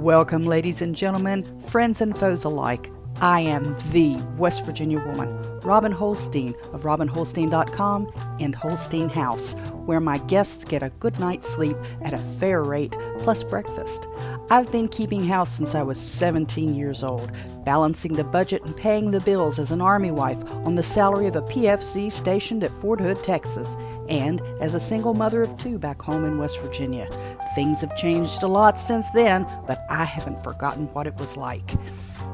[0.00, 2.90] Welcome, ladies and gentlemen, friends and foes alike.
[3.20, 5.28] I am the West Virginia woman,
[5.60, 8.10] Robin Holstein of RobinHolstein.com
[8.40, 9.52] and Holstein House,
[9.84, 14.06] where my guests get a good night's sleep at a fair rate plus breakfast.
[14.48, 17.30] I've been keeping house since I was 17 years old,
[17.66, 21.36] balancing the budget and paying the bills as an Army wife on the salary of
[21.36, 23.76] a PFC stationed at Fort Hood, Texas,
[24.10, 27.08] and as a single mother of two back home in West Virginia.
[27.54, 31.72] Things have changed a lot since then, but I haven't forgotten what it was like.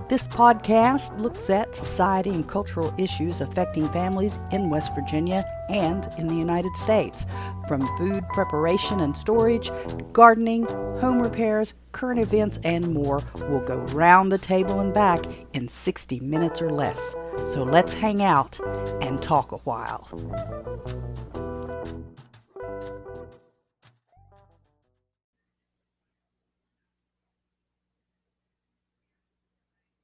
[0.08, 6.28] This podcast looks at society and cultural issues affecting families in West Virginia and in
[6.28, 7.26] the United States,
[7.66, 9.72] from food preparation and storage,
[10.12, 10.64] gardening,
[11.00, 13.24] home repairs, current events, and more.
[13.34, 17.16] We'll go round the table and back in 60 minutes or less.
[17.44, 18.60] So let's hang out
[19.02, 20.06] and talk a while.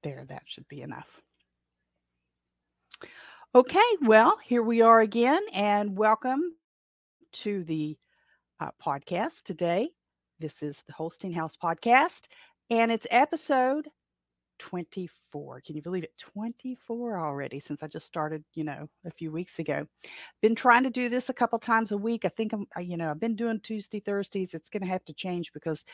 [0.02, 1.06] There, that should be enough.
[3.54, 6.56] Okay, well, here we are again, and welcome
[7.34, 7.96] to the
[8.58, 9.90] uh, podcast today.
[10.40, 12.22] This is the Holstein House podcast,
[12.68, 13.88] and it's episode
[14.58, 15.60] 24.
[15.60, 16.16] Can you believe it?
[16.18, 19.86] 24 already since I just started, you know, a few weeks ago.
[20.40, 22.24] Been trying to do this a couple times a week.
[22.24, 24.54] I think I'm, you know, I've been doing Tuesday, Thursdays.
[24.54, 25.84] It's going to have to change because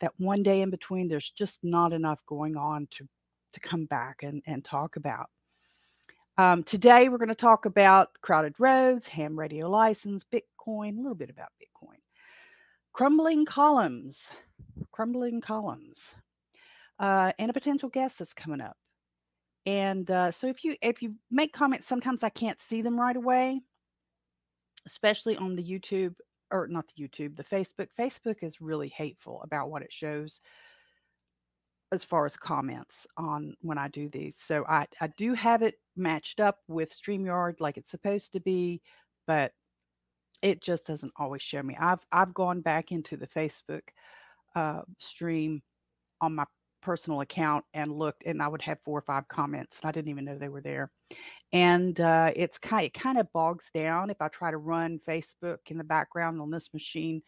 [0.00, 3.08] that one day in between, there's just not enough going on to
[3.52, 5.30] to come back and, and talk about.
[6.36, 11.16] Um, today, we're going to talk about crowded roads, ham radio license, Bitcoin, a little
[11.16, 11.98] bit about Bitcoin,
[12.92, 14.28] crumbling columns,
[14.92, 16.14] crumbling columns,
[17.00, 18.76] uh, and a potential guest that's coming up.
[19.66, 23.16] And uh, so, if you if you make comments, sometimes I can't see them right
[23.16, 23.60] away,
[24.86, 26.14] especially on the YouTube
[26.50, 27.88] or not the YouTube, the Facebook.
[27.98, 30.40] Facebook is really hateful about what it shows
[31.92, 34.36] as far as comments on when I do these.
[34.36, 38.82] So I, I do have it matched up with StreamYard like it's supposed to be,
[39.26, 39.52] but
[40.42, 41.76] it just doesn't always show me.
[41.80, 43.82] I've I've gone back into the Facebook
[44.54, 45.62] uh, stream
[46.20, 46.44] on my
[46.80, 50.10] personal account and looked, and I would have four or five comments, and I didn't
[50.10, 50.90] even know they were there.
[51.52, 55.58] And uh, it's kind it kind of bogs down if I try to run Facebook
[55.68, 57.22] in the background on this machine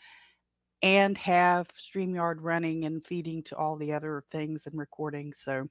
[0.82, 5.32] and have StreamYard running and feeding to all the other things and recording.
[5.32, 5.68] So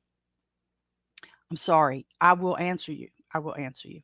[1.50, 2.06] I'm sorry.
[2.22, 3.09] I will answer you.
[3.34, 4.02] I will answer you.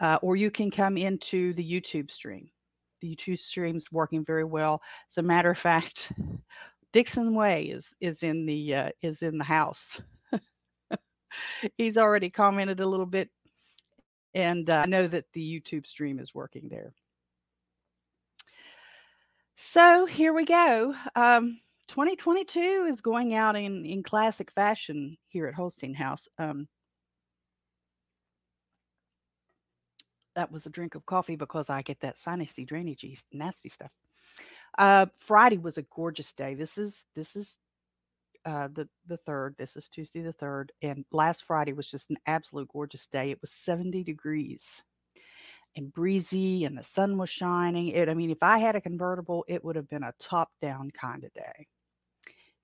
[0.00, 2.50] Uh, or you can come into the YouTube stream.
[3.00, 4.80] The YouTube stream is working very well.
[5.10, 6.12] As a matter of fact,
[6.92, 10.00] Dixon Way is is in the uh, is in the house.
[11.76, 13.30] He's already commented a little bit,
[14.34, 16.92] and uh, I know that the YouTube stream is working there.
[19.64, 20.92] So here we go.
[21.14, 26.28] Um, 2022 is going out in in classic fashion here at Holstein House.
[26.36, 26.66] Um,
[30.34, 33.92] that was a drink of coffee because I get that sinusy drainage nasty stuff.
[34.76, 36.54] Uh, Friday was a gorgeous day.
[36.54, 37.56] This is this is
[38.44, 39.54] uh, the the third.
[39.58, 43.30] This is Tuesday the third, and last Friday was just an absolute gorgeous day.
[43.30, 44.82] It was 70 degrees
[45.76, 47.88] and breezy and the sun was shining.
[47.88, 50.90] It, I mean, if I had a convertible, it would have been a top down
[50.90, 51.66] kind of day.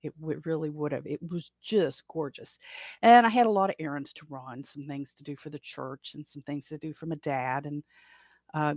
[0.01, 1.05] It, it really would have.
[1.05, 2.57] It was just gorgeous.
[3.01, 5.59] And I had a lot of errands to run, some things to do for the
[5.59, 7.65] church and some things to do for my dad.
[7.65, 7.83] And
[8.53, 8.75] uh,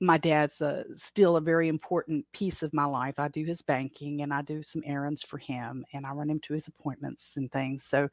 [0.00, 3.14] my dad's uh, still a very important piece of my life.
[3.18, 6.40] I do his banking and I do some errands for him and I run him
[6.40, 7.84] to his appointments and things.
[7.84, 8.08] So,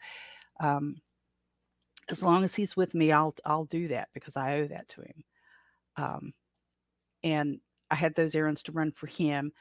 [0.60, 0.98] um,
[2.12, 5.02] as long as he's with me, I'll I'll do that because I owe that to
[5.02, 5.24] him.
[5.98, 6.34] Um,
[7.24, 9.52] and I had those errands to run for him.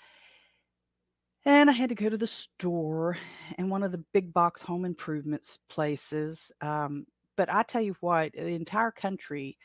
[1.45, 3.17] And I had to go to the store
[3.57, 6.53] and one of the big box home improvements places.
[6.61, 7.07] Um,
[7.37, 9.57] but I tell you what, the entire country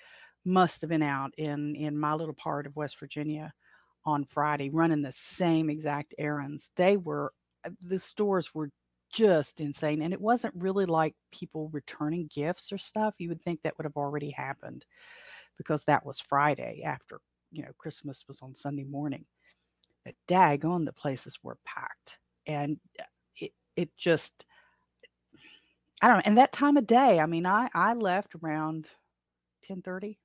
[0.45, 3.53] must have been out in in my little part of West Virginia
[4.05, 6.69] on Friday running the same exact errands.
[6.77, 7.33] They were
[7.65, 8.69] uh, the stores were
[9.15, 10.01] just insane.
[10.01, 13.15] And it wasn't really like people returning gifts or stuff.
[13.17, 14.85] You would think that would have already happened
[15.57, 17.21] because that was Friday after,
[17.51, 19.25] you know, Christmas was on Sunday morning.
[20.03, 22.19] But daggone, the places were packed.
[22.45, 23.03] And uh,
[23.37, 24.45] it, it just,
[26.01, 26.23] I don't know.
[26.25, 28.87] And that time of day, I mean, I, I left around
[29.67, 30.19] 1030.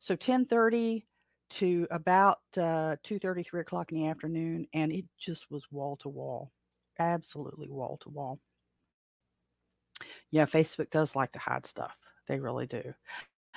[0.00, 1.06] So 1030
[1.48, 4.66] to about uh, 2 3 o'clock in the afternoon.
[4.74, 6.50] And it just was wall to wall
[6.98, 8.40] absolutely wall to wall.
[10.30, 11.96] Yeah, Facebook does like to hide stuff.
[12.28, 12.94] They really do.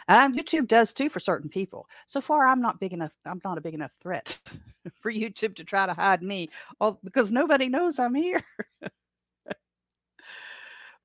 [0.07, 1.87] And YouTube does too for certain people.
[2.07, 3.11] So far, I'm not big enough.
[3.25, 4.39] I'm not a big enough threat
[5.01, 6.49] for YouTube to try to hide me,
[6.79, 8.43] all, because nobody knows I'm here.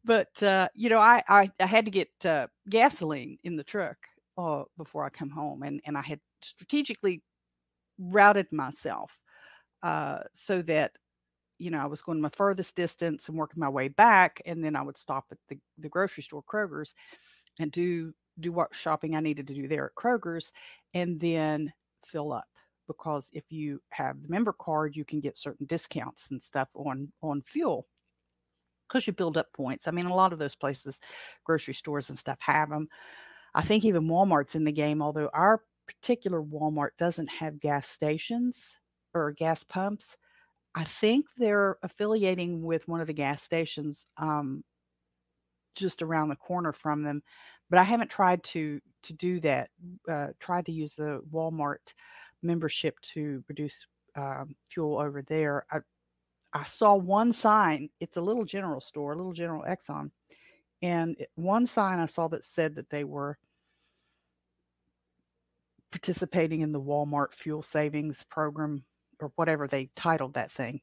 [0.05, 3.97] but uh, you know, I, I I had to get uh, gasoline in the truck
[4.39, 7.23] uh, before I come home, and and I had strategically
[7.99, 9.11] routed myself
[9.83, 10.93] uh, so that
[11.59, 14.77] you know I was going my furthest distance and working my way back, and then
[14.77, 16.95] I would stop at the the grocery store Kroger's
[17.61, 20.53] and do do what shopping I needed to do there at Kroger's,
[20.95, 21.73] and then
[22.05, 22.47] fill up
[22.87, 27.12] because if you have the member card, you can get certain discounts and stuff on
[27.23, 27.87] on fuel
[28.89, 29.89] because you build up points.
[29.89, 31.00] I mean, a lot of those places,
[31.45, 32.89] grocery stores and stuff, have them.
[33.55, 38.77] I think even Walmart's in the game, although our particular Walmart doesn't have gas stations
[39.15, 40.17] or gas pumps.
[40.75, 44.65] I think they're affiliating with one of the gas stations um,
[45.75, 47.23] just around the corner from them,
[47.71, 49.71] but I haven't tried to to do that.
[50.11, 51.93] Uh, tried to use the Walmart
[52.43, 53.87] membership to produce
[54.17, 55.65] um, fuel over there.
[55.71, 55.79] I,
[56.53, 57.88] I saw one sign.
[58.00, 60.11] It's a little general store, a little General Exxon,
[60.82, 63.38] and one sign I saw that said that they were
[65.91, 68.85] participating in the Walmart fuel savings program
[69.20, 70.81] or whatever they titled that thing.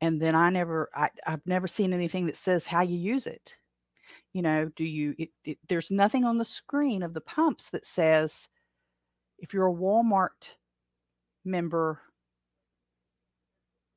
[0.00, 3.56] And then I never, I, I've never seen anything that says how you use it.
[4.32, 7.84] You know, do you, it, it, there's nothing on the screen of the pumps that
[7.84, 8.46] says
[9.38, 10.50] if you're a Walmart
[11.44, 12.00] member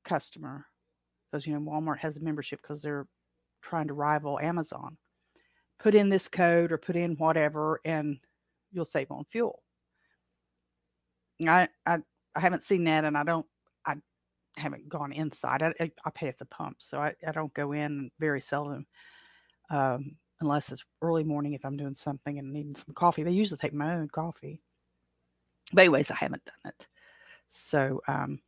[0.05, 0.65] customer,
[1.31, 3.07] because, you know, Walmart has a membership because they're
[3.61, 4.97] trying to rival Amazon,
[5.79, 8.17] put in this code or put in whatever and
[8.71, 9.61] you'll save on fuel.
[11.47, 11.97] I, I,
[12.35, 13.45] I haven't seen that and I don't,
[13.85, 13.95] I
[14.55, 15.63] haven't gone inside.
[15.63, 18.85] I, I pay at the pump, so I, I don't go in very seldom.
[19.69, 23.23] Um, unless it's early morning if I'm doing something and needing some coffee.
[23.25, 24.59] I usually take my own coffee.
[25.71, 26.87] But anyways, I haven't done it.
[27.49, 28.39] So um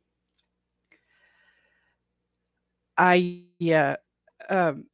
[2.96, 3.42] I
[3.72, 3.96] uh,
[4.48, 4.86] um,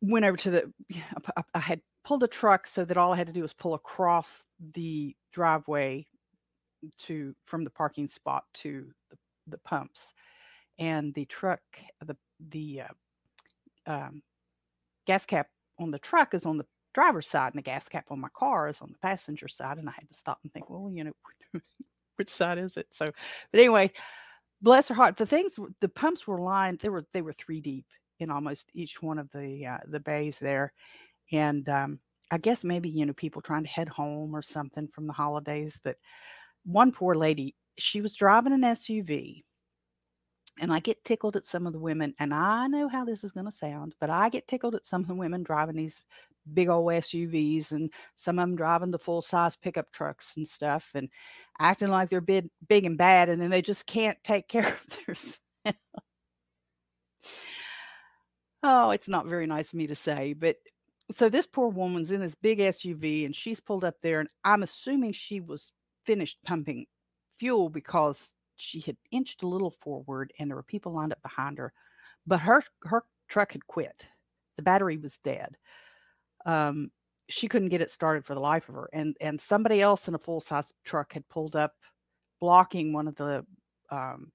[0.00, 0.72] went over to the
[1.36, 3.74] I, I had pulled a truck so that all I had to do was pull
[3.74, 4.44] across
[4.74, 6.06] the driveway
[6.98, 9.16] to from the parking spot to the,
[9.48, 10.12] the pumps.
[10.78, 11.60] And the truck
[12.04, 12.16] the
[12.50, 12.82] the
[13.86, 14.22] uh, um,
[15.06, 15.48] gas cap
[15.78, 18.68] on the truck is on the driver's side and the gas cap on my car
[18.68, 19.78] is on the passenger side.
[19.78, 21.12] And i had to stop and think well you know
[22.16, 22.86] which side is it?
[22.90, 23.06] So
[23.50, 23.90] but anyway
[24.60, 27.84] bless her heart the things the pumps were lined they were they were three deep
[28.22, 30.72] in almost each one of the uh, the bays there.
[31.32, 31.98] And um,
[32.30, 35.80] I guess maybe, you know, people trying to head home or something from the holidays.
[35.82, 35.96] But
[36.64, 39.42] one poor lady, she was driving an SUV.
[40.60, 43.32] And I get tickled at some of the women, and I know how this is
[43.32, 46.00] going to sound, but I get tickled at some of the women driving these
[46.52, 50.90] big old SUVs and some of them driving the full size pickup trucks and stuff
[50.94, 51.08] and
[51.58, 55.06] acting like they're big, big and bad, and then they just can't take care of
[55.06, 55.40] themselves.
[58.62, 60.56] oh, it's not very nice of me to say, but
[61.14, 64.62] so this poor woman's in this big SUV and she's pulled up there and I'm
[64.62, 65.72] assuming she was
[66.04, 66.86] finished pumping
[67.38, 71.58] fuel because she had inched a little forward and there were people lined up behind
[71.58, 71.72] her
[72.26, 74.06] but her her truck had quit
[74.56, 75.56] the battery was dead
[76.44, 76.90] um,
[77.28, 80.14] she couldn't get it started for the life of her and and somebody else in
[80.14, 81.74] a full size truck had pulled up
[82.40, 83.44] blocking one of the
[83.90, 84.30] um,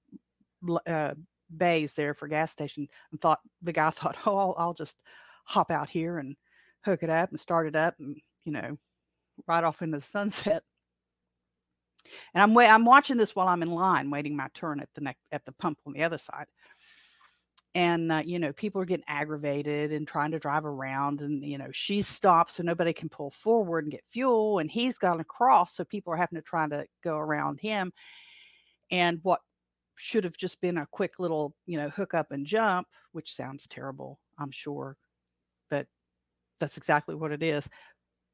[0.86, 1.14] uh,
[1.56, 4.96] bays there for gas station and thought the guy thought oh I'll, I'll just
[5.44, 6.36] hop out here and
[6.84, 8.78] hook it up and start it up and, you know,
[9.46, 10.62] right off into the sunset.
[12.34, 15.22] And I'm I'm watching this while I'm in line, waiting my turn at the next
[15.32, 16.46] at the pump on the other side.
[17.74, 21.58] And uh, you know, people are getting aggravated and trying to drive around, and you
[21.58, 25.76] know, she stops so nobody can pull forward and get fuel, and he's gone across,
[25.76, 27.92] so people are having to try to go around him.
[28.90, 29.40] And what
[29.96, 33.66] should have just been a quick little, you know, hook up and jump, which sounds
[33.68, 34.96] terrible, I'm sure,
[35.70, 35.86] but
[36.60, 37.68] that's exactly what it is.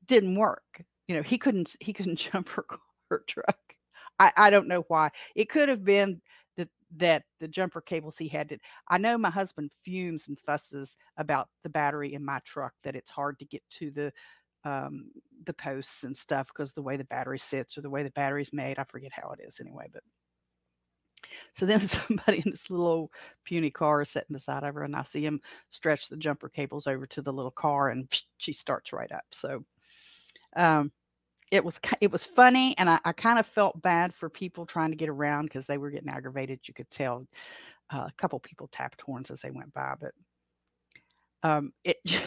[0.07, 0.85] Didn't work.
[1.09, 2.65] You know, he couldn't he couldn't jump her
[3.15, 3.59] her truck.
[4.19, 5.11] I I don't know why.
[5.35, 6.21] It could have been
[6.57, 8.49] that that the jumper cables he had.
[8.51, 12.97] To, I know my husband fumes and fusses about the battery in my truck that
[12.97, 14.13] it's hard to get to the
[14.65, 15.11] um,
[15.47, 18.53] the posts and stuff because the way the battery sits or the way the battery's
[18.53, 18.79] made.
[18.79, 20.03] I forget how it is anyway, but
[21.55, 23.11] so then somebody in this little
[23.45, 25.41] puny car is sitting beside of her, and I see him
[25.71, 29.25] stretch the jumper cables over to the little car, and she starts right up.
[29.33, 29.65] So
[30.57, 30.93] um,
[31.51, 34.91] it was it was funny, and I, I kind of felt bad for people trying
[34.91, 36.61] to get around because they were getting aggravated.
[36.65, 37.27] You could tell
[37.93, 40.13] uh, a couple people tapped horns as they went by, but
[41.43, 41.99] um, it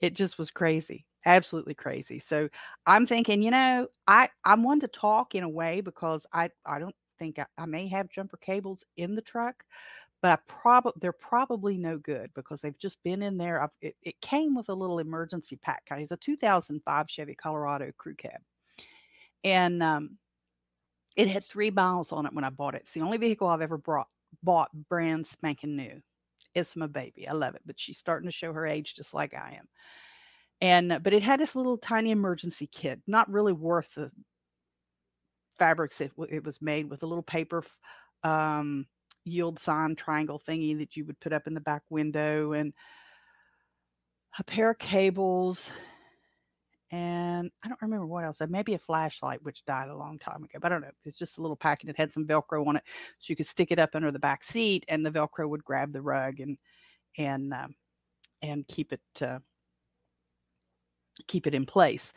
[0.00, 2.48] it just was crazy absolutely crazy so
[2.86, 6.78] i'm thinking you know i i'm one to talk in a way because i i
[6.78, 9.64] don't think I, I may have jumper cables in the truck
[10.22, 13.70] but I probably they're probably no good because they've just been in there.
[13.80, 15.82] It, it, came with a little emergency pack.
[15.90, 18.40] It's a 2005 Chevy Colorado Crew Cab,
[19.44, 20.18] and um,
[21.16, 22.82] it had three miles on it when I bought it.
[22.82, 24.08] It's the only vehicle I've ever brought
[24.42, 26.02] bought brand spanking new.
[26.54, 27.28] It's my baby.
[27.28, 29.68] I love it, but she's starting to show her age just like I am.
[30.60, 34.10] And but it had this little tiny emergency kit, not really worth the
[35.58, 37.64] fabrics it, it was made with a little paper
[38.22, 38.86] um,
[39.28, 42.72] yield sign triangle thingy that you would put up in the back window and
[44.38, 45.70] a pair of cables
[46.90, 48.38] and I don't remember what else.
[48.48, 50.58] Maybe a flashlight, which died a long time ago.
[50.60, 50.90] But I don't know.
[51.04, 51.90] It's just a little packet.
[51.90, 52.82] It had some Velcro on it,
[53.18, 55.92] so you could stick it up under the back seat, and the Velcro would grab
[55.92, 56.56] the rug and
[57.18, 57.74] and um,
[58.40, 59.38] and keep it uh,
[61.26, 62.12] keep it in place.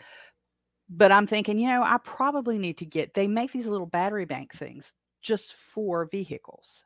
[0.90, 3.14] But I'm thinking, you know, I probably need to get.
[3.14, 6.86] They make these little battery bank things just for vehicles,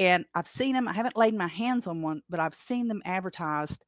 [0.00, 0.88] and I've seen them.
[0.88, 3.84] I haven't laid my hands on one, but I've seen them advertised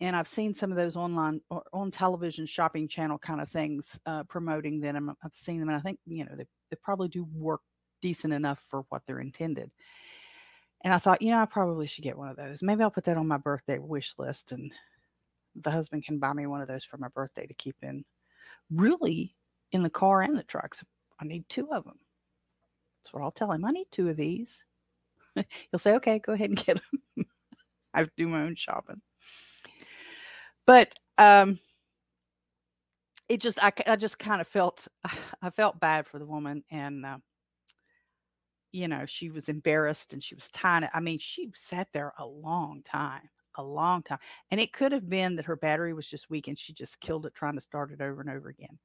[0.00, 3.98] and I've seen some of those online or on television shopping channel kind of things
[4.06, 5.14] uh, promoting them.
[5.22, 7.60] I've seen them, and I think you know they, they probably do work
[8.00, 9.70] decent enough for what they're intended.
[10.82, 12.62] And I thought, you know, I probably should get one of those.
[12.62, 14.72] Maybe I'll put that on my birthday wish list, and
[15.54, 18.04] the husband can buy me one of those for my birthday to keep in,
[18.70, 19.34] really,
[19.72, 20.82] in the car and the trucks.
[21.20, 21.98] I need two of them.
[23.02, 23.66] That's what I'll tell him.
[23.66, 24.62] I need two of these.
[25.70, 26.80] He'll say, okay, go ahead and get
[27.16, 27.26] them.
[27.94, 29.00] I do my own shopping.
[30.66, 31.58] But um,
[33.28, 34.86] it just I, I just kind of felt
[35.42, 37.18] I felt bad for the woman and uh,
[38.72, 40.90] you know she was embarrassed and she was tying it.
[40.92, 44.18] I mean she sat there a long time, a long time,
[44.50, 47.24] and it could have been that her battery was just weak and she just killed
[47.24, 48.78] it trying to start it over and over again.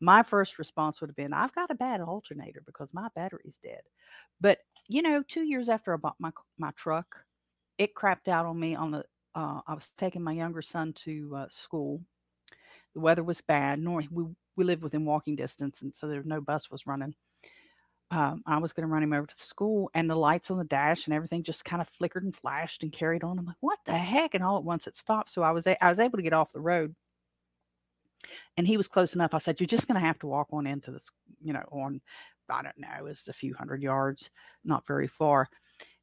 [0.00, 3.80] My first response would have been, I've got a bad alternator because my battery's dead.
[4.40, 4.58] But
[4.88, 7.24] you know, two years after I bought my my truck,
[7.78, 11.36] it crapped out on me on the uh, I was taking my younger son to
[11.36, 12.02] uh, school.
[12.94, 13.80] The weather was bad.
[13.80, 14.24] Nor we
[14.56, 17.14] we lived within walking distance, and so there no bus was running.
[18.10, 20.58] Um, I was going to run him over to the school, and the lights on
[20.58, 23.38] the dash and everything just kind of flickered and flashed and carried on.
[23.38, 25.30] I'm like, "What the heck?" And all at once it stopped.
[25.30, 26.94] So I was a- I was able to get off the road,
[28.56, 29.34] and he was close enough.
[29.34, 31.10] I said, "You're just going to have to walk on into this,
[31.42, 32.00] you know, on
[32.50, 34.30] I don't know, it was a few hundred yards,
[34.64, 35.48] not very far."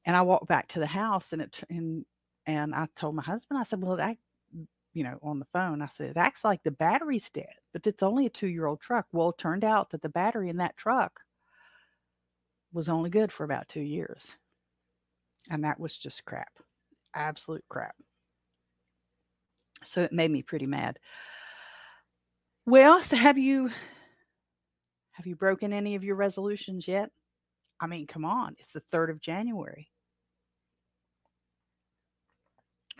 [0.06, 2.06] And I walked back to the house, and it and
[2.46, 4.18] and I told my husband, I said, well, that,
[4.56, 7.86] mm, you know, on the phone, I said, it acts like the battery's dead, but
[7.88, 9.06] it's only a two year old truck.
[9.12, 11.22] Well, it turned out that the battery in that truck
[12.74, 14.32] was only good for about two years.
[15.50, 16.52] And that was just crap,
[17.16, 17.96] absolute crap.
[19.84, 21.00] So it made me pretty mad.
[22.66, 23.72] Well, so have you
[25.12, 27.10] have you broken any of your resolutions yet?
[27.80, 29.90] I mean, come on, it's the 3rd of January.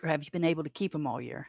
[0.04, 1.48] Or have you been able to keep them all year?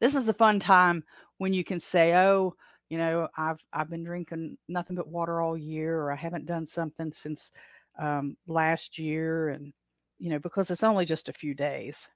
[0.00, 1.04] This is a fun time
[1.38, 2.54] when you can say, "Oh,
[2.88, 6.66] you know, I've I've been drinking nothing but water all year, or I haven't done
[6.66, 7.50] something since
[7.98, 9.72] um, last year," and
[10.18, 12.08] you know, because it's only just a few days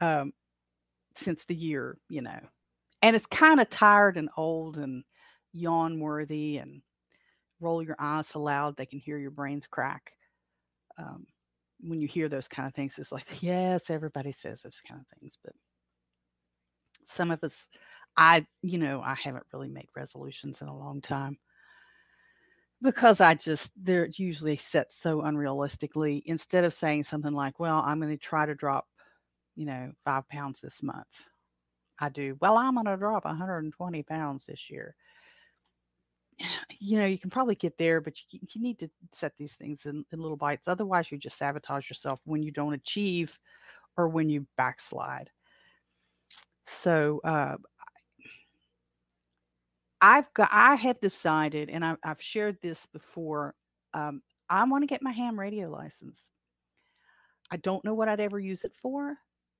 [0.00, 0.32] um,
[1.16, 2.40] since the year, you know,
[3.02, 5.04] and it's kind of tired and old and
[5.52, 6.82] yawn worthy and
[7.60, 10.12] roll your eyes so loud they can hear your brains crack.
[10.98, 11.26] Um,
[11.80, 15.18] when you hear those kind of things, it's like, yes, everybody says those kind of
[15.18, 15.54] things, but
[17.06, 17.66] some of us,
[18.16, 21.38] I, you know, I haven't really made resolutions in a long time
[22.82, 26.22] because I just, they're usually set so unrealistically.
[26.26, 28.86] Instead of saying something like, well, I'm going to try to drop,
[29.56, 31.06] you know, five pounds this month,
[31.98, 34.94] I do, well, I'm going to drop 120 pounds this year
[36.78, 39.86] you know, you can probably get there, but you, you need to set these things
[39.86, 40.68] in, in little bites.
[40.68, 43.38] Otherwise, you just sabotage yourself when you don't achieve
[43.96, 45.30] or when you backslide.
[46.66, 47.56] So, uh,
[50.00, 53.54] I've got, I have decided, and I, I've shared this before.
[53.92, 56.22] Um, I want to get my ham radio license.
[57.50, 59.16] I don't know what I'd ever use it for,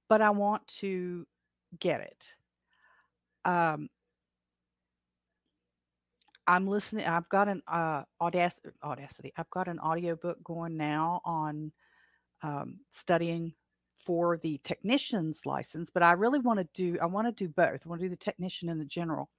[0.08, 1.26] but I want to
[1.78, 2.32] get it.
[3.44, 3.88] Um,
[6.50, 7.06] I'm listening.
[7.06, 9.32] I've got an uh, Audacity, Audacity.
[9.36, 11.70] I've got an audiobook going now on
[12.42, 13.54] um, studying
[14.04, 16.98] for the technician's license, but I really want to do.
[17.00, 17.80] I want to do both.
[17.84, 19.30] I want to do the technician and the general.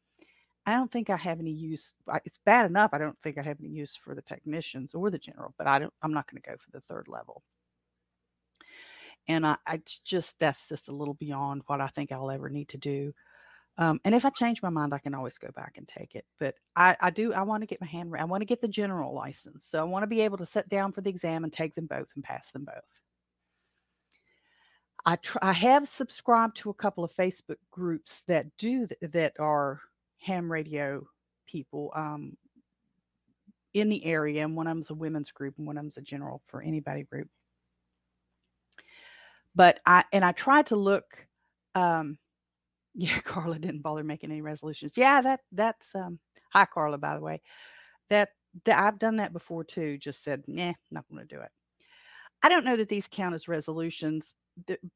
[0.66, 1.94] I don't think I have any use.
[2.24, 2.92] It's bad enough.
[2.94, 5.80] I don't think I have any use for the technicians or the general, but I
[5.80, 5.94] don't.
[6.02, 7.44] I'm not going to go for the third level.
[9.28, 12.70] And I, I just that's just a little beyond what I think I'll ever need
[12.70, 13.14] to do.
[13.82, 16.24] Um, and if I change my mind, I can always go back and take it.
[16.40, 18.68] But I, I do, I want to get my hand, I want to get the
[18.68, 19.66] general license.
[19.68, 21.88] So I want to be able to sit down for the exam and take them
[21.88, 22.76] both and pass them both.
[25.04, 29.34] I, tr- I have subscribed to a couple of Facebook groups that do th- that
[29.40, 29.82] are
[30.20, 31.04] ham radio
[31.48, 32.38] people um,
[33.74, 36.02] in the area, and one of them's a women's group, and one of them's a
[36.02, 37.30] general for anybody group.
[39.56, 41.26] But I and I tried to look.
[41.74, 42.20] Um,
[42.94, 44.94] yeah, Carla didn't bother making any resolutions.
[44.96, 46.20] Yeah, that that's um,
[46.50, 47.42] hi Carla, by the way.
[48.10, 48.30] That,
[48.66, 49.98] that I've done that before too.
[49.98, 51.50] Just said, nah, not going to do it.
[52.44, 54.34] I don't know that these count as resolutions,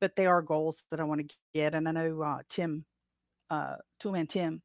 [0.02, 1.76] but they are goals that I want to get.
[1.76, 2.86] And I know uh, Tim,
[3.50, 4.62] uh, Toolman Tim,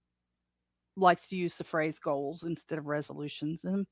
[0.96, 3.86] likes to use the phrase goals instead of resolutions, and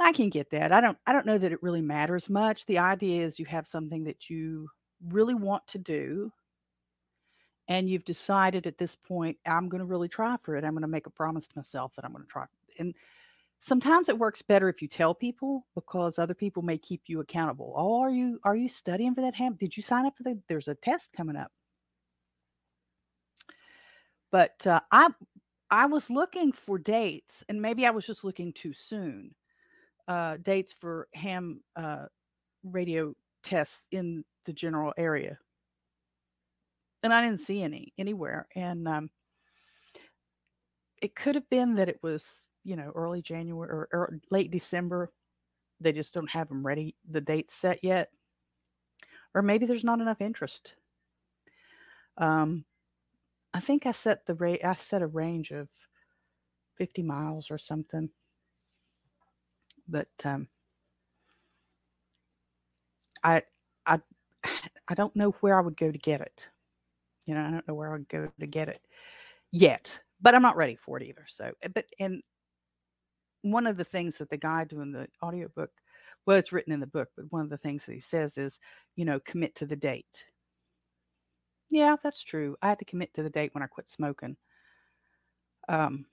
[0.00, 0.72] I can get that.
[0.72, 0.98] I don't.
[1.06, 2.66] I don't know that it really matters much.
[2.66, 4.68] The idea is you have something that you
[5.08, 6.30] really want to do
[7.68, 10.64] and you've decided at this point i'm going to really try for it.
[10.64, 12.46] I'm going to make a promise to myself that i'm going to try.
[12.78, 12.94] And
[13.60, 17.72] sometimes it works better if you tell people because other people may keep you accountable.
[17.76, 20.38] Oh are you are you studying for that ham did you sign up for the
[20.48, 21.50] there's a test coming up.
[24.30, 25.08] But uh, i
[25.70, 29.34] i was looking for dates and maybe i was just looking too soon
[30.06, 32.04] uh, dates for ham uh,
[32.62, 35.38] radio tests in the general area
[37.04, 38.48] and I didn't see any anywhere.
[38.56, 39.10] And um,
[41.00, 42.24] it could have been that it was,
[42.64, 45.12] you know, early January or, or late December.
[45.80, 48.08] They just don't have them ready, the dates set yet.
[49.34, 50.74] Or maybe there's not enough interest.
[52.16, 52.64] Um,
[53.52, 54.64] I think I set the rate.
[54.64, 55.68] I set a range of
[56.78, 58.08] 50 miles or something.
[59.86, 60.48] But um,
[63.22, 63.42] I
[63.84, 64.00] I
[64.88, 66.48] I don't know where I would go to get it.
[67.26, 68.80] You know, I don't know where I'll go to get it
[69.52, 71.24] yet, but I'm not ready for it either.
[71.28, 72.22] So, eh, but and
[73.42, 75.70] one of the things that the guy doing the audiobook,
[76.26, 78.58] well, it's written in the book, but one of the things that he says is,
[78.96, 80.24] you know, commit to the date.
[81.70, 82.56] Yeah, that's true.
[82.62, 84.36] I had to commit to the date when I quit smoking.
[85.68, 86.06] Um,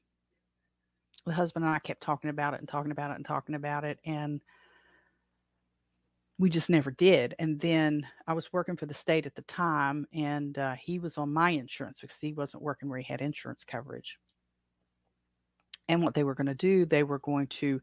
[1.26, 3.84] the husband and I kept talking about it and talking about it and talking about
[3.84, 4.42] it, and
[6.42, 7.36] we just never did.
[7.38, 11.20] And then I was working for the state at the time, and uh, he was
[11.20, 14.18] on my insurance because he wasn't working where he had insurance coverage.
[15.88, 17.80] And what they were going to do, they were going to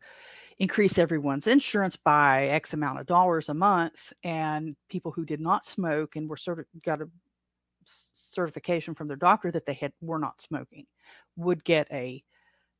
[0.59, 4.13] increase everyone's insurance by X amount of dollars a month.
[4.25, 7.09] And people who did not smoke and were sort of got a
[7.85, 10.85] certification from their doctor that they had were not smoking
[11.37, 12.25] would get a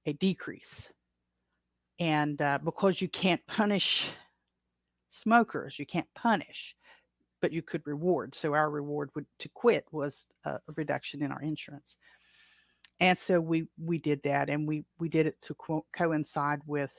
[0.07, 0.89] a decrease.
[2.01, 4.07] And uh, because you can't punish
[5.11, 5.79] smokers.
[5.79, 6.77] You can't punish,
[7.41, 8.35] but you could reward.
[8.35, 11.97] So our reward would to quit was a, reduction in our insurance.
[13.01, 16.91] And so we we did that, and we we did it to co- coincide with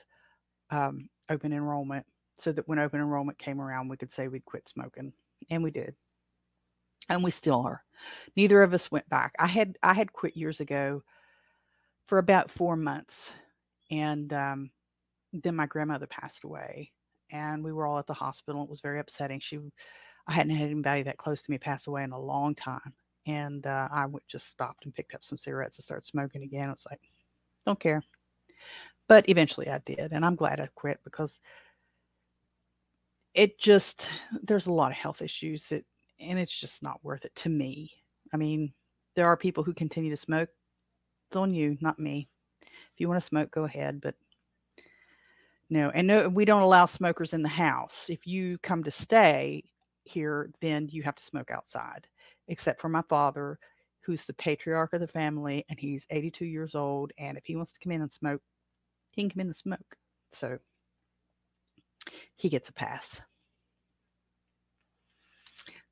[0.72, 2.06] um, open enrollment,
[2.38, 5.12] so that when open enrollment came around, we could say we'd quit smoking,
[5.50, 5.96] and we did,
[7.10, 7.84] and we still are.
[8.38, 9.34] Neither of us went back.
[9.40, 11.04] I had I had quit years ago
[12.08, 13.34] for about four months,
[13.92, 14.72] and um,
[15.34, 16.92] then my grandmother passed away,
[17.32, 18.64] and we were all at the hospital.
[18.64, 19.40] It was very upsetting.
[19.40, 19.60] She,
[20.28, 22.94] I hadn't had anybody that close to me pass away in a long time,
[23.26, 26.70] and uh, I just stopped and picked up some cigarettes and started smoking again.
[26.70, 27.02] It's like,
[27.66, 28.04] don't care.
[29.08, 31.40] But eventually, I did, and I'm glad I quit because
[33.34, 34.10] it just
[34.44, 35.86] there's a lot of health issues that,
[36.20, 37.92] and it's just not worth it to me.
[38.34, 38.74] I mean,
[39.16, 40.50] there are people who continue to smoke.
[41.30, 42.28] It's on you, not me.
[42.62, 44.16] If you want to smoke, go ahead, but
[45.70, 48.06] no, and no, we don't allow smokers in the house.
[48.10, 49.64] If you come to stay
[50.04, 52.08] here, then you have to smoke outside,
[52.48, 53.60] except for my father,
[54.02, 57.12] who's the patriarch of the family, and he's 82 years old.
[57.20, 58.42] And if he wants to come in and smoke,
[59.12, 59.96] he can come in and smoke.
[60.30, 60.58] So
[62.36, 63.22] he gets a pass.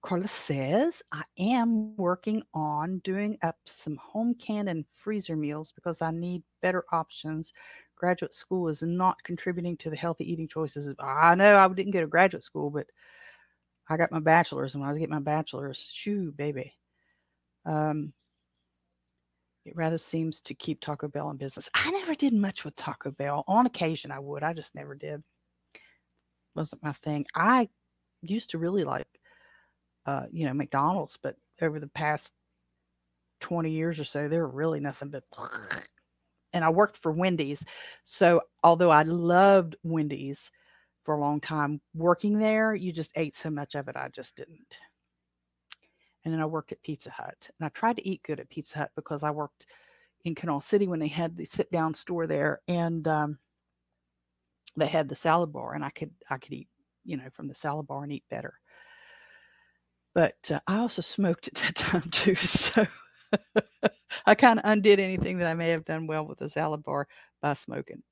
[0.02, 6.02] Carla says, I am working on doing up some home canned and freezer meals because
[6.02, 7.52] I need better options
[7.98, 10.90] graduate school is not contributing to the healthy eating choices.
[11.00, 12.88] I know I didn't go to graduate school, but
[13.90, 16.74] I got my bachelor's, and when I was getting my bachelor's, shoo, baby.
[17.66, 18.14] Um,
[19.66, 21.68] it rather seems to keep Taco Bell in business.
[21.74, 23.44] I never did much with Taco Bell.
[23.48, 24.44] On occasion, I would.
[24.44, 25.22] I just never did.
[26.56, 27.26] Wasn't my thing.
[27.36, 27.68] I
[28.22, 29.08] used to really like,
[30.06, 32.32] uh, you know, McDonald's, but over the past
[33.42, 35.24] 20 years or so, they're really nothing but
[36.54, 37.64] and I worked for Wendy's.
[38.04, 40.52] So although I loved Wendy's
[41.04, 44.36] for a long time, working there, you just ate so much of it, I just
[44.36, 44.78] didn't.
[46.24, 47.50] and then I worked at Pizza Hut.
[47.60, 49.66] And I tried to eat good at Pizza Hut because I worked
[50.26, 53.38] in Kanawha City when they had the sit down store there, and um,
[54.76, 56.68] they had the salad bar, and I could I could eat
[57.06, 58.60] you know from the salad bar and eat better.
[60.14, 62.86] But uh, I also smoked at that time too, so
[64.26, 67.08] I kind of undid anything that I may have done well with the salad bar
[67.42, 68.04] by smoking.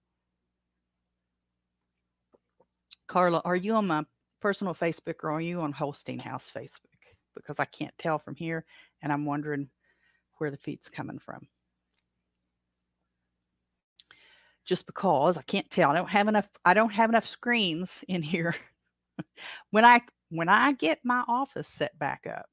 [3.07, 4.03] Carla, are you on my
[4.41, 6.79] personal Facebook or are you on Holstein House Facebook?
[7.35, 8.65] Because I can't tell from here
[9.01, 9.69] and I'm wondering
[10.37, 11.47] where the feed's coming from.
[14.65, 15.91] Just because I can't tell.
[15.91, 18.55] I don't have enough I don't have enough screens in here.
[19.71, 22.49] when I when I get my office set back up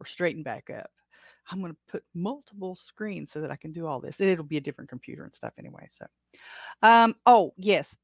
[0.00, 0.90] or straightened back up,
[1.50, 4.20] I'm going to put multiple screens so that I can do all this.
[4.20, 5.88] It'll be a different computer and stuff anyway.
[5.90, 6.06] So,
[6.82, 7.96] um, oh yes,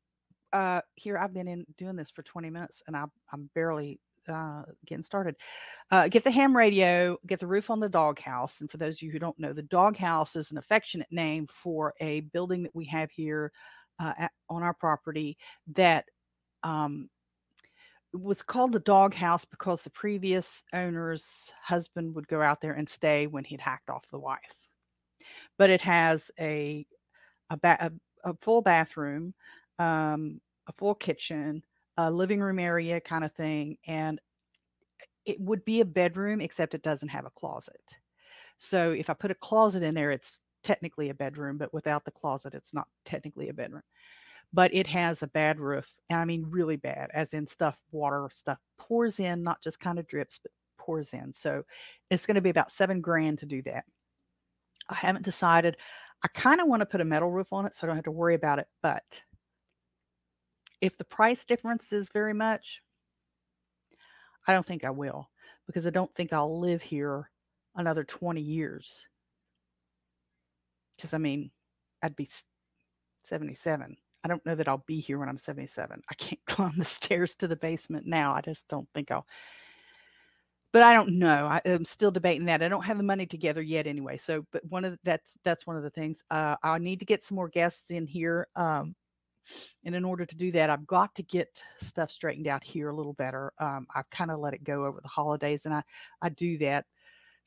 [0.52, 4.62] uh, here I've been in doing this for 20 minutes and I, I'm barely uh,
[4.86, 5.36] getting started.
[5.90, 8.60] Uh, get the ham radio, get the roof on the doghouse.
[8.60, 11.94] And for those of you who don't know, the doghouse is an affectionate name for
[12.00, 13.52] a building that we have here
[14.00, 15.36] uh, at, on our property
[15.74, 16.04] that
[16.62, 17.08] um,
[18.14, 23.26] was called the doghouse because the previous owner's husband would go out there and stay
[23.26, 24.38] when he'd hacked off the wife.
[25.58, 26.86] But it has a
[27.50, 27.92] a, ba-
[28.24, 29.34] a, a full bathroom,
[29.78, 31.62] um, a full kitchen,
[31.96, 34.20] a living room area kind of thing, and
[35.24, 37.82] it would be a bedroom except it doesn't have a closet.
[38.58, 42.10] So if I put a closet in there, it's technically a bedroom, but without the
[42.10, 43.82] closet, it's not technically a bedroom
[44.52, 45.86] but it has a bad roof.
[46.10, 49.98] And I mean, really bad, as in stuff, water stuff pours in, not just kind
[49.98, 51.32] of drips, but pours in.
[51.32, 51.62] So
[52.10, 53.84] it's going to be about seven grand to do that.
[54.88, 55.76] I haven't decided.
[56.24, 58.04] I kind of want to put a metal roof on it so I don't have
[58.04, 58.66] to worry about it.
[58.82, 59.04] But
[60.80, 62.82] if the price difference is very much,
[64.46, 65.30] I don't think I will
[65.66, 67.30] because I don't think I'll live here
[67.76, 69.06] another 20 years.
[70.96, 71.50] Because I mean,
[72.02, 72.28] I'd be
[73.28, 73.96] 77.
[74.24, 76.02] I don't know that I'll be here when I'm 77.
[76.08, 78.34] I can't climb the stairs to the basement now.
[78.34, 79.26] I just don't think I'll.
[80.72, 81.46] But I don't know.
[81.46, 82.62] I, am still debating that.
[82.62, 84.16] I don't have the money together yet, anyway.
[84.16, 86.22] So, but one of the, that's that's one of the things.
[86.30, 88.94] Uh, I need to get some more guests in here, um,
[89.84, 92.96] and in order to do that, I've got to get stuff straightened out here a
[92.96, 93.52] little better.
[93.58, 95.82] Um, I've kind of let it go over the holidays, and I
[96.22, 96.86] I do that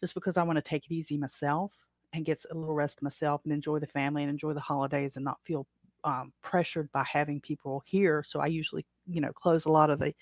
[0.02, 1.72] just because I want to take it easy myself
[2.14, 5.26] and get a little rest myself and enjoy the family and enjoy the holidays and
[5.26, 5.66] not feel
[6.06, 8.24] um, pressured by having people here.
[8.26, 10.14] So I usually, you know, close a lot of the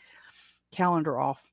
[0.72, 1.44] calendar off.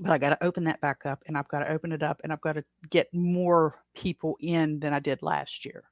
[0.00, 2.20] But I got to open that back up and I've got to open it up
[2.24, 5.84] and I've got to get more people in than I did last year.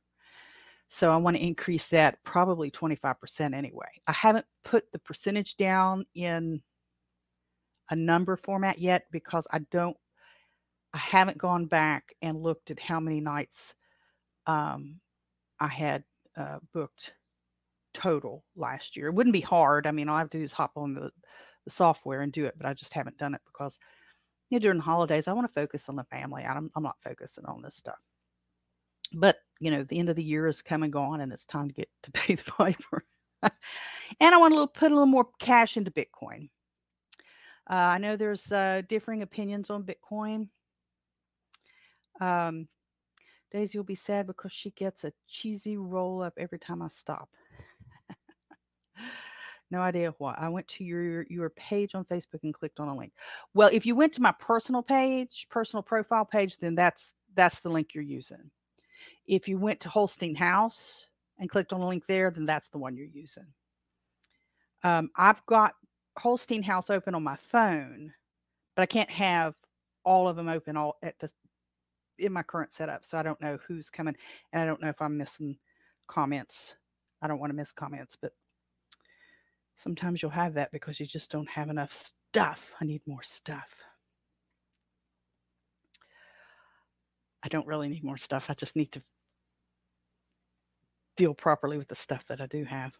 [0.88, 3.86] So I want to increase that probably 25% anyway.
[4.06, 6.62] I haven't put the percentage down in
[7.90, 9.96] a number format yet because I don't,
[10.94, 13.74] I haven't gone back and looked at how many nights
[14.46, 14.96] um,
[15.60, 16.02] I had
[16.40, 17.12] uh, booked
[17.92, 19.08] total last year.
[19.08, 19.86] It wouldn't be hard.
[19.86, 21.10] I mean, all I have to do is hop on the,
[21.64, 23.78] the software and do it, but I just haven't done it because
[24.48, 26.44] you know, during the holidays, I want to focus on the family.
[26.44, 27.98] I'm, I'm not focusing on this stuff.
[29.12, 31.68] But, you know, the end of the year is come and gone and it's time
[31.68, 33.02] to get to pay the piper.
[33.42, 36.48] and I want to put a little more cash into Bitcoin.
[37.68, 40.48] Uh, I know there's uh, differing opinions on Bitcoin.
[42.20, 42.66] Um,
[43.50, 47.28] Daisy will be sad because she gets a cheesy roll up every time I stop.
[49.70, 50.34] no idea why.
[50.38, 53.12] I went to your your page on Facebook and clicked on a link.
[53.54, 57.70] Well, if you went to my personal page, personal profile page, then that's that's the
[57.70, 58.50] link you're using.
[59.26, 61.06] If you went to Holstein House
[61.38, 63.46] and clicked on a link there, then that's the one you're using.
[64.82, 65.74] Um, I've got
[66.18, 68.12] Holstein House open on my phone,
[68.76, 69.54] but I can't have
[70.04, 71.30] all of them open all at the
[72.20, 73.04] in my current setup.
[73.04, 74.16] So I don't know who's coming
[74.52, 75.56] and I don't know if I'm missing
[76.06, 76.76] comments.
[77.22, 78.32] I don't want to miss comments, but
[79.76, 82.72] sometimes you'll have that because you just don't have enough stuff.
[82.80, 83.68] I need more stuff.
[87.42, 88.50] I don't really need more stuff.
[88.50, 89.02] I just need to
[91.16, 92.92] deal properly with the stuff that I do have.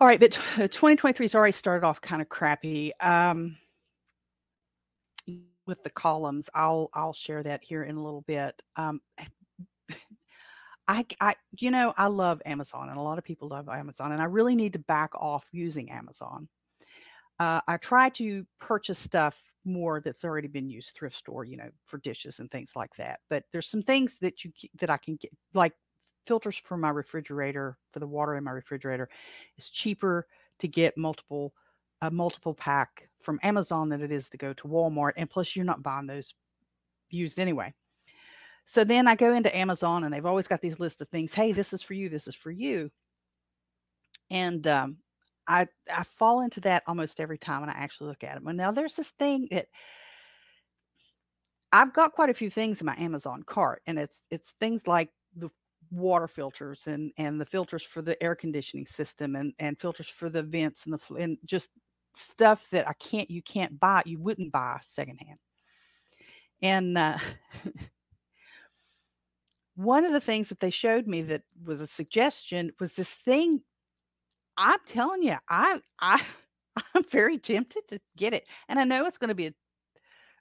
[0.00, 2.92] All right, but 2023 has already started off kind of crappy.
[3.00, 3.56] Um,
[5.68, 6.50] with the columns.
[6.54, 8.60] I'll I'll share that here in a little bit.
[8.74, 9.00] Um,
[10.88, 14.22] I, I, you know, I love Amazon, and a lot of people love Amazon, and
[14.22, 16.48] I really need to back off using Amazon.
[17.38, 21.68] Uh, I try to purchase stuff more that's already been used thrift store, you know,
[21.84, 23.20] for dishes and things like that.
[23.28, 25.74] But there's some things that you that I can get, like
[26.26, 29.10] filters for my refrigerator for the water in my refrigerator.
[29.58, 30.26] It's cheaper
[30.60, 31.52] to get multiple
[32.02, 35.12] a multiple pack from Amazon than it is to go to Walmart.
[35.16, 36.34] And plus, you're not buying those
[37.10, 37.74] used anyway.
[38.66, 41.32] So then I go into Amazon and they've always got these lists of things.
[41.32, 42.08] Hey, this is for you.
[42.08, 42.90] This is for you.
[44.30, 44.98] And um,
[45.46, 48.46] I I fall into that almost every time when I actually look at them.
[48.46, 49.68] And now there's this thing that
[51.72, 55.10] I've got quite a few things in my Amazon cart, and it's it's things like
[55.34, 55.50] the
[55.90, 60.28] water filters and and the filters for the air conditioning system and and filters for
[60.28, 61.70] the vents and the and just
[62.18, 65.38] stuff that I can't you can't buy you wouldn't buy secondhand.
[66.60, 67.18] And uh,
[69.76, 73.62] one of the things that they showed me that was a suggestion was this thing.
[74.56, 76.20] I'm telling you, I I
[76.94, 79.54] I'm very tempted to get it, and I know it's going to be a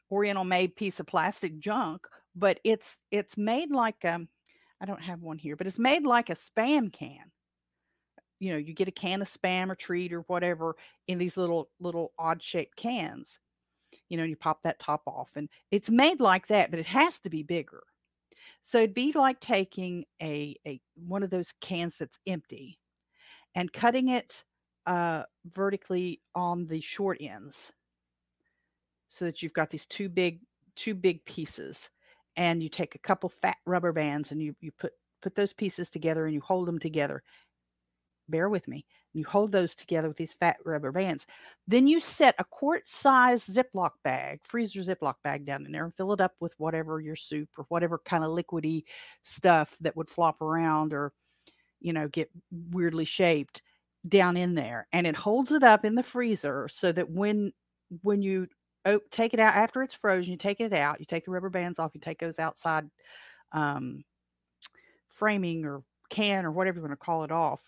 [0.09, 4.29] Oriental made piece of plastic junk, but it's it's made like um
[4.81, 7.31] I don't have one here, but it's made like a spam can.
[8.39, 10.75] You know, you get a can of spam or Treet or whatever
[11.07, 13.39] in these little little odd shaped cans.
[14.09, 16.85] You know, and you pop that top off, and it's made like that, but it
[16.87, 17.83] has to be bigger.
[18.61, 22.79] So it'd be like taking a a one of those cans that's empty
[23.55, 24.43] and cutting it
[24.85, 25.23] uh,
[25.53, 27.71] vertically on the short ends,
[29.09, 30.41] so that you've got these two big
[30.75, 31.89] two big pieces,
[32.35, 35.89] and you take a couple fat rubber bands and you you put put those pieces
[35.89, 37.23] together and you hold them together.
[38.29, 38.85] Bear with me.
[39.13, 41.25] You hold those together with these fat rubber bands.
[41.67, 45.95] Then you set a quart size Ziploc bag, freezer Ziploc bag down in there and
[45.95, 48.83] fill it up with whatever your soup or whatever kind of liquidy
[49.23, 51.13] stuff that would flop around or,
[51.79, 53.61] you know, get weirdly shaped
[54.07, 54.87] down in there.
[54.93, 57.53] And it holds it up in the freezer so that when
[58.03, 58.47] when you
[58.85, 61.49] oh, take it out after it's frozen, you take it out, you take the rubber
[61.49, 62.89] bands off, you take those outside
[63.51, 64.03] um,
[65.07, 67.59] framing or can or whatever you want to call it off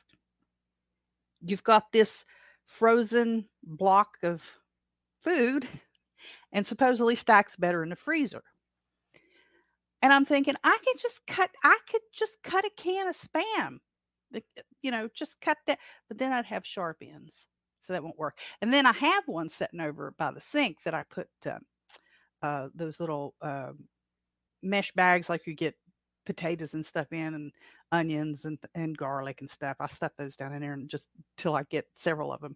[1.41, 2.25] you've got this
[2.65, 4.43] frozen block of
[5.23, 5.67] food
[6.51, 8.43] and supposedly stacks better in the freezer.
[10.01, 13.79] And I'm thinking, I could just cut, I could just cut a can of spam,
[14.81, 17.45] you know, just cut that, but then I'd have sharp ends.
[17.85, 18.37] So that won't work.
[18.61, 21.57] And then I have one sitting over by the sink that I put uh,
[22.45, 23.71] uh, those little uh,
[24.61, 25.75] mesh bags like you get
[26.25, 27.51] potatoes and stuff in and
[27.91, 29.77] onions and and garlic and stuff.
[29.79, 32.55] I stuff those down in there and just till I get several of them.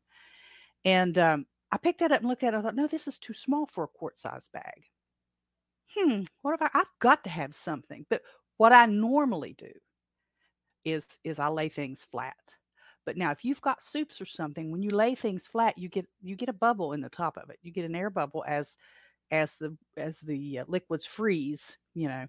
[0.86, 2.58] And um, I picked that up and looked at it.
[2.58, 4.86] I thought, no, this is too small for a quart size bag.
[5.96, 6.70] Hmm, what if I?
[6.74, 8.06] I've got to have something.
[8.10, 8.22] But
[8.58, 9.72] what I normally do
[10.86, 12.36] is is I lay things flat.
[13.06, 16.08] But now, if you've got soups or something, when you lay things flat, you get
[16.22, 17.60] you get a bubble in the top of it.
[17.62, 18.78] You get an air bubble as
[19.32, 21.78] as the as the uh, liquids freeze.
[21.96, 22.28] You know,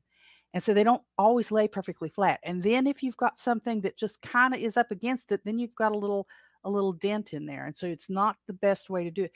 [0.54, 2.38] and so they don't always lay perfectly flat.
[2.44, 5.58] And then if you've got something that just kind of is up against it, then
[5.58, 6.28] you've got a little
[6.62, 7.66] a little dent in there.
[7.66, 9.32] And so it's not the best way to do it.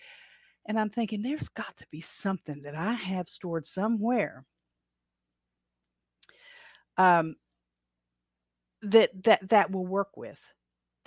[0.67, 4.47] And I'm thinking there's got to be something that I have stored somewhere
[6.97, 7.35] um,
[8.83, 10.39] that that that will work with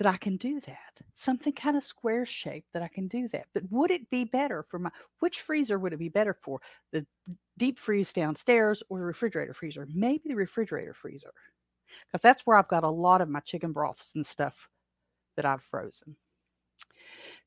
[0.02, 1.00] that I can do that.
[1.14, 3.46] Something kind of square shaped that I can do that.
[3.54, 6.60] But would it be better for my which freezer would it be better for?
[6.92, 7.06] The
[7.60, 9.88] deep freeze downstairs or the refrigerator freezer?
[9.94, 11.32] Maybe the refrigerator freezer.
[12.08, 14.56] Because that's where I've got a lot of my chicken broths and stuff
[15.36, 16.16] that I've frozen.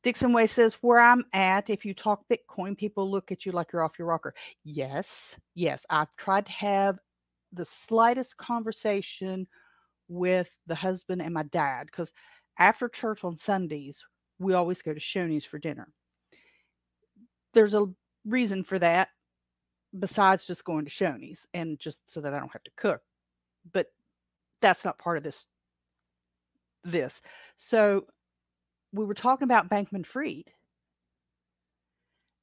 [0.05, 3.73] Dixon Way says, Where I'm at, if you talk Bitcoin, people look at you like
[3.73, 4.33] you're off your rocker.
[4.62, 5.85] Yes, yes.
[5.90, 7.01] I've tried to have
[7.53, 9.49] the slightest conversation
[10.09, 12.12] with the husband and my dad because
[12.59, 14.05] after church on Sundays,
[14.38, 15.88] we always go to Shoney's for dinner.
[17.53, 17.87] There's a
[18.25, 19.09] reason for that
[19.99, 23.03] besides just going to Shoney's and just so that I don't have to cook.
[23.73, 23.87] But
[24.61, 25.47] that's not part of this
[26.85, 27.23] this.
[27.57, 28.05] So
[28.93, 30.51] we were talking about Bankman Fried.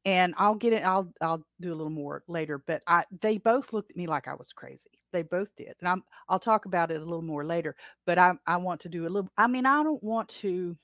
[0.04, 3.72] And I'll get it I'll I'll do a little more later, but I they both
[3.72, 4.90] looked at me like I was crazy.
[5.14, 5.76] They both did.
[5.80, 7.76] And I'm I'll talk about it a little more later,
[8.08, 10.76] but I I want to do a little I mean, I don't want to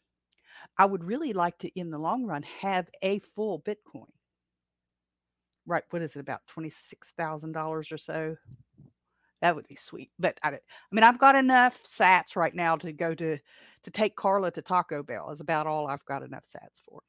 [0.77, 4.12] I would really like to in the long run have a full Bitcoin.
[5.65, 8.38] Right, what is it about $26,000 or so?
[9.41, 10.12] That would be sweet.
[10.17, 10.60] But I, I
[10.91, 13.38] mean, I've got enough sats right now to go to
[13.84, 17.01] to take Carla to Taco Bell is about all I've got enough sats for.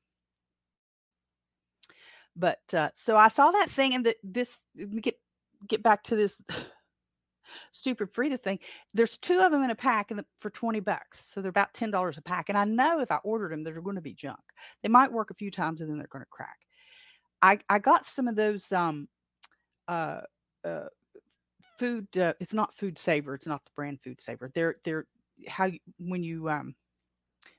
[2.39, 4.57] But uh, so I saw that thing, and that this
[5.01, 5.19] get
[5.67, 6.41] get back to this
[7.73, 8.59] stupid Frida thing.
[8.95, 11.25] There's two of them in a pack the, for 20 bucks.
[11.33, 12.49] So they're about $10 a pack.
[12.49, 14.39] And I know if I ordered them, they're going to be junk.
[14.83, 16.59] They might work a few times and then they're going to crack.
[17.41, 19.09] I, I got some of those um,
[19.87, 20.21] uh,
[20.65, 20.87] uh,
[21.79, 22.07] food.
[22.17, 23.35] Uh, it's not food saver.
[23.35, 24.51] It's not the brand food saver.
[24.55, 25.07] They're, they're
[25.47, 26.75] how you, when you um,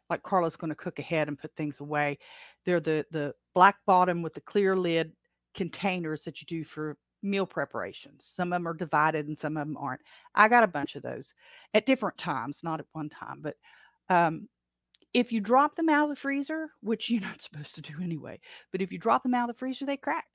[0.10, 2.18] like Carla's going to cook ahead and put things away.
[2.66, 5.14] They're the the black bottom with the clear lid
[5.56, 8.30] containers that you do for meal preparations.
[8.34, 10.02] Some of them are divided and some of them aren't.
[10.36, 11.34] I got a bunch of those
[11.74, 13.56] at different times, not at one time, but
[14.10, 14.48] um,
[15.14, 18.40] if you drop them out of the freezer, which you're not supposed to do anyway,
[18.72, 20.26] but if you drop them out of the freezer, they crack.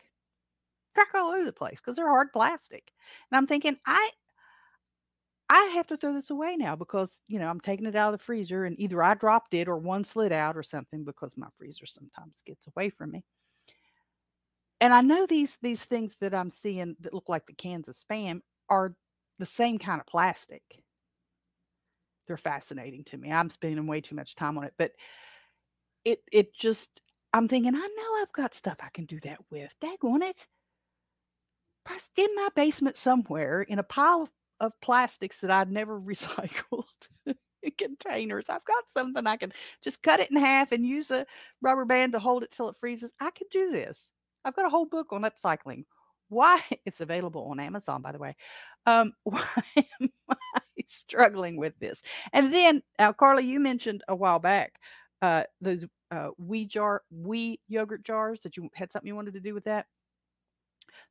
[0.95, 2.93] Crack all over the place because they're hard plastic.
[3.31, 4.11] And I'm thinking, I
[5.55, 8.19] I have to throw this away now because, you know, I'm taking it out of
[8.19, 11.47] the freezer and either I dropped it or one slid out or something because my
[11.57, 13.25] freezer sometimes gets away from me.
[14.81, 17.95] And I know these these things that I'm seeing that look like the cans of
[17.95, 18.97] spam are
[19.39, 20.63] the same kind of plastic.
[22.27, 23.31] They're fascinating to me.
[23.31, 24.91] I'm spending way too much time on it, but
[26.05, 27.01] it it just
[27.33, 29.73] I'm thinking, I know I've got stuff I can do that with.
[29.81, 30.49] Daggone it.
[32.17, 36.85] In my basement somewhere in a pile of of plastics that I'd never recycled
[37.79, 38.47] containers.
[38.49, 41.27] I've got something I can just cut it in half and use a
[41.63, 43.11] rubber band to hold it till it freezes.
[43.21, 44.01] I could do this.
[44.45, 45.85] I've got a whole book on upcycling.
[46.29, 48.37] Why it's available on Amazon, by the way.
[48.87, 49.45] Um, why
[50.01, 52.03] am I struggling with this?
[52.33, 54.79] And then, now, Carla, you mentioned a while back
[55.23, 59.41] uh, those uh, Oui jar, Oui yogurt jars that you had something you wanted to
[59.41, 59.87] do with that.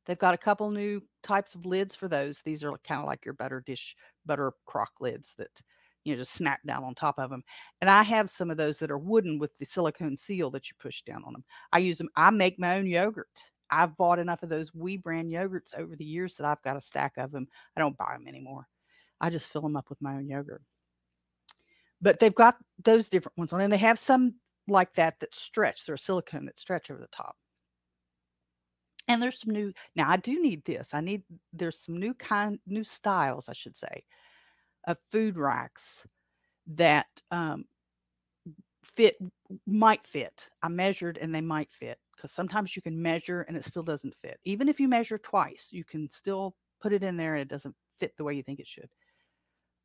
[0.06, 2.40] They've got a couple new types of lids for those.
[2.40, 5.50] These are kind of like your butter dish, butter crock lids that
[6.04, 7.42] you know just snap down on top of them.
[7.80, 10.76] And I have some of those that are wooden with the silicone seal that you
[10.78, 11.44] push down on them.
[11.72, 12.10] I use them.
[12.16, 13.28] I make my own yogurt.
[13.70, 16.80] I've bought enough of those Oui brand yogurts over the years that I've got a
[16.80, 17.48] stack of them.
[17.76, 18.68] I don't buy them anymore.
[19.20, 20.62] I just fill them up with my own yogurt.
[22.00, 24.34] But they've got those different ones on, and they have some
[24.68, 25.86] like that that stretch.
[25.86, 27.36] They're silicone that stretch over the top.
[29.06, 30.90] And there's some new now I do need this.
[30.92, 34.04] I need there's some new kind new styles, I should say,
[34.86, 36.06] of food racks
[36.76, 37.64] that um
[38.96, 39.16] fit
[39.66, 40.48] might fit.
[40.62, 44.14] I measured and they might fit because sometimes you can measure and it still doesn't
[44.22, 44.38] fit.
[44.44, 47.74] Even if you measure twice, you can still put it in there and it doesn't
[47.98, 48.88] fit the way you think it should.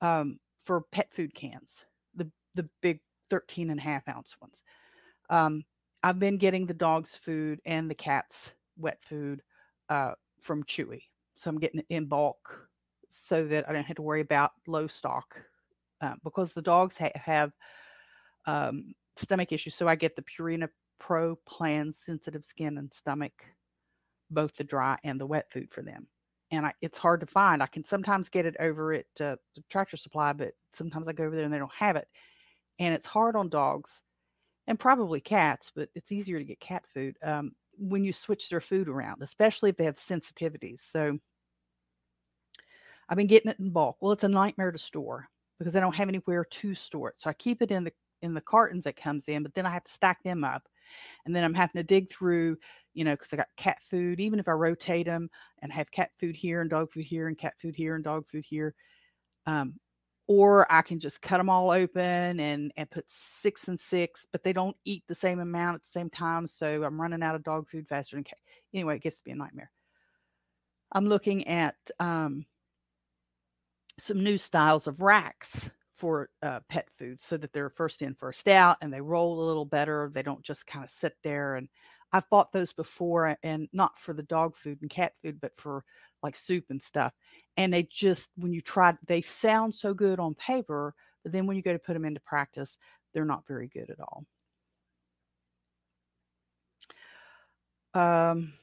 [0.01, 1.83] Um, for pet food cans,
[2.15, 4.63] the the big 13 and a half ounce ones.
[5.29, 5.63] Um,
[6.03, 9.41] I've been getting the dog's food and the cat's wet food
[9.89, 11.03] uh, from Chewy.
[11.35, 12.69] So I'm getting it in bulk
[13.09, 15.35] so that I don't have to worry about low stock
[16.01, 17.51] uh, because the dogs ha- have
[18.45, 19.75] um, stomach issues.
[19.75, 23.33] So I get the Purina Pro Plan sensitive skin and stomach,
[24.29, 26.07] both the dry and the wet food for them.
[26.51, 27.61] And I, it's hard to find.
[27.61, 31.25] I can sometimes get it over at uh, the Tractor Supply, but sometimes I go
[31.25, 32.07] over there and they don't have it.
[32.79, 34.01] And it's hard on dogs
[34.67, 37.17] and probably cats, but it's easier to get cat food.
[37.23, 40.79] Um, when you switch their food around, especially if they have sensitivities.
[40.81, 41.17] So
[43.07, 43.97] I've been getting it in bulk.
[44.01, 47.15] Well, it's a nightmare to store because I don't have anywhere to store it.
[47.17, 49.69] So I keep it in the in the cartons that comes in, but then I
[49.69, 50.67] have to stack them up.
[51.25, 52.57] And then I'm having to dig through,
[52.93, 54.19] you know, because I got cat food.
[54.19, 55.29] Even if I rotate them
[55.61, 58.25] and have cat food here and dog food here and cat food here and dog
[58.29, 58.75] food here,
[59.45, 59.75] um,
[60.29, 64.43] or I can just cut them all open and and put six and six, but
[64.43, 67.43] they don't eat the same amount at the same time, so I'm running out of
[67.43, 68.15] dog food faster.
[68.15, 68.27] And
[68.71, 69.71] anyway, it gets to be a nightmare.
[70.91, 72.45] I'm looking at um,
[73.97, 78.47] some new styles of racks for uh, pet food, so that they're first in, first
[78.47, 80.11] out, and they roll a little better.
[80.13, 81.55] They don't just kind of sit there.
[81.55, 81.69] And
[82.13, 85.83] I've bought those before, and not for the dog food and cat food, but for
[86.21, 87.13] like soup and stuff
[87.59, 91.57] and they just when you try they sound so good on paper but then when
[91.57, 92.77] you go to put them into practice
[93.13, 94.25] they're not very good at all.
[97.93, 98.53] Um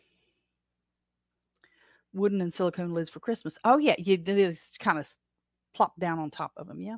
[2.14, 3.58] wooden and silicone lids for christmas.
[3.64, 5.06] Oh yeah you just kind of
[5.74, 6.96] plop down on top of them yeah.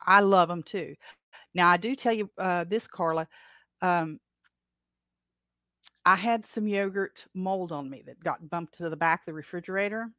[0.00, 0.94] I love them too.
[1.52, 3.26] Now i do tell you uh, this carla
[3.82, 4.20] um,
[6.06, 9.32] i had some yogurt mold on me that got bumped to the back of the
[9.32, 10.10] refrigerator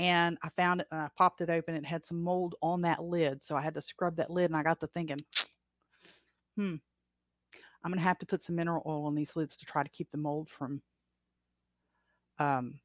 [0.00, 1.74] and I found it and I popped it open.
[1.74, 3.44] It had some mold on that lid.
[3.44, 5.22] So I had to scrub that lid and I got to thinking,
[6.56, 6.76] hmm,
[7.84, 9.90] I'm going to have to put some mineral oil on these lids to try to
[9.90, 10.80] keep the mold from
[12.38, 12.80] um,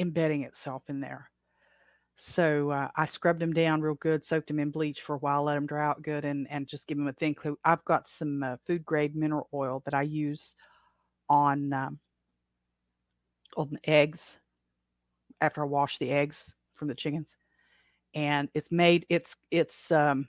[0.00, 1.30] embedding itself in there.
[2.16, 5.44] So uh, I scrubbed them down real good, soaked them in bleach for a while,
[5.44, 7.58] let them dry out good, and and just give them a thin coat.
[7.64, 10.54] I've got some uh, food grade mineral oil that I use
[11.28, 11.98] on um,
[13.56, 14.36] on eggs
[15.40, 17.36] after I wash the eggs from the chickens.
[18.14, 20.28] And it's made it's it's um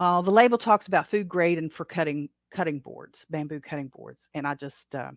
[0.00, 4.28] uh, the label talks about food grade and for cutting cutting boards, bamboo cutting boards,
[4.34, 5.12] and I just uh,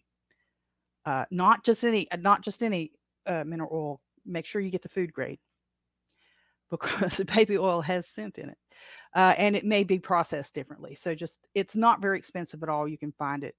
[1.05, 2.91] uh, not just any not just any
[3.25, 4.01] uh, mineral oil.
[4.25, 5.39] Make sure you get the food grade
[6.71, 8.57] because the baby oil has scent in it.
[9.15, 10.95] uh, and it may be processed differently.
[10.95, 12.87] So just it's not very expensive at all.
[12.87, 13.55] You can find it,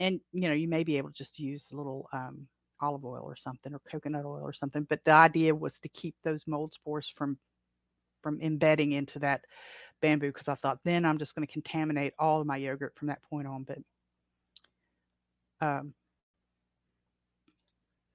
[0.00, 2.46] and you know you may be able to just use a little um,
[2.80, 4.84] olive oil or something or coconut oil or something.
[4.88, 7.38] But the idea was to keep those mold spores from
[8.22, 9.42] from embedding into that
[10.00, 13.08] bamboo because I thought then I'm just going to contaminate all of my yogurt from
[13.08, 13.64] that point on.
[13.64, 13.78] But
[15.60, 15.94] um,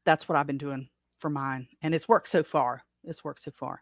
[0.06, 0.90] that's what I've been doing
[1.20, 2.84] for mine, and it's worked so far.
[3.04, 3.82] It's worked so far.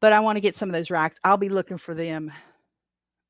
[0.00, 1.16] But I want to get some of those racks.
[1.24, 2.32] I'll be looking for them.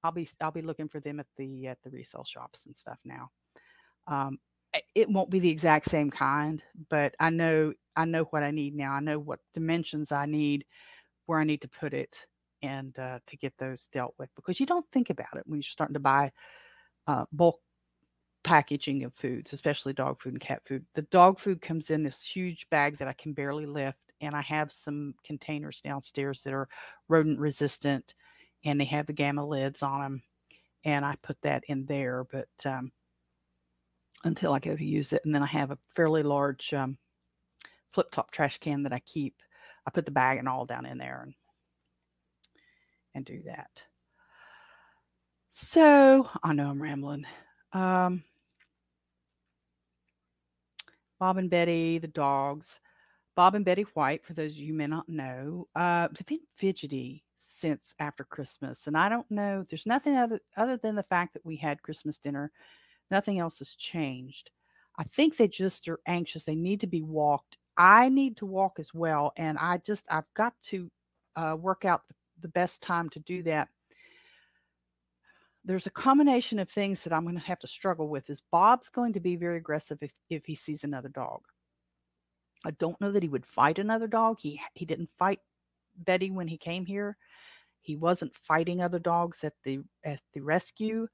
[0.03, 2.99] I'll be I'll be looking for them at the at the resale shops and stuff
[3.05, 3.31] now.
[4.07, 4.39] Um,
[4.95, 8.75] it won't be the exact same kind, but I know I know what I need
[8.75, 8.93] now.
[8.93, 10.65] I know what dimensions I need,
[11.27, 12.27] where I need to put it,
[12.63, 14.31] and uh, to get those dealt with.
[14.37, 16.31] Because you don't think about it when you're starting to buy
[17.07, 17.61] uh, bulk
[18.43, 20.85] packaging of foods, especially dog food and cat food.
[20.95, 24.43] The dog food comes in this huge bag that I can barely lift, and I
[24.43, 26.69] have some containers downstairs that are
[27.09, 28.15] rodent resistant,
[28.65, 30.23] and they have the gamma lids on them,
[30.85, 32.25] and I put that in there.
[32.31, 32.93] But um,
[34.25, 36.99] until I go to use it, and then I have a fairly large um,
[37.93, 39.35] flip top trash can that I keep.
[39.87, 41.35] I put the bag and all down in there and
[43.15, 43.71] and do that.
[45.51, 47.25] So I know I'm rambling.
[47.73, 48.23] Um,
[51.19, 52.81] Bob and Betty, the dogs.
[53.37, 57.25] Bob and Betty White, for those of you may not know, uh, they've been fidgety
[57.39, 58.87] since after Christmas.
[58.87, 62.19] And I don't know, there's nothing other, other than the fact that we had Christmas
[62.19, 62.53] dinner.
[63.11, 64.51] Nothing else has changed.
[64.99, 66.45] I think they just are anxious.
[66.45, 67.57] They need to be walked.
[67.77, 69.33] I need to walk as well.
[69.37, 70.91] And I just, I've got to
[71.37, 73.69] uh, work out the, the best time to do that
[75.65, 78.31] there's a combination of things that I'm going to have to struggle with.
[78.31, 81.43] Is Bob's going to be very aggressive if, if he sees another dog?
[82.65, 84.39] I don't know that he would fight another dog.
[84.41, 85.41] He he didn't fight
[85.97, 87.17] Betty when he came here.
[87.81, 91.09] He wasn't fighting other dogs at the at the rescue.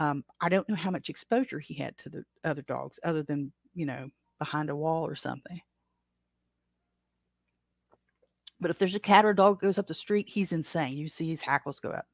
[0.00, 3.52] Um, I don't know how much exposure he had to the other dogs, other than
[3.74, 5.60] you know behind a wall or something.
[8.60, 10.96] But if there's a cat or a dog goes up the street, he's insane.
[10.96, 12.06] You see his hackles go up.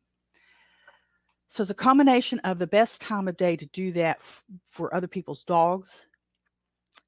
[1.48, 4.94] So it's a combination of the best time of day to do that f- for
[4.94, 6.06] other people's dogs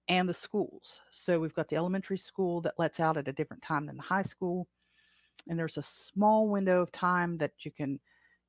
[0.09, 1.01] and the schools.
[1.11, 4.03] So we've got the elementary school that lets out at a different time than the
[4.03, 4.67] high school.
[5.49, 8.01] And there's a small window of time that you can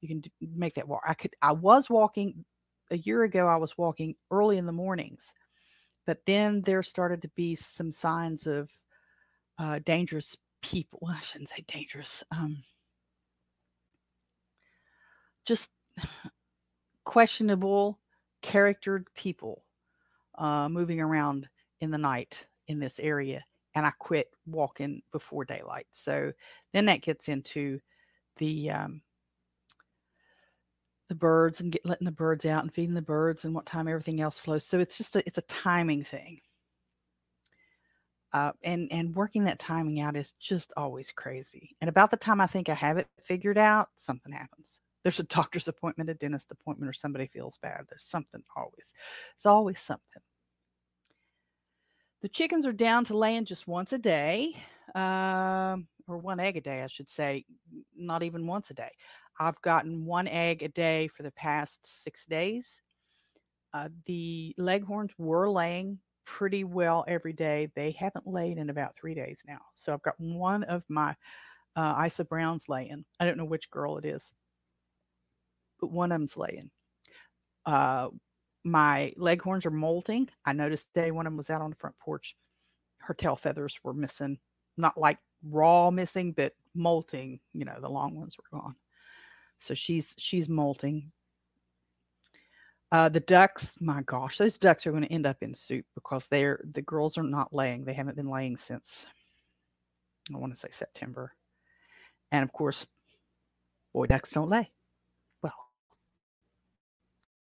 [0.02, 0.24] you can
[0.56, 1.02] make that walk.
[1.08, 2.45] I could I was walking
[2.91, 5.26] a year ago I was walking early in the mornings.
[6.06, 8.70] But then there started to be some signs of
[9.60, 11.08] uh, dangerous people.
[11.08, 12.24] I shouldn't say dangerous.
[12.32, 12.64] Um,
[15.45, 15.70] just
[17.04, 18.00] questionable
[18.41, 19.64] charactered people
[20.38, 21.47] uh, moving around
[21.82, 23.43] in the night in this area
[23.76, 25.88] and I quit walking before daylight.
[25.91, 26.32] So
[26.74, 27.80] then that gets into
[28.38, 29.02] the um,
[31.10, 33.88] the birds and get, letting the birds out and feeding the birds and what time
[33.88, 34.64] everything else flows.
[34.64, 36.39] So it's just a, it's a timing thing.
[38.32, 41.76] Uh, and and working that timing out is just always crazy.
[41.82, 45.24] And about the time I think I have it figured out, something happens there's a
[45.24, 47.86] doctor's appointment, a dentist appointment, or somebody feels bad.
[47.89, 48.93] There's something always.
[49.36, 50.22] It's always something.
[52.22, 54.55] The chickens are down to laying just once a day,
[54.93, 57.45] um, or one egg a day, I should say,
[57.95, 58.91] not even once a day.
[59.40, 62.82] I've gotten one egg a day for the past six days.
[63.74, 67.70] Uh, the leghorns were laying pretty well every day.
[67.76, 69.60] They haven't laid in about three days now.
[69.76, 71.16] So I've got one of my
[71.76, 73.06] uh, Isa Browns laying.
[73.20, 74.34] I don't know which girl it is
[75.80, 76.70] but one of them's laying.
[77.66, 78.10] Uh,
[78.64, 80.30] my leghorns are molting.
[80.46, 82.36] I noticed today one of them was out on the front porch.
[83.00, 84.38] Her tail feathers were missing,
[84.78, 87.40] not like raw missing, but molting.
[87.54, 88.76] You know, the long ones were gone.
[89.60, 91.12] So she's she's molting.
[92.91, 96.26] Uh, the ducks, my gosh, those ducks are going to end up in soup because
[96.32, 97.86] they're the girls are not laying.
[97.86, 99.05] They haven't been laying since
[100.34, 101.34] I want to say September,
[102.32, 102.88] and of course,
[103.93, 104.72] boy ducks don't lay
[105.43, 105.53] Well,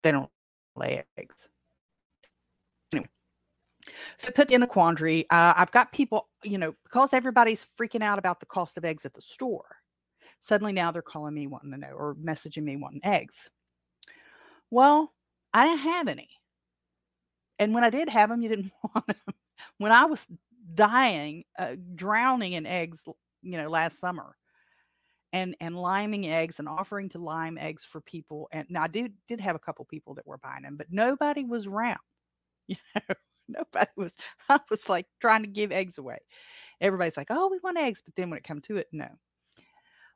[0.03, 0.31] they don't
[0.77, 1.49] lay eggs.
[2.93, 3.09] Anyway,
[4.19, 5.25] so put in a quandary.
[5.31, 9.07] Uh, I've got people, you know, because everybody's freaking out about the cost of eggs
[9.07, 9.78] at the store.
[10.41, 13.51] Suddenly now they're calling me wanting to know or messaging me wanting eggs.
[14.71, 15.15] Well,
[15.53, 16.31] I didn't have any.
[17.59, 19.35] And when I did have them, you didn't want them.
[19.79, 20.27] When I was
[20.75, 23.05] dying, uh, drowning in eggs,
[23.43, 24.37] you know, last summer,
[25.33, 28.49] and and liming eggs and offering to lime eggs for people.
[28.53, 31.45] And now I did did have a couple people that were buying them, but nobody
[31.45, 31.99] was around.
[32.69, 33.15] You know,
[33.75, 34.17] nobody was.
[34.51, 36.19] I was like trying to give eggs away.
[36.81, 39.09] Everybody's like, "Oh, we want eggs," but then when it comes to it, no.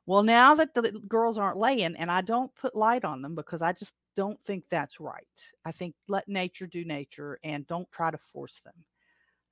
[0.05, 3.61] Well, now that the girls aren't laying, and I don't put light on them because
[3.61, 5.23] I just don't think that's right.
[5.65, 8.73] I think let nature do nature and don't try to force them.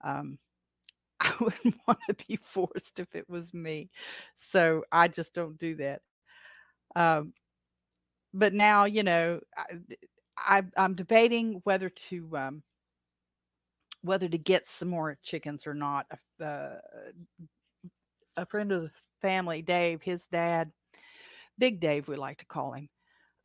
[0.03, 0.37] Um,
[1.21, 3.89] I wouldn't want to be forced if it was me.
[4.51, 6.01] So I just don't do that.
[6.95, 7.33] Um,
[8.33, 9.39] but now, you know,
[10.37, 12.63] I, am debating whether to um,
[14.01, 16.07] whether to get some more chickens or not.
[16.43, 16.75] Uh,
[18.37, 18.91] a friend of
[19.21, 20.71] family, Dave, his dad,
[21.57, 22.89] Big Dave, we like to call him.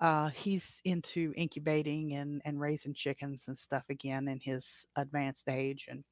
[0.00, 5.86] Uh, he's into incubating and, and raising chickens and stuff again in his advanced age.
[5.90, 6.04] And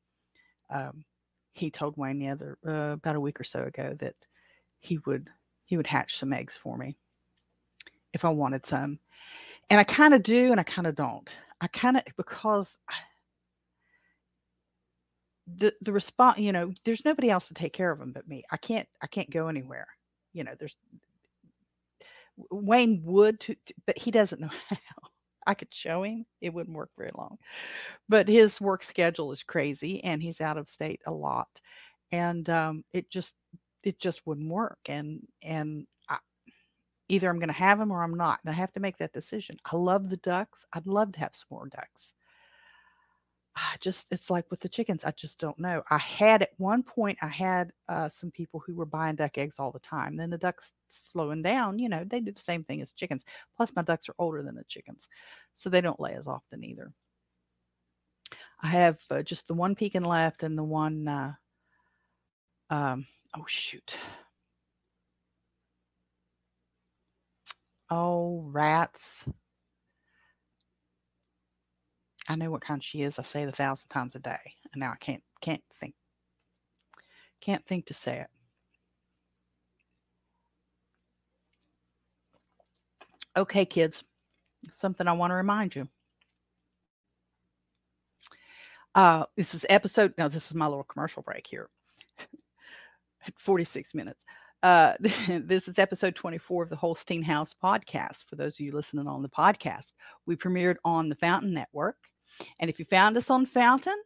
[0.75, 1.05] um,
[1.53, 4.15] he told Wayne the other uh, about a week or so ago that
[4.81, 5.31] he would
[5.67, 6.97] he would hatch some eggs for me
[8.13, 8.99] if I wanted some.
[9.71, 11.29] And I kind of do and I kind of don't.
[11.61, 12.95] I kind of because I,
[15.47, 18.45] the the response, you know, there's nobody else to take care of them but me.
[18.51, 19.89] I can't I can't go anywhere.
[20.33, 20.77] You know, there's
[22.51, 25.09] Wayne would, but he doesn't know how.
[25.47, 26.25] I could show him.
[26.41, 27.37] It wouldn't work very long.
[28.09, 31.61] But his work schedule is crazy and he's out of state a lot.
[32.11, 33.35] And um, it just
[33.83, 34.79] it just wouldn't work.
[34.87, 35.87] And and
[37.09, 38.41] either I'm going to have him or I'm not.
[38.43, 39.59] And I have to make that decision.
[39.71, 40.65] I love the ducks.
[40.73, 42.15] I'd love to have some more ducks.
[43.57, 45.83] I just it's like with the chickens, I just don't know.
[45.91, 49.57] I had at one point I had uh, some people who were buying duck eggs
[49.59, 50.17] all the time.
[50.17, 53.25] Then the ducks slowing down, you know, they do the same thing as chickens.
[53.57, 55.09] Plus my ducks are older than the chickens,
[55.55, 56.93] so they don't lay as often either.
[58.63, 61.07] I have uh, just the one pekin left and the one.
[61.07, 61.33] Uh,
[62.71, 63.97] um, oh shoot.
[67.91, 69.25] Oh rats.
[72.29, 73.19] I know what kind she is.
[73.19, 75.95] I say it a thousand times a day, and now I can't can't think
[77.41, 78.29] can't think to say it.
[83.37, 84.05] Okay, kids,
[84.73, 85.89] something I want to remind you.
[88.95, 90.15] Uh, this is episode.
[90.17, 91.69] Now, this is my little commercial break here.
[93.39, 94.25] 46 minutes.
[94.63, 98.25] Uh, this is episode 24 of the Holstein House podcast.
[98.29, 99.93] For those of you listening on the podcast,
[100.27, 101.97] we premiered on the Fountain Network
[102.61, 103.97] and if you found us on Fountain,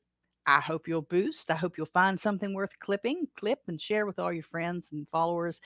[0.46, 1.50] I hope you'll boost.
[1.50, 5.06] I hope you'll find something worth clipping, clip, and share with all your friends and
[5.10, 5.60] followers.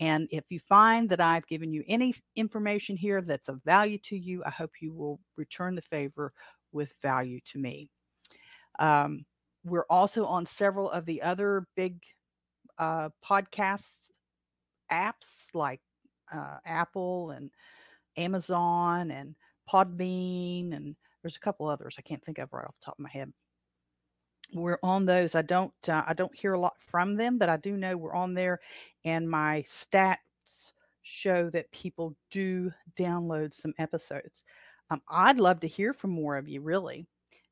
[0.00, 4.16] And if you find that I've given you any information here that's of value to
[4.16, 6.32] you, I hope you will return the favor
[6.72, 7.88] with value to me.
[8.80, 9.24] Um,
[9.64, 12.02] we're also on several of the other big
[12.78, 14.10] uh, podcasts
[14.92, 15.80] apps like
[16.32, 17.50] uh, Apple and
[18.16, 19.34] Amazon and
[19.72, 23.02] Podbean and there's a couple others I can't think of right off the top of
[23.02, 23.32] my head.
[24.52, 25.34] We're on those.
[25.34, 28.14] I don't uh, I don't hear a lot from them, but I do know we're
[28.14, 28.60] on there,
[29.04, 30.18] and my stats
[31.02, 34.44] show that people do download some episodes.
[34.90, 37.06] Um, I'd love to hear from more of you, really,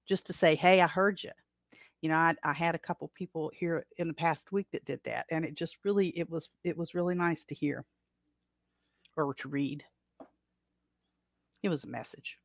[0.07, 1.31] just to say, hey, I heard you.
[2.03, 5.01] You know, I, I had a couple people here in the past week that did
[5.05, 7.87] that, and it just really it was it was really nice to hear
[9.17, 9.83] or to read.
[11.63, 12.37] It was a message.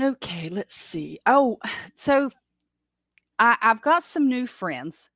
[0.00, 1.18] Okay, let's see.
[1.26, 1.58] Oh,
[1.96, 2.30] so
[3.38, 5.08] I, I've got some new friends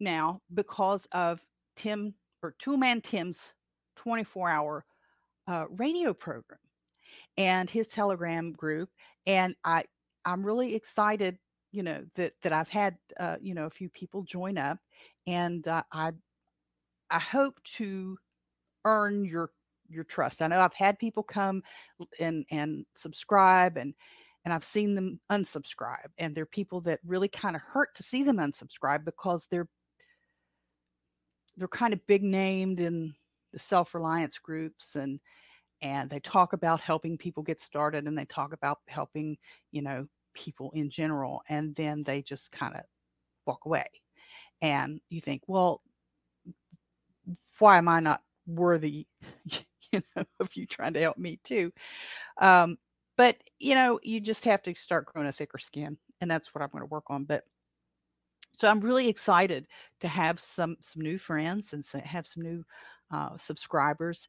[0.00, 1.40] now because of
[1.76, 3.54] Tim or Two Man Tim's
[3.96, 4.84] 24 hour
[5.46, 6.60] uh, radio program
[7.36, 8.90] and his Telegram group.
[9.26, 9.84] And I,
[10.24, 11.38] I'm really excited,
[11.72, 14.78] you know, that that I've had, uh, you know, a few people join up,
[15.26, 16.12] and uh, I,
[17.10, 18.18] I hope to
[18.84, 19.50] earn your
[19.88, 20.42] your trust.
[20.42, 21.62] I know I've had people come
[22.20, 23.94] and and subscribe and
[24.44, 28.22] and I've seen them unsubscribe and they're people that really kind of hurt to see
[28.22, 29.68] them unsubscribe because they're
[31.56, 33.14] they're kind of big named in
[33.52, 35.20] the self-reliance groups and
[35.80, 39.36] and they talk about helping people get started and they talk about helping,
[39.70, 42.82] you know, people in general and then they just kind of
[43.46, 43.86] walk away.
[44.60, 45.82] And you think, well,
[47.58, 49.06] why am I not worthy
[49.92, 51.72] you know, of you trying to help me too.
[52.40, 52.78] Um,
[53.16, 56.62] but you know, you just have to start growing a thicker skin, and that's what
[56.62, 57.24] I'm going to work on.
[57.24, 57.44] But
[58.56, 59.66] so I'm really excited
[60.00, 62.64] to have some some new friends and have some new
[63.10, 64.28] uh, subscribers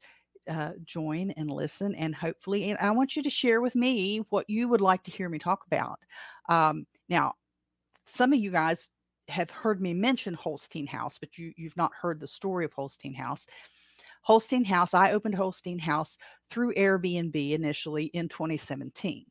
[0.49, 4.49] uh, join and listen, and hopefully, and I want you to share with me what
[4.49, 5.99] you would like to hear me talk about.
[6.47, 7.33] Um, now,
[8.05, 8.89] some of you guys
[9.27, 13.13] have heard me mention Holstein House, but you you've not heard the story of Holstein
[13.13, 13.45] House.
[14.21, 16.17] Holstein House, I opened Holstein House
[16.49, 19.25] through Airbnb initially in 2017.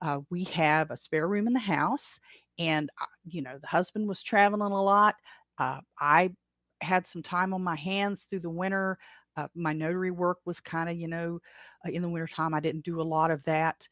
[0.00, 2.20] Uh, we have a spare room in the house,
[2.58, 5.16] and uh, you know the husband was traveling a lot.
[5.58, 6.30] Uh, I
[6.80, 8.98] had some time on my hands through the winter.
[9.36, 11.38] Uh, my notary work was kind of, you know,
[11.86, 13.86] uh, in the wintertime, I didn't do a lot of that.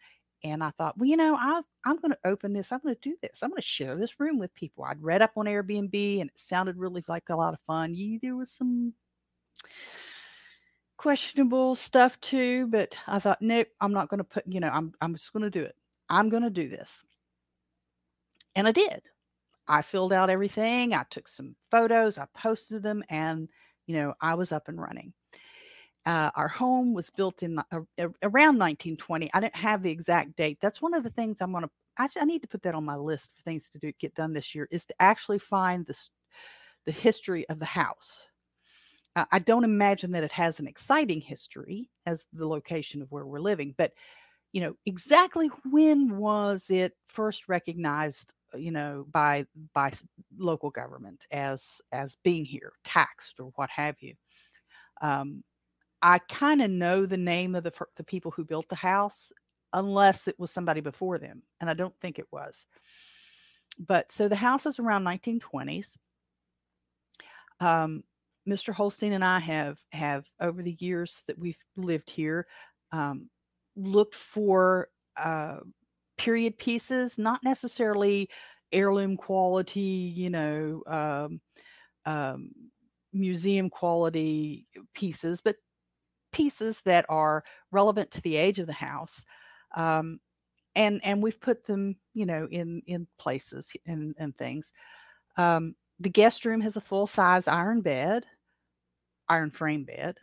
[0.44, 2.70] And I thought, well, you know, I, I'm going to open this.
[2.70, 3.42] I'm going to do this.
[3.42, 4.84] I'm going to share this room with people.
[4.84, 7.94] I'd read up on Airbnb and it sounded really like a lot of fun.
[7.94, 8.92] Yeah, there was some
[10.96, 14.92] questionable stuff too, but I thought, nope, I'm not going to put, you know, I'm,
[15.00, 15.76] I'm just going to do it.
[16.08, 17.04] I'm going to do this.
[18.54, 19.02] And I did.
[19.68, 20.94] I filled out everything.
[20.94, 23.48] I took some photos, I posted them, and,
[23.86, 25.12] you know, I was up and running.
[26.06, 27.80] Uh, our home was built in uh,
[28.22, 29.28] around 1920.
[29.34, 30.58] I didn't have the exact date.
[30.62, 31.70] That's one of the things I'm going to.
[31.98, 34.54] I need to put that on my list for things to do get done this
[34.54, 34.68] year.
[34.70, 36.10] Is to actually find this
[36.84, 38.26] the history of the house.
[39.16, 43.26] Uh, I don't imagine that it has an exciting history as the location of where
[43.26, 43.92] we're living, but
[44.52, 49.44] you know exactly when was it first recognized uh, you know by
[49.74, 49.92] by
[50.38, 54.14] local government as as being here taxed or what have you
[55.02, 55.42] um,
[56.02, 59.32] I kind of know the name of the the people who built the house,
[59.72, 62.64] unless it was somebody before them, and I don't think it was.
[63.78, 65.96] But so the house is around 1920s.
[67.60, 68.04] Um,
[68.48, 68.72] Mr.
[68.72, 72.46] Holstein and I have have over the years that we've lived here
[72.92, 73.28] um,
[73.76, 75.58] looked for uh,
[76.18, 78.28] period pieces, not necessarily
[78.72, 81.40] heirloom quality, you know, um,
[82.04, 82.50] um,
[83.12, 85.56] museum quality pieces, but
[86.32, 89.24] pieces that are relevant to the age of the house.
[89.76, 90.20] Um,
[90.74, 94.72] and and we've put them, you know, in in places and and things.
[95.36, 98.26] Um, the guest room has a full size iron bed,
[99.28, 100.16] iron frame bed.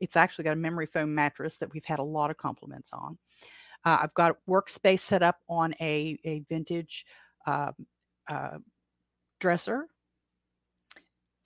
[0.00, 3.18] it's actually got a memory foam mattress that we've had a lot of compliments on.
[3.84, 7.06] Uh, I've got workspace set up on a a vintage
[7.46, 7.72] uh,
[8.28, 8.58] uh,
[9.40, 9.86] dresser,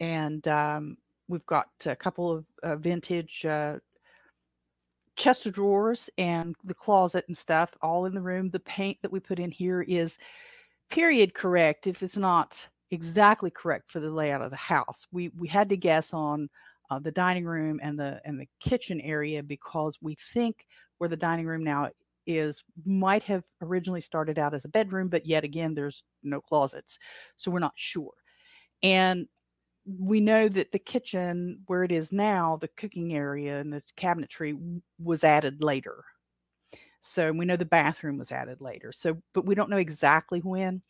[0.00, 0.96] and um,
[1.32, 3.78] We've got a couple of uh, vintage uh,
[5.16, 8.50] chest of drawers and the closet and stuff all in the room.
[8.50, 10.18] The paint that we put in here is
[10.90, 15.06] period correct if it's not exactly correct for the layout of the house.
[15.10, 16.50] We we had to guess on
[16.92, 20.66] uh, the dining room and the and the kitchen area because we think
[20.98, 21.88] where the dining room now
[22.26, 26.98] is might have originally started out as a bedroom, but yet again there's no closets,
[27.36, 28.12] so we're not sure.
[28.82, 29.26] And
[29.86, 34.80] we know that the kitchen where it is now, the cooking area and the cabinetry
[35.02, 36.04] was added later.
[37.00, 38.92] So we know the bathroom was added later.
[38.92, 40.82] So, but we don't know exactly when.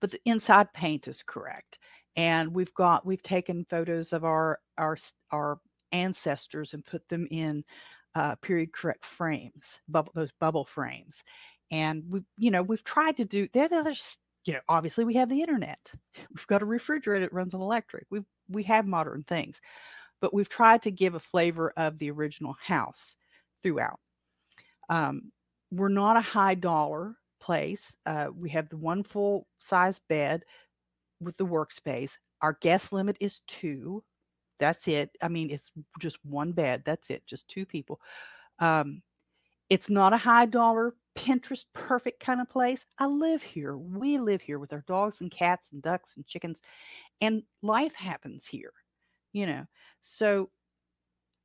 [0.00, 1.78] But the inside paint is correct,
[2.18, 4.98] and we've got we've taken photos of our our
[5.30, 5.60] our
[5.92, 7.64] ancestors and put them in
[8.16, 11.22] uh, period correct frames, bubble those bubble frames,
[11.70, 13.68] and we you know we've tried to do there.
[13.68, 15.78] There's you know, obviously we have the internet.
[16.34, 18.06] We've got a refrigerator that runs on electric.
[18.10, 19.60] We we have modern things,
[20.20, 23.14] but we've tried to give a flavor of the original house
[23.62, 24.00] throughout.
[24.88, 25.30] Um,
[25.70, 27.94] we're not a high dollar place.
[28.06, 30.42] Uh, we have the one full size bed
[31.20, 32.12] with the workspace.
[32.42, 34.02] Our guest limit is two.
[34.58, 35.10] That's it.
[35.22, 36.82] I mean, it's just one bed.
[36.84, 37.26] That's it.
[37.26, 38.00] Just two people.
[38.58, 39.02] Um,
[39.70, 42.86] it's not a high dollar Pinterest perfect kind of place.
[42.98, 43.76] I live here.
[43.76, 46.60] We live here with our dogs and cats and ducks and chickens,
[47.20, 48.72] and life happens here,
[49.32, 49.66] you know.
[50.02, 50.50] So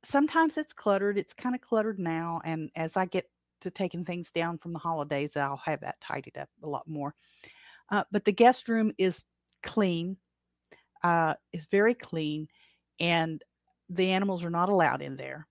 [0.04, 1.18] sometimes it's cluttered.
[1.18, 2.40] It's kind of cluttered now.
[2.44, 3.28] And as I get
[3.62, 7.14] to taking things down from the holidays, I'll have that tidied up a lot more.
[7.90, 9.22] Uh, but the guest room is
[9.64, 10.16] clean,
[11.02, 12.48] uh, is very clean,
[13.00, 13.42] and
[13.88, 15.46] the animals are not allowed in there.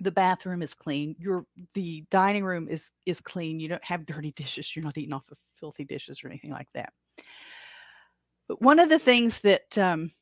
[0.00, 4.32] The bathroom is clean your the dining room is is clean you don't have dirty
[4.32, 6.92] dishes you're not eating off of filthy dishes or anything like that.
[8.48, 10.12] But one of the things that um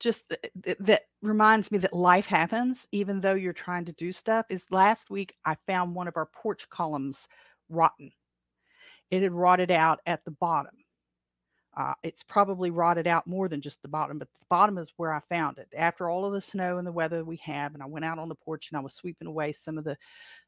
[0.00, 0.24] just
[0.64, 4.66] th- that reminds me that life happens even though you're trying to do stuff is
[4.70, 7.26] last week i found one of our porch columns
[7.70, 8.12] rotten
[9.10, 10.74] it had rotted out at the bottom
[11.76, 15.12] uh, it's probably rotted out more than just the bottom, but the bottom is where
[15.12, 17.74] I found it after all of the snow and the weather we have.
[17.74, 19.96] And I went out on the porch and I was sweeping away some of the,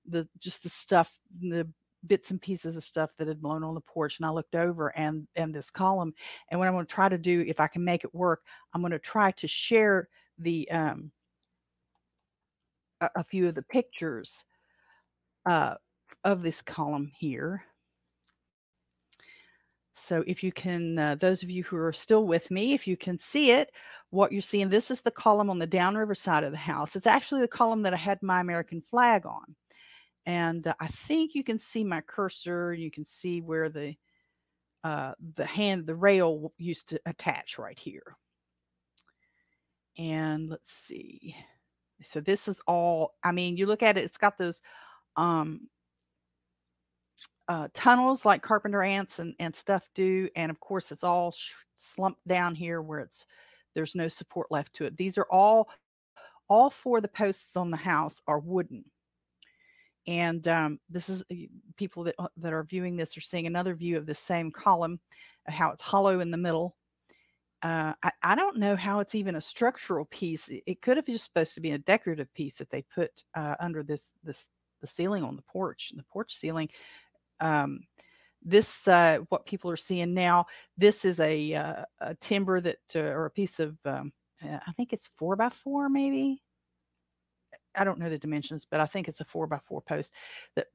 [0.06, 1.68] the just the stuff, the
[2.06, 4.18] bits and pieces of stuff that had blown on the porch.
[4.18, 6.14] And I looked over and and this column.
[6.50, 8.42] And what I'm going to try to do, if I can make it work,
[8.72, 11.10] I'm going to try to share the um,
[13.00, 14.44] a, a few of the pictures
[15.44, 15.74] uh,
[16.22, 17.64] of this column here.
[19.98, 22.96] So if you can, uh, those of you who are still with me, if you
[22.96, 23.72] can see it,
[24.10, 26.96] what you're seeing, this is the column on the downriver side of the house.
[26.96, 29.56] It's actually the column that I had my American flag on.
[30.26, 32.74] And uh, I think you can see my cursor.
[32.74, 33.94] You can see where the
[34.84, 38.16] uh, the hand, the rail used to attach right here.
[39.98, 41.34] And let's see.
[42.02, 44.60] So this is all, I mean, you look at it, it's got those
[45.16, 45.68] um,
[47.48, 50.28] uh, tunnels like carpenter ants and, and stuff do.
[50.36, 51.34] And of course, it's all
[51.76, 53.26] slumped down here where it's
[53.74, 54.96] there's no support left to it.
[54.96, 55.68] These are all
[56.48, 58.84] all four of the posts on the house are wooden.
[60.06, 61.24] And um, this is
[61.76, 65.00] people that uh, that are viewing this are seeing another view of the same column,
[65.46, 66.76] how it's hollow in the middle.
[67.62, 70.48] Uh, I, I, don't know how it's even a structural piece.
[70.48, 73.54] It, it, could have just supposed to be a decorative piece that they put uh,
[73.58, 74.46] under this this
[74.80, 75.92] the ceiling on the porch.
[75.96, 76.68] The porch ceiling
[77.40, 77.80] um,
[78.42, 80.46] this uh, what people are seeing now.
[80.78, 84.12] This is a, uh, a timber that uh, or a piece of um,
[84.42, 86.42] uh, I think it's four by four maybe.
[87.74, 90.12] I don't know the dimensions, but I think it's a four by four post
[90.54, 90.68] that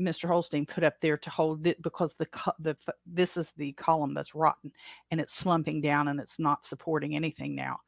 [0.00, 0.28] Mr.
[0.28, 4.34] Holstein put up there to hold it because the the this is the column that's
[4.34, 4.70] rotten
[5.10, 7.78] and it's slumping down and it's not supporting anything now,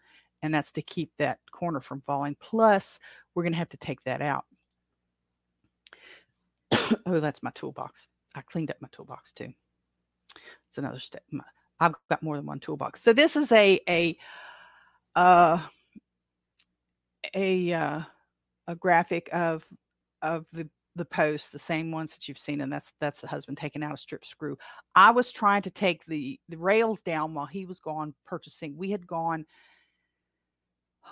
[0.42, 2.36] and that's to keep that corner from falling.
[2.40, 2.98] Plus,
[3.34, 4.44] we're going to have to take that out.
[7.06, 8.08] oh, that's my toolbox.
[8.34, 9.52] I cleaned up my toolbox too.
[10.68, 11.22] It's another step.
[11.80, 13.02] I've got more than one toolbox.
[13.02, 14.16] So this is a a
[15.14, 15.60] uh,
[17.34, 18.00] a uh,
[18.66, 19.64] a graphic of
[20.22, 23.58] of the the posts, the same ones that you've seen, and that's that's the husband
[23.58, 24.56] taking out a strip screw.
[24.94, 28.76] I was trying to take the the rails down while he was gone purchasing.
[28.76, 29.44] We had gone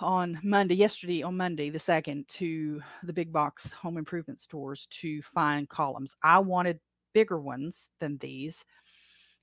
[0.01, 5.21] on Monday, yesterday on Monday, the second, to the big box home improvement stores to
[5.21, 6.15] find columns.
[6.23, 6.79] I wanted
[7.13, 8.63] bigger ones than these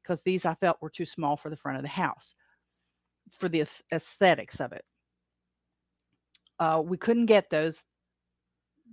[0.02, 2.34] because these I felt were too small for the front of the house
[3.30, 4.84] for the aesthetics of it.
[6.58, 7.82] Uh, we couldn't get those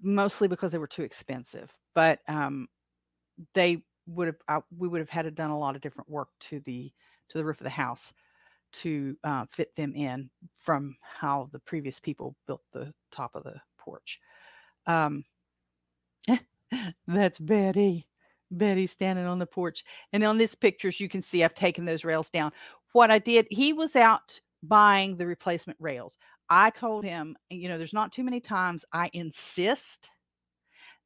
[0.02, 2.68] mostly because they were too expensive, but um,
[3.54, 6.30] they would have uh, we would have had to done a lot of different work
[6.40, 6.92] to the
[7.30, 8.14] to the roof of the house
[8.72, 13.56] to uh, fit them in from how the previous people built the top of the
[13.78, 14.20] porch.
[14.86, 15.24] Um,
[17.08, 18.08] that's Betty.
[18.52, 19.84] Betty standing on the porch.
[20.14, 22.52] And on this pictures, you can see I've taken those rails down.
[22.94, 26.18] What I did, he was out buying the replacement rails.
[26.50, 30.10] I told him, you know, there's not too many times I insist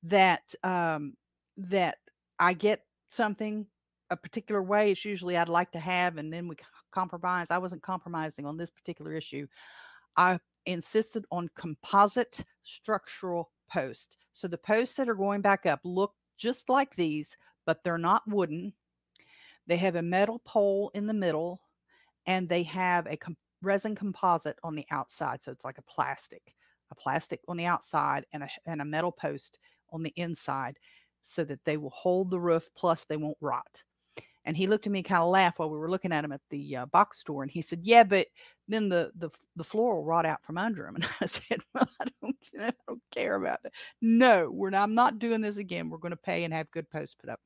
[0.03, 1.13] that um
[1.57, 1.97] that
[2.39, 3.65] I get something
[4.09, 4.91] a particular way.
[4.91, 6.55] It's usually I'd like to have, and then we
[6.91, 7.47] compromise.
[7.49, 9.47] I wasn't compromising on this particular issue.
[10.17, 14.17] I insisted on composite structural posts.
[14.33, 18.27] So the posts that are going back up look just like these, but they're not
[18.27, 18.73] wooden.
[19.67, 21.61] They have a metal pole in the middle
[22.25, 25.43] and they have a com- resin composite on the outside.
[25.43, 26.55] So it's like a plastic,
[26.89, 29.59] a plastic on the outside and a, and a metal post
[29.91, 30.79] on the inside
[31.21, 33.83] so that they will hold the roof plus they won't rot.
[34.45, 36.41] And he looked at me kind of laughed while we were looking at him at
[36.49, 37.43] the uh, box store.
[37.43, 38.27] And he said, "Yeah, but
[38.67, 41.87] then the the the floor will rot out from under him." And I said, "Well,
[41.99, 43.73] I don't, I don't care about it.
[44.01, 45.89] No, we're not, I'm not doing this again.
[45.89, 47.39] We're going to pay and have good posts put up."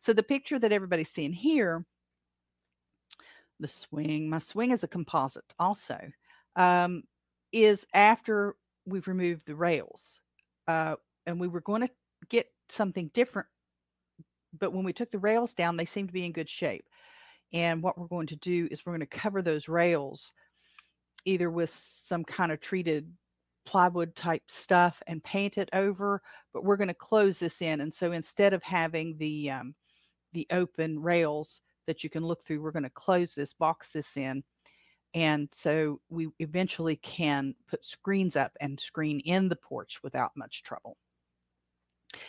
[0.00, 1.84] So the picture that everybody's seeing here,
[3.58, 5.98] the swing, my swing is a composite also,
[6.56, 7.04] um,
[7.52, 8.54] is after
[8.86, 10.20] we've removed the rails,
[10.68, 10.96] uh,
[11.26, 11.90] and we were going to
[12.28, 13.48] get something different
[14.58, 16.84] but when we took the rails down, they seem to be in good shape.
[17.52, 20.32] And what we're going to do is we're going to cover those rails
[21.24, 21.70] either with
[22.04, 23.10] some kind of treated
[23.64, 26.20] plywood type stuff and paint it over,
[26.52, 27.80] but we're going to close this in.
[27.80, 29.74] And so instead of having the um,
[30.32, 34.16] the open rails that you can look through, we're going to close this, box this
[34.16, 34.42] in.
[35.14, 40.64] And so we eventually can put screens up and screen in the porch without much
[40.64, 40.96] trouble.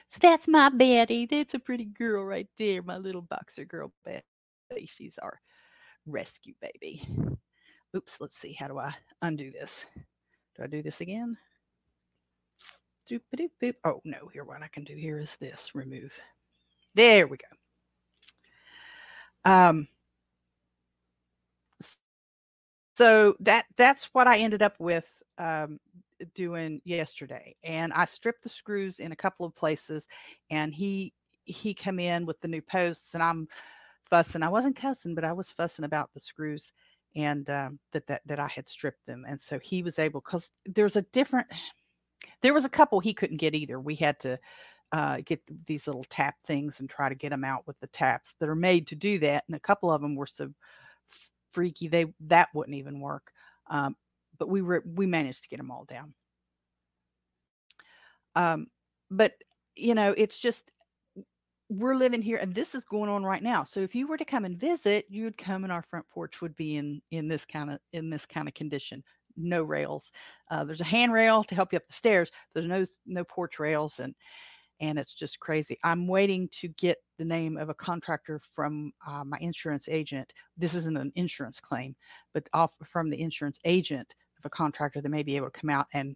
[0.10, 1.26] So that's my Betty.
[1.26, 4.24] That's a pretty girl right there, my little boxer girl Betty.
[4.86, 5.40] She's our
[6.06, 7.08] rescue baby.
[7.96, 8.54] Oops, let's see.
[8.54, 9.86] How do I undo this?
[10.56, 11.38] Do I do this again?
[13.10, 13.76] Doop, doop, doop.
[13.86, 14.30] Oh, no.
[14.34, 16.12] Here, what I can do here is this remove.
[16.96, 19.52] There we go.
[19.52, 19.88] Um,
[22.98, 25.06] so that that's what I ended up with
[25.38, 25.80] um,
[26.34, 30.08] doing yesterday and I stripped the screws in a couple of places
[30.50, 31.14] and he
[31.46, 33.48] he come in with the new posts and I'm
[34.10, 34.44] fussing.
[34.44, 36.72] I wasn't cussing, but I was fussing about the screws
[37.16, 39.26] and um, that that that I had stripped them.
[39.28, 41.48] And so he was able because there's a different
[42.42, 43.80] there was a couple he couldn't get either.
[43.80, 44.40] We had to
[44.92, 48.36] uh, get these little tap things and try to get them out with the taps
[48.40, 49.44] that are made to do that.
[49.48, 50.50] And a couple of them were so
[51.52, 53.32] freaky they that wouldn't even work.
[53.70, 53.96] Um,
[54.38, 56.14] but we were we managed to get them all down.
[58.36, 58.68] Um,
[59.10, 59.34] but
[59.76, 60.72] you know, it's just
[61.70, 64.26] we're living here and this is going on right now so if you were to
[64.26, 67.72] come and visit you'd come and our front porch would be in in this kind
[67.72, 69.04] of in this kind of condition.
[69.38, 70.12] No rails.
[70.50, 74.00] Uh, there's a handrail to help you up the stairs there's no no porch rails
[74.00, 74.14] and
[74.82, 75.80] and it's just crazy.
[75.86, 80.34] I'm waiting to get the name of a contractor from uh, my insurance agent.
[80.58, 81.96] This isn't an insurance claim
[82.34, 84.14] but off from the insurance agent
[84.46, 86.16] a contractor that may be able to come out and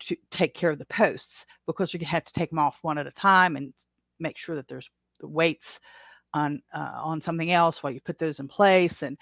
[0.00, 3.06] to take care of the posts because you have to take them off one at
[3.06, 3.72] a time and
[4.18, 5.80] make sure that there's the weights
[6.34, 9.18] on uh, on something else while you put those in place and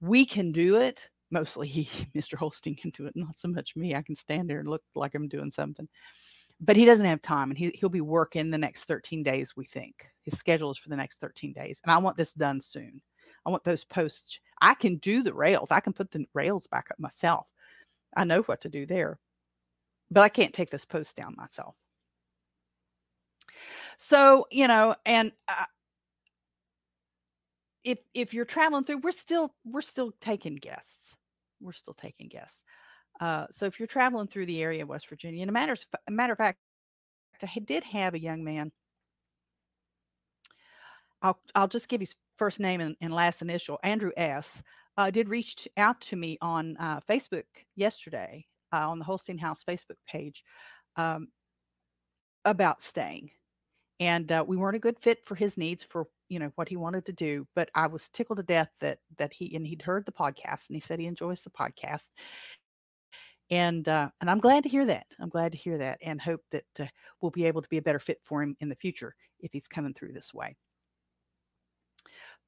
[0.00, 1.08] we can do it.
[1.30, 3.94] Mostly he mr holstein can do it not so much me.
[3.94, 5.88] I can stand there and look like i'm doing something.
[6.60, 9.64] But he doesn't have time and he, he'll be working the next 13 days we
[9.66, 10.06] think.
[10.22, 13.00] His schedule is for the next 13 days and i want this done soon.
[13.46, 15.70] I want those posts i can do the rails.
[15.70, 17.46] I can put the rails back up myself
[18.16, 19.18] i know what to do there
[20.10, 21.74] but i can't take those posts down myself
[23.98, 25.64] so, you know, and uh,
[27.82, 31.16] if if you're traveling through, we're still we're still taking guests.
[31.60, 32.64] We're still taking guests.
[33.20, 35.84] Uh, so if you're traveling through the area of West Virginia, and a matter of,
[36.08, 36.58] a matter of fact,
[37.42, 38.72] I did have a young man.
[41.22, 43.78] I'll I'll just give his first name and, and last initial.
[43.82, 44.62] Andrew S.
[44.96, 49.64] Uh, did reach out to me on uh, Facebook yesterday uh, on the Holstein House
[49.68, 50.44] Facebook page
[50.96, 51.28] um,
[52.44, 53.30] about staying.
[54.00, 56.76] And uh, we weren't a good fit for his needs for you know what he
[56.76, 60.06] wanted to do but i was tickled to death that that he and he'd heard
[60.06, 62.08] the podcast and he said he enjoys the podcast.
[63.50, 65.06] And uh, and i'm glad to hear that.
[65.20, 66.86] I'm glad to hear that and hope that uh,
[67.20, 69.68] we'll be able to be a better fit for him in the future if he's
[69.68, 70.56] coming through this way.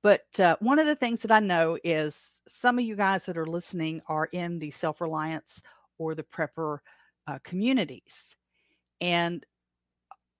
[0.03, 3.37] But uh, one of the things that i know is some of you guys that
[3.37, 5.63] are listening are in the self-reliance
[5.99, 6.79] or the prepper
[7.27, 8.37] uh, communities
[9.01, 9.45] and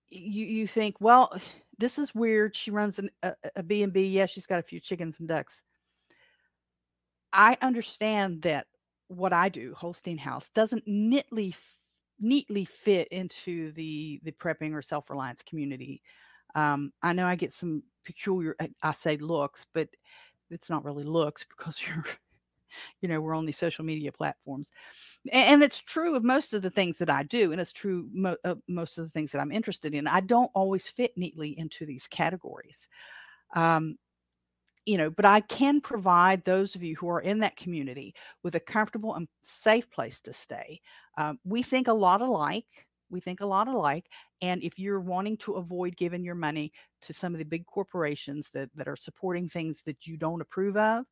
[0.09, 1.39] you you think, well,
[1.77, 2.55] this is weird.
[2.55, 4.07] She runs an, a, a B&B.
[4.07, 5.61] Yeah, she's got a few chickens and ducks.
[7.31, 8.65] I understand that
[9.09, 11.55] what I do, Holstein House, doesn't neatly
[12.19, 16.01] neatly fit into the the prepping or self reliance community.
[16.55, 19.89] Um, I know I get some peculiar, I say looks, but
[20.49, 22.05] it's not really looks because you're
[23.01, 24.71] you know, we're on these social media platforms.
[25.31, 27.51] And it's true of most of the things that I do.
[27.51, 30.07] And it's true mo- of most of the things that I'm interested in.
[30.07, 32.87] I don't always fit neatly into these categories.
[33.55, 33.97] Um,
[34.85, 38.55] you know, but I can provide those of you who are in that community with
[38.55, 40.81] a comfortable and safe place to stay.
[41.17, 42.87] Um, we think a lot alike.
[43.09, 44.05] We think a lot alike.
[44.41, 46.71] And if you're wanting to avoid giving your money
[47.03, 50.77] to some of the big corporations that, that are supporting things that you don't approve
[50.77, 51.05] of,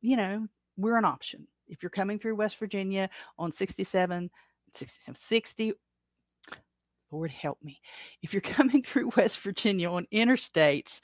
[0.00, 1.46] you know, we're an option.
[1.68, 3.08] If you're coming through West Virginia
[3.38, 4.30] on 67,
[4.74, 5.72] 67 60,
[7.10, 7.80] Lord help me.
[8.22, 11.00] If you're coming through West Virginia on interstates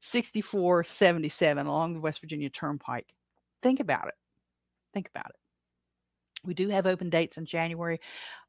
[0.00, 3.08] 64, 77 along the West Virginia Turnpike,
[3.62, 4.14] think about it.
[4.92, 5.45] Think about it.
[6.46, 8.00] We do have open dates in January.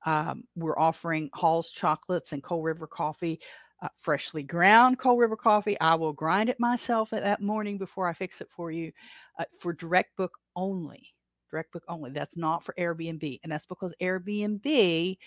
[0.05, 3.39] Um, we're offering Hall's chocolates and Coal River coffee
[3.81, 5.79] uh, freshly ground Coal River coffee.
[5.79, 8.91] I will grind it myself at that morning before I fix it for you
[9.39, 11.13] uh, for direct book only.
[11.51, 12.11] Direct book only.
[12.11, 13.39] That's not for Airbnb.
[13.43, 15.17] And that's because Airbnb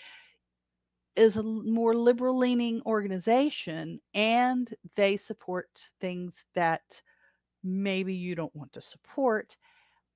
[1.15, 5.67] is a more liberal leaning organization and they support
[5.99, 7.01] things that
[7.63, 9.55] maybe you don't want to support.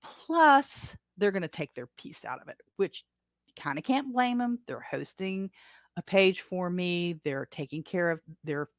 [0.03, 3.05] Plus, they're going to take their piece out of it, which
[3.57, 4.59] kind of can't blame them.
[4.68, 5.49] They're hosting
[5.97, 7.20] a page for me.
[7.24, 8.70] They're taking care of their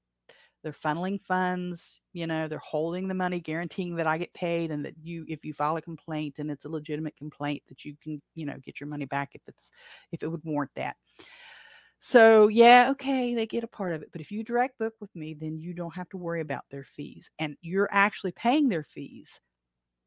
[0.63, 4.85] they're funneling funds, you know, they're holding the money, guaranteeing that I get paid and
[4.85, 8.21] that you if you file a complaint and it's a legitimate complaint that you can,
[8.35, 9.71] you know, get your money back if it's
[10.11, 10.97] if it would warrant that.
[12.01, 14.11] So, yeah, okay, they get a part of it.
[14.13, 16.85] But if you direct book with me, then you don't have to worry about their
[16.85, 17.31] fees.
[17.39, 19.41] And you're actually paying their fees,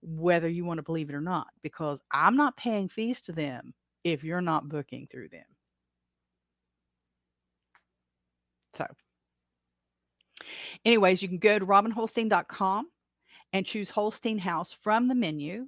[0.01, 3.73] whether you want to believe it or not, because I'm not paying fees to them
[4.03, 5.43] if you're not booking through them.
[8.75, 8.85] So,
[10.85, 12.87] anyways, you can go to robinholstein.com
[13.51, 15.67] and choose Holstein House from the menu.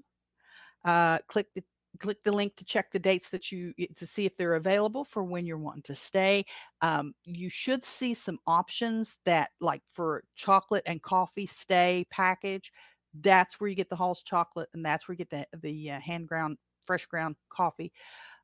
[0.86, 1.64] Uh, click the
[2.00, 5.24] click the link to check the dates that you to see if they're available for
[5.24, 6.46] when you're wanting to stay.
[6.82, 12.72] Um, you should see some options that like for chocolate and coffee stay package.
[13.20, 16.00] That's where you get the Hall's chocolate and that's where you get the the uh,
[16.00, 17.92] hand ground fresh ground coffee.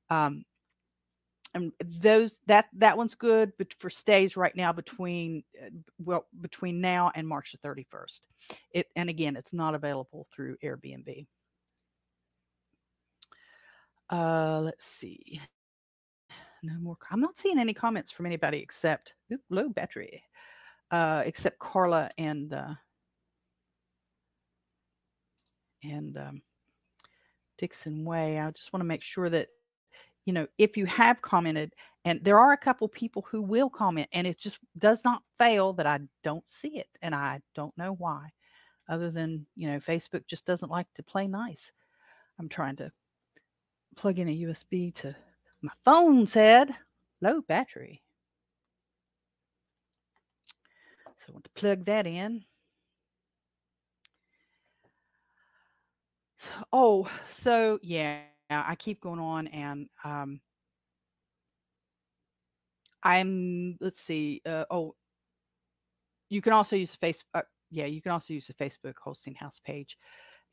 [0.09, 0.45] Um,
[1.53, 6.81] and those that that one's good but for stays right now between uh, well between
[6.81, 8.19] now and march the 31st
[8.71, 11.25] it and again it's not available through airbnb.
[14.09, 15.41] Uh let's see.
[16.63, 20.23] No more i'm not seeing any comments from anybody except oop, low battery.
[20.89, 22.73] Uh, except Carla and uh,
[25.91, 26.41] and um,
[27.57, 28.39] Dixon Way.
[28.39, 29.49] I just want to make sure that
[30.25, 31.73] you know if you have commented,
[32.05, 35.73] and there are a couple people who will comment, and it just does not fail
[35.73, 38.29] that I don't see it, and I don't know why,
[38.89, 41.71] other than you know Facebook just doesn't like to play nice.
[42.39, 42.91] I'm trying to
[43.95, 45.15] plug in a USB to
[45.61, 46.73] my phone said
[47.21, 48.03] low battery.
[51.17, 52.45] So I want to plug that in.
[56.71, 60.41] Oh, so yeah, I keep going on and um
[63.03, 64.41] I'm let's see.
[64.45, 64.95] Uh, oh,
[66.29, 67.23] you can also use the Facebook.
[67.33, 69.97] Uh, yeah, you can also use the Facebook Holstein House page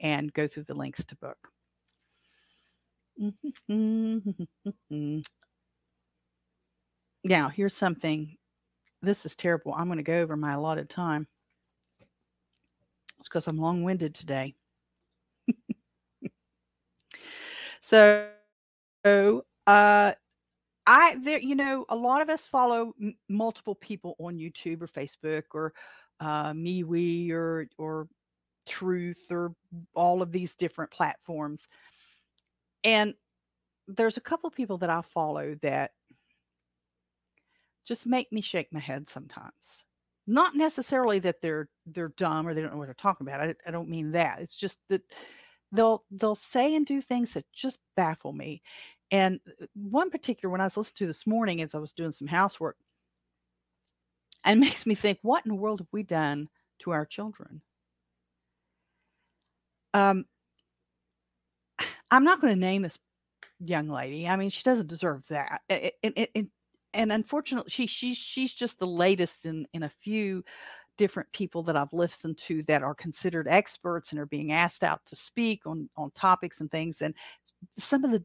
[0.01, 1.39] and go through the links to book.
[7.25, 8.37] now, here's something.
[9.03, 9.75] This is terrible.
[9.75, 11.27] I'm going to go over my allotted time.
[13.19, 14.55] It's because I'm long winded today.
[17.85, 18.29] So,
[19.67, 20.13] uh,
[20.87, 24.87] I there, you know, a lot of us follow m- multiple people on YouTube or
[24.87, 25.73] Facebook or
[26.21, 28.09] uh, MeWe or or
[28.67, 29.55] Truth or
[29.95, 31.69] all of these different platforms.
[32.83, 33.15] And
[33.87, 35.91] there's a couple people that I follow that
[37.87, 39.85] just make me shake my head sometimes.
[40.27, 43.41] Not necessarily that they're they're dumb or they don't know what they're talking about.
[43.43, 44.41] I, I don't mean that.
[44.41, 45.03] It's just that
[45.75, 48.63] they'll they'll say and do things that just baffle me.
[49.11, 52.13] And uh, one particular one I was listening to this morning as I was doing
[52.13, 52.77] some housework,
[54.45, 56.49] and makes me think, what in the world have we done
[56.81, 57.63] to our children?
[59.93, 60.25] Um,
[62.11, 62.99] I'm not going to name this
[63.61, 64.29] young lady.
[64.29, 65.63] I mean, she doesn't deserve that.
[65.69, 66.49] And, and,
[66.93, 70.45] and unfortunately, she she's she's just the latest in in a few
[70.97, 75.01] different people that I've listened to that are considered experts and are being asked out
[75.07, 77.03] to speak on on topics and things.
[77.03, 77.15] And
[77.79, 78.25] some of the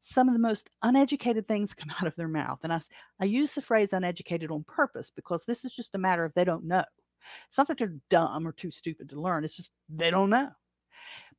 [0.00, 2.60] some of the most uneducated things come out of their mouth.
[2.62, 2.80] And I
[3.20, 6.44] I use the phrase uneducated on purpose because this is just a matter of they
[6.44, 6.84] don't know.
[7.48, 9.44] It's not that they're dumb or too stupid to learn.
[9.44, 10.50] It's just they don't know.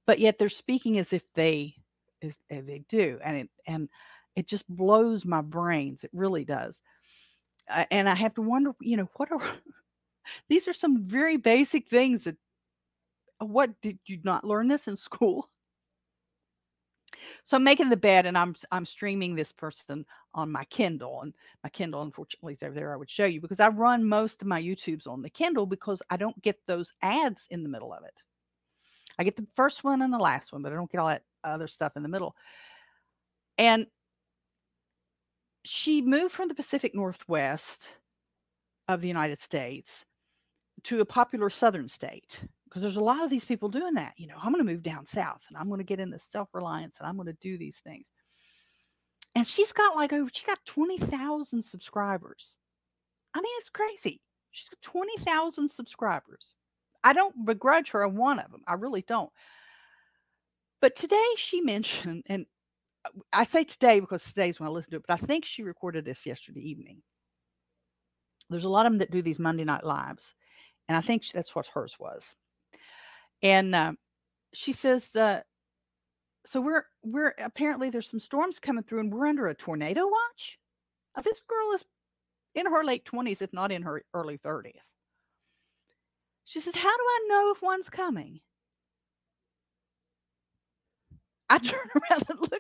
[0.05, 1.75] But yet they're speaking as if they
[2.21, 3.89] as, as they do, and it and
[4.35, 6.03] it just blows my brains.
[6.03, 6.79] It really does.
[7.89, 9.39] And I have to wonder, you know, what are
[10.49, 12.35] these are some very basic things that
[13.41, 15.49] uh, what did you not learn this in school?
[17.43, 21.33] So I'm making the bed and I'm I'm streaming this person on my Kindle and
[21.63, 24.47] my Kindle unfortunately is over there I would show you because I run most of
[24.47, 28.03] my YouTubes on the Kindle because I don't get those ads in the middle of
[28.03, 28.13] it.
[29.19, 31.23] I get the first one and the last one, but I don't get all that
[31.43, 32.35] other stuff in the middle.
[33.57, 33.87] And
[35.63, 37.89] she moved from the Pacific Northwest
[38.87, 40.05] of the United States
[40.85, 44.13] to a popular southern state because there's a lot of these people doing that.
[44.17, 46.49] You know, I'm going to move down south and I'm going to get into self
[46.53, 48.05] reliance and I'm going to do these things.
[49.35, 52.55] And she's got like over, she got 20,000 subscribers.
[53.33, 54.21] I mean, it's crazy.
[54.51, 56.53] She's got 20,000 subscribers.
[57.03, 58.61] I don't begrudge her one of them.
[58.67, 59.31] I really don't.
[60.81, 62.45] But today she mentioned, and
[63.05, 65.63] uh, I say today because today's when I listen to it, but I think she
[65.63, 67.01] recorded this yesterday evening.
[68.49, 70.33] There's a lot of them that do these Monday night lives,
[70.87, 72.35] and I think that's what hers was.
[73.41, 73.93] And uh,
[74.53, 75.41] she says, uh,
[76.45, 80.59] "So we're we're apparently there's some storms coming through, and we're under a tornado watch."
[81.15, 81.85] Now, this girl is
[82.55, 84.93] in her late twenties, if not in her early thirties.
[86.45, 88.41] She says, "How do I know if one's coming?"
[91.51, 92.53] I turned around and looked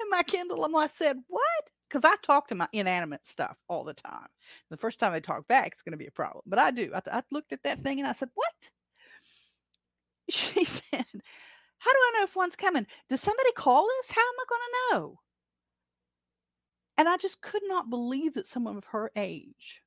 [0.00, 1.70] at my Kindle and I said, What?
[1.88, 4.28] Because I talk to my inanimate stuff all the time.
[4.70, 6.42] The first time I talk back, it's going to be a problem.
[6.46, 6.90] But I do.
[6.94, 8.52] I, I looked at that thing and I said, What?
[10.30, 12.86] She said, How do I know if one's coming?
[13.08, 14.10] Does somebody call us?
[14.10, 15.20] How am I going to know?
[16.98, 19.82] And I just could not believe that someone of her age,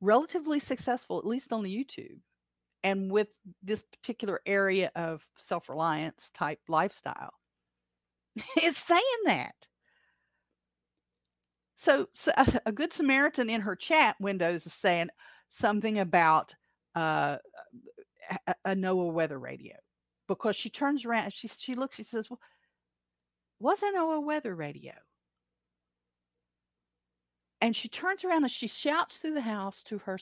[0.00, 2.20] relatively successful, at least on the YouTube,
[2.82, 3.28] and with
[3.62, 7.34] this particular area of self-reliance type lifestyle
[8.56, 9.54] it's saying that
[11.76, 12.32] so, so
[12.66, 15.08] a, good samaritan in her chat windows is saying
[15.48, 16.54] something about
[16.94, 17.38] uh,
[18.64, 19.74] a, NOAA weather radio
[20.28, 22.40] because she turns around she she looks she says well
[23.58, 24.92] what's a NOAA weather radio
[27.60, 30.18] and she turns around and she shouts through the house to her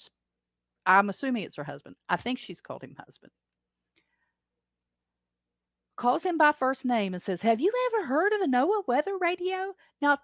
[0.87, 1.97] I'm assuming it's her husband.
[2.09, 3.33] I think she's called him husband.
[5.97, 9.17] Calls him by first name and says, Have you ever heard of the NOAA weather
[9.21, 9.75] radio?
[10.01, 10.19] Now,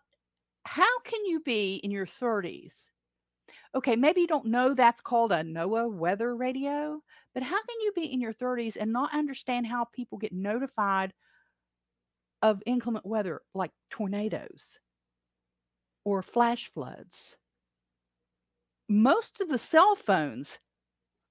[0.69, 2.91] how can you be in your 30s
[3.75, 7.03] Okay, maybe you don't know that's called a NOAA weather radio,
[7.35, 11.15] but how can you be in your 30s and not understand how people get notified
[12.43, 14.79] of inclement weather like tornadoes
[16.05, 17.37] or flash floods?
[18.89, 20.59] Most of the cell phones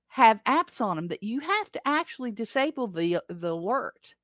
[0.10, 4.16] have apps on them that you have to actually disable the the alert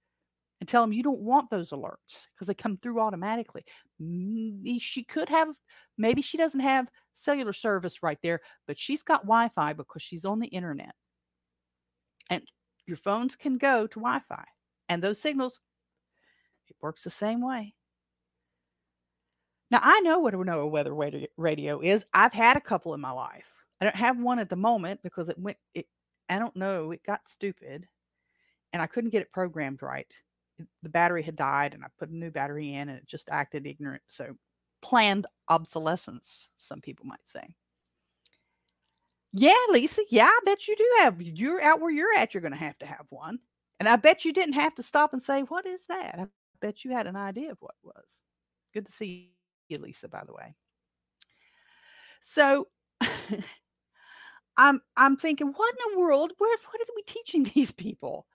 [0.61, 3.66] and tell them you don't want those alerts because they come through automatically.
[4.00, 5.50] She could have,
[5.98, 10.26] maybe she doesn't have cellular service right there, but she's got Wi Fi because she's
[10.26, 10.96] on the internet.
[12.30, 12.44] And
[12.86, 14.44] your phones can go to Wi Fi,
[14.89, 15.60] and those signals,
[16.68, 17.74] it works the same way.
[19.72, 20.94] Now, I know what a weather
[21.38, 22.06] radio is.
[22.14, 23.46] I've had a couple in my life.
[23.82, 25.88] I don't have one at the moment because it went, it,
[26.30, 27.88] I don't know, it got stupid
[28.72, 30.12] and I couldn't get it programmed right
[30.82, 33.66] the battery had died and I put a new battery in and it just acted
[33.66, 34.04] ignorant.
[34.08, 34.36] So
[34.82, 37.56] planned obsolescence, some people might say.
[39.34, 40.04] Yeah, Lisa.
[40.10, 41.22] Yeah, I bet you do have.
[41.22, 42.34] You're out where you're at.
[42.34, 43.39] You're going to have to have one.
[43.80, 46.16] And I bet you didn't have to stop and say, What is that?
[46.20, 46.28] I
[46.62, 48.06] bet you had an idea of what it was.
[48.74, 49.32] Good to see
[49.70, 50.56] you, Lisa, by the way.
[52.22, 52.68] So
[54.58, 56.32] I'm I'm thinking, what in the world?
[56.38, 58.28] Where what are we teaching these people?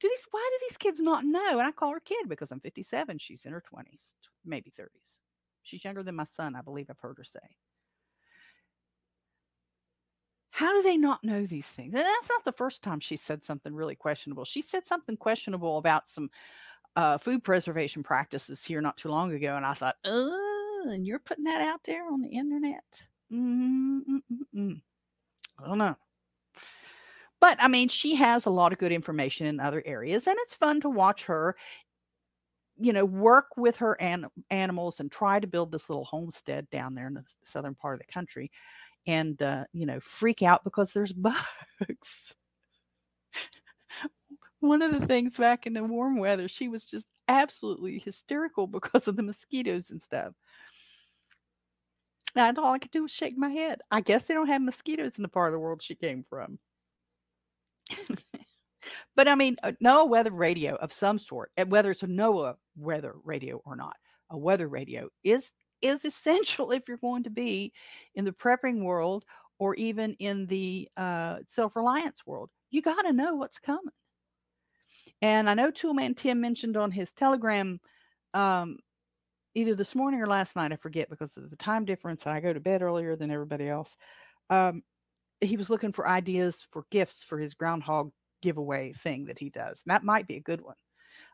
[0.00, 1.58] Do these why do these kids not know?
[1.58, 5.16] And i call her kid because i'm 57 she's in her 20s maybe 30s
[5.62, 7.56] she's younger than my son i believe i've heard her say.
[10.50, 11.94] How do they not know these things?
[11.94, 14.44] And that's not the first time she said something really questionable.
[14.44, 16.30] She said something questionable about some
[16.98, 21.20] uh, food preservation practices here not too long ago and i thought oh and you're
[21.20, 22.82] putting that out there on the internet?
[23.32, 24.80] Mm-mm-mm-mm.
[25.62, 25.96] i don't know
[27.40, 30.54] but I mean, she has a lot of good information in other areas, and it's
[30.54, 31.56] fun to watch her,
[32.76, 36.94] you know, work with her an- animals and try to build this little homestead down
[36.94, 38.50] there in the southern part of the country,
[39.06, 42.34] and uh, you know, freak out because there's bugs.
[44.60, 49.06] One of the things back in the warm weather, she was just absolutely hysterical because
[49.06, 50.34] of the mosquitoes and stuff.
[52.34, 53.80] And all I could do was shake my head.
[53.90, 56.58] I guess they don't have mosquitoes in the part of the world she came from.
[59.16, 62.54] but I mean, a NOAA weather radio of some sort, eh, whether it's a NOAA
[62.76, 63.96] weather radio or not,
[64.30, 67.72] a weather radio is is essential if you're going to be
[68.14, 69.24] in the prepping world
[69.58, 72.50] or even in the uh, self-reliance world.
[72.70, 73.92] You got to know what's coming.
[75.20, 77.80] And I know Toolman Tim mentioned on his Telegram
[78.34, 78.78] um,
[79.54, 82.26] either this morning or last night, I forget because of the time difference.
[82.26, 83.96] I go to bed earlier than everybody else.
[84.50, 84.82] Um,
[85.40, 88.10] he was looking for ideas for gifts for his groundhog
[88.42, 89.82] giveaway thing that he does.
[89.84, 90.74] And that might be a good one.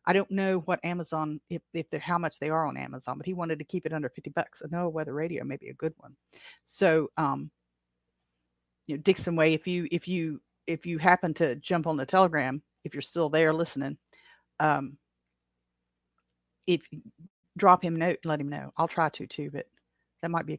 [0.07, 3.27] I don't know what Amazon if if they're how much they are on Amazon, but
[3.27, 4.63] he wanted to keep it under 50 bucks.
[4.63, 6.15] I know weather radio may be a good one.
[6.65, 7.51] So um
[8.87, 12.05] you know, Dixon Way, if you if you if you happen to jump on the
[12.07, 13.97] telegram, if you're still there listening,
[14.61, 14.99] um
[16.67, 16.87] if
[17.57, 18.73] drop him a note let him know.
[18.77, 19.67] I'll try to too, but
[20.21, 20.59] that might be a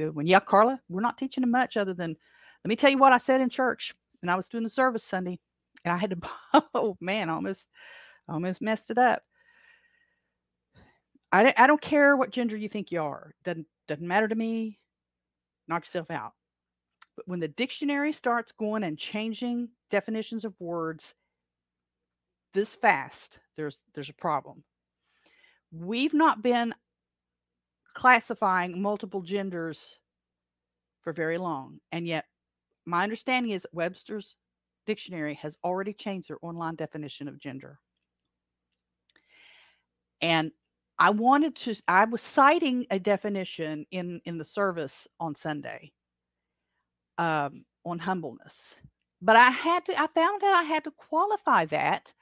[0.00, 0.26] good one.
[0.26, 2.16] Yeah, Carla, we're not teaching him much other than
[2.64, 5.04] let me tell you what I said in church, and I was doing the service
[5.04, 5.38] Sunday,
[5.84, 6.62] and I had to.
[6.76, 7.68] Oh man, almost,
[8.28, 9.22] almost messed it up.
[11.32, 13.34] I, I don't care what gender you think you are.
[13.44, 14.78] Doesn't doesn't matter to me.
[15.68, 16.32] Knock yourself out.
[17.16, 21.14] But when the dictionary starts going and changing definitions of words
[22.54, 24.62] this fast, there's there's a problem.
[25.72, 26.74] We've not been
[27.94, 29.98] classifying multiple genders
[31.02, 32.24] for very long, and yet
[32.86, 34.36] my understanding is Webster's
[34.86, 37.78] dictionary has already changed their online definition of gender.
[40.20, 40.52] And
[40.98, 45.92] I wanted to, I was citing a definition in, in the service on Sunday
[47.18, 48.74] um, on humbleness.
[49.20, 52.12] But I had to, I found that I had to qualify that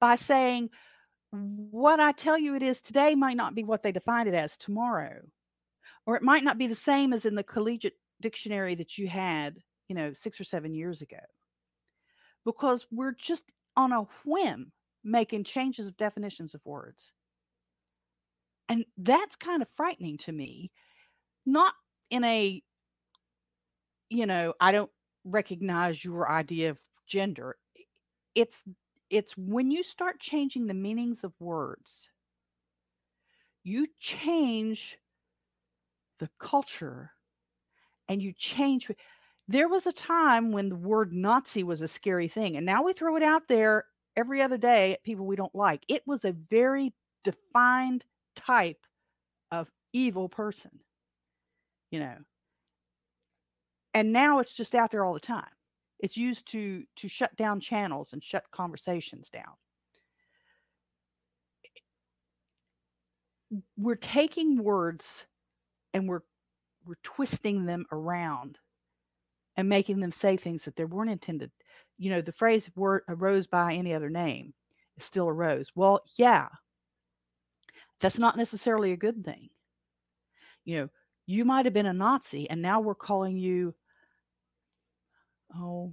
[0.00, 0.70] by saying,
[1.30, 4.56] what I tell you it is today might not be what they define it as
[4.56, 5.20] tomorrow.
[6.06, 9.58] Or it might not be the same as in the collegiate dictionary that you had
[9.88, 11.18] you know, six or seven years ago.
[12.44, 13.44] Because we're just
[13.76, 14.72] on a whim
[15.04, 17.12] making changes of definitions of words.
[18.68, 20.70] And that's kind of frightening to me.
[21.46, 21.74] Not
[22.10, 22.62] in a,
[24.10, 24.90] you know, I don't
[25.24, 27.56] recognize your idea of gender.
[28.34, 28.62] It's
[29.10, 32.10] it's when you start changing the meanings of words,
[33.64, 34.98] you change
[36.18, 37.12] the culture
[38.08, 38.90] and you change
[39.48, 42.92] there was a time when the word Nazi was a scary thing, and now we
[42.92, 43.84] throw it out there
[44.16, 45.84] every other day at people we don't like.
[45.88, 46.94] It was a very
[47.24, 48.04] defined
[48.36, 48.86] type
[49.52, 50.80] of evil person,
[51.90, 52.16] you know.
[53.94, 55.50] and now it's just out there all the time.
[55.98, 59.54] It's used to to shut down channels and shut conversations down.
[63.76, 65.26] We're taking words
[65.94, 66.22] and we're
[66.86, 68.58] we're twisting them around
[69.58, 71.50] and making them say things that they weren't intended.
[71.98, 74.54] You know, the phrase word arose by any other name
[74.96, 75.72] is still arose.
[75.74, 76.46] Well, yeah.
[78.00, 79.50] That's not necessarily a good thing.
[80.64, 80.88] You know,
[81.26, 83.74] you might have been a Nazi and now we're calling you
[85.56, 85.92] oh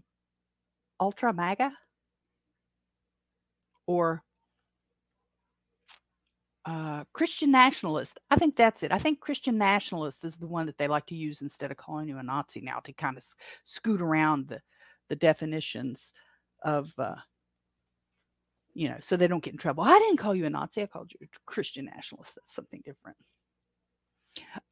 [0.99, 1.71] ultra MAGA
[3.87, 4.21] or
[6.65, 8.19] uh, Christian nationalist.
[8.31, 8.91] I think that's it.
[8.91, 12.07] I think Christian nationalist is the one that they like to use instead of calling
[12.07, 13.25] you a Nazi now to kind of
[13.63, 14.61] scoot around the
[15.07, 16.11] the definitions
[16.63, 17.15] of uh,
[18.73, 19.83] you know, so they don't get in trouble.
[19.83, 20.81] I didn't call you a Nazi.
[20.81, 22.35] I called you a Christian nationalist.
[22.35, 23.17] That's something different.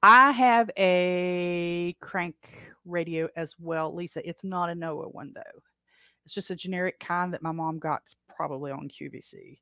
[0.02, 2.36] I have a crank
[2.86, 4.28] radio as well, Lisa.
[4.28, 5.61] It's not a NOAA one though.
[6.26, 8.02] It's just a generic kind that my mom got
[8.36, 9.60] probably on QVC.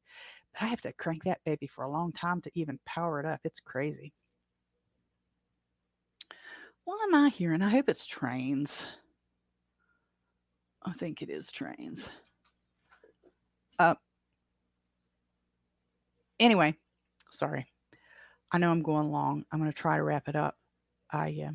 [0.53, 3.25] But I have to crank that baby for a long time to even power it
[3.25, 3.39] up.
[3.43, 4.13] It's crazy.
[6.83, 7.61] What am I hearing?
[7.61, 8.83] I hope it's trains.
[10.83, 12.09] I think it is trains.
[13.77, 13.95] Uh,
[16.39, 16.75] anyway,
[17.31, 17.67] sorry.
[18.51, 19.45] I know I'm going long.
[19.51, 20.57] I'm going to try to wrap it up.
[21.11, 21.51] I uh,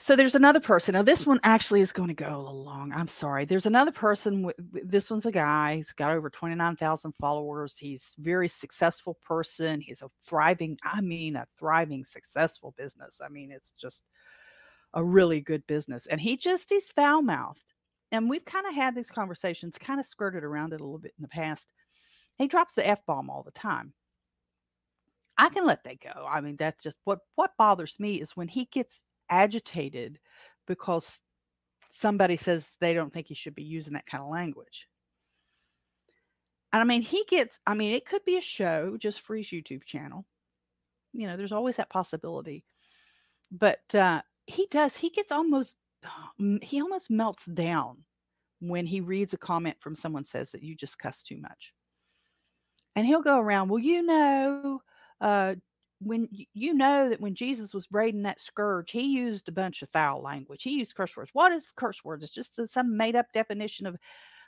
[0.00, 0.92] so there's another person.
[0.92, 2.92] Now this one actually is going to go a little long.
[2.92, 3.44] I'm sorry.
[3.44, 4.50] There's another person.
[4.58, 5.76] This one's a guy.
[5.76, 7.76] He's got over 29,000 followers.
[7.76, 9.80] He's a very successful person.
[9.80, 10.78] He's a thriving.
[10.84, 13.20] I mean, a thriving, successful business.
[13.24, 14.04] I mean, it's just
[14.94, 16.06] a really good business.
[16.06, 17.74] And he just he's foul mouthed.
[18.12, 21.14] And we've kind of had these conversations, kind of skirted around it a little bit
[21.18, 21.68] in the past.
[22.36, 23.92] He drops the f bomb all the time.
[25.36, 26.26] I can let that go.
[26.28, 30.18] I mean, that's just what what bothers me is when he gets agitated
[30.66, 31.20] because
[31.90, 34.88] somebody says they don't think he should be using that kind of language.
[36.72, 39.46] And I mean, he gets, I mean, it could be a show just for his
[39.46, 40.26] YouTube channel.
[41.12, 42.64] You know, there's always that possibility.
[43.50, 45.76] But uh, he does, he gets almost,
[46.62, 48.04] he almost melts down
[48.60, 51.72] when he reads a comment from someone says that you just cuss too much.
[52.96, 54.80] And he'll go around, well, you know,
[55.20, 55.54] uh,
[56.00, 59.90] when you know that when Jesus was braiding that scourge, he used a bunch of
[59.90, 60.62] foul language.
[60.62, 61.30] He used curse words.
[61.32, 62.22] What is curse words?
[62.22, 63.96] It's just some made up definition of,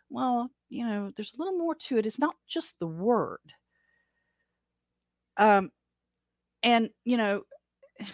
[0.09, 2.07] well, you know, there's a little more to it.
[2.07, 3.41] It's not just the word.
[5.37, 5.71] Um,
[6.63, 7.43] and you know,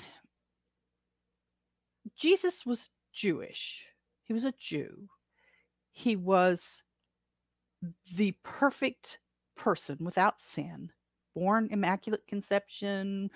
[2.16, 3.84] Jesus was Jewish.
[4.24, 5.08] He was a Jew.
[5.92, 6.82] He was
[8.14, 9.18] the perfect
[9.56, 10.90] person without sin
[11.36, 13.30] born immaculate conception,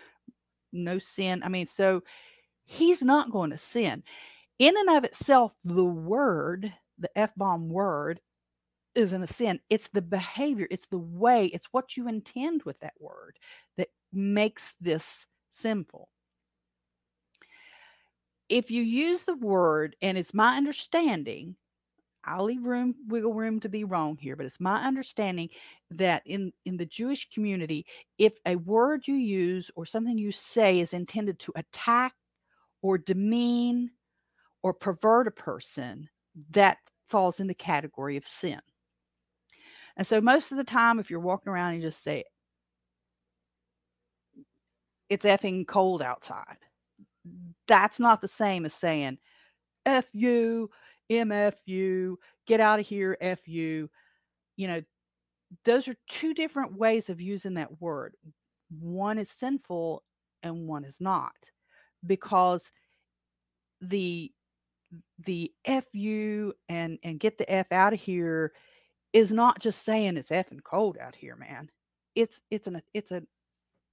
[0.73, 1.43] no sin.
[1.45, 2.03] I mean, so
[2.65, 4.03] he's not going to sin.
[4.59, 8.21] In and of itself, the word, the F bomb word,
[8.95, 9.61] isn't a sin.
[9.71, 13.39] It's the behavior, it's the way, it's what you intend with that word
[13.77, 16.09] that makes this sinful.
[18.49, 21.55] If you use the word, and it's my understanding
[22.25, 25.49] I'll leave room, wiggle room to be wrong here, but it's my understanding
[25.91, 27.87] that in in the Jewish community,
[28.19, 32.15] if a word you use or something you say is intended to attack
[32.83, 33.91] or demean
[34.63, 36.09] or pervert a person,
[36.51, 36.79] that
[37.09, 38.61] falls in the category of sin.
[39.97, 42.25] And so most of the time, if you're walking around and you just say,
[45.09, 46.59] it's effing cold outside,
[47.67, 49.19] that's not the same as saying,
[49.85, 50.71] F you,
[51.11, 52.17] MFU,
[52.47, 53.89] get out of here, FU.
[54.57, 54.83] You know,
[55.65, 58.15] those are two different ways of using that word.
[58.79, 60.03] One is sinful
[60.43, 61.33] and one is not
[62.07, 62.71] because
[63.81, 64.31] the
[65.25, 68.53] the fu and and get the f out of here
[69.13, 71.71] is not just saying it's effing cold out here man
[72.15, 73.23] it's it's an it's a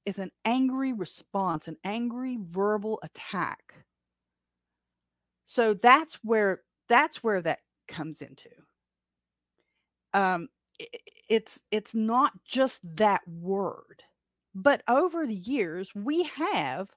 [0.05, 3.73] it's an angry response an angry verbal attack
[5.45, 8.49] so that's where that's where that comes into.
[10.13, 10.49] Um,
[10.79, 10.89] it,
[11.29, 14.03] it's it's not just that word,
[14.55, 16.89] but over the years we have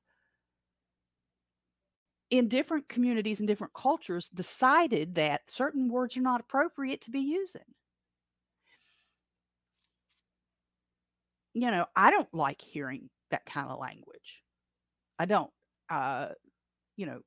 [2.31, 7.21] in different communities and different cultures decided that certain words are not appropriate to be
[7.21, 7.75] using.
[11.55, 14.43] You know, I don't like hearing that kind of language.
[15.19, 15.51] I don't.
[15.91, 16.31] Uh,
[16.97, 17.21] you know,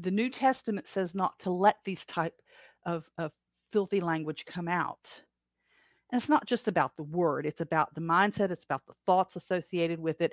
[0.00, 2.34] the New Testament says not to let these type
[2.86, 3.32] of, of
[3.72, 5.22] filthy language come out.
[6.10, 9.36] And it's not just about the word, it's about the mindset, it's about the thoughts
[9.36, 10.32] associated with it.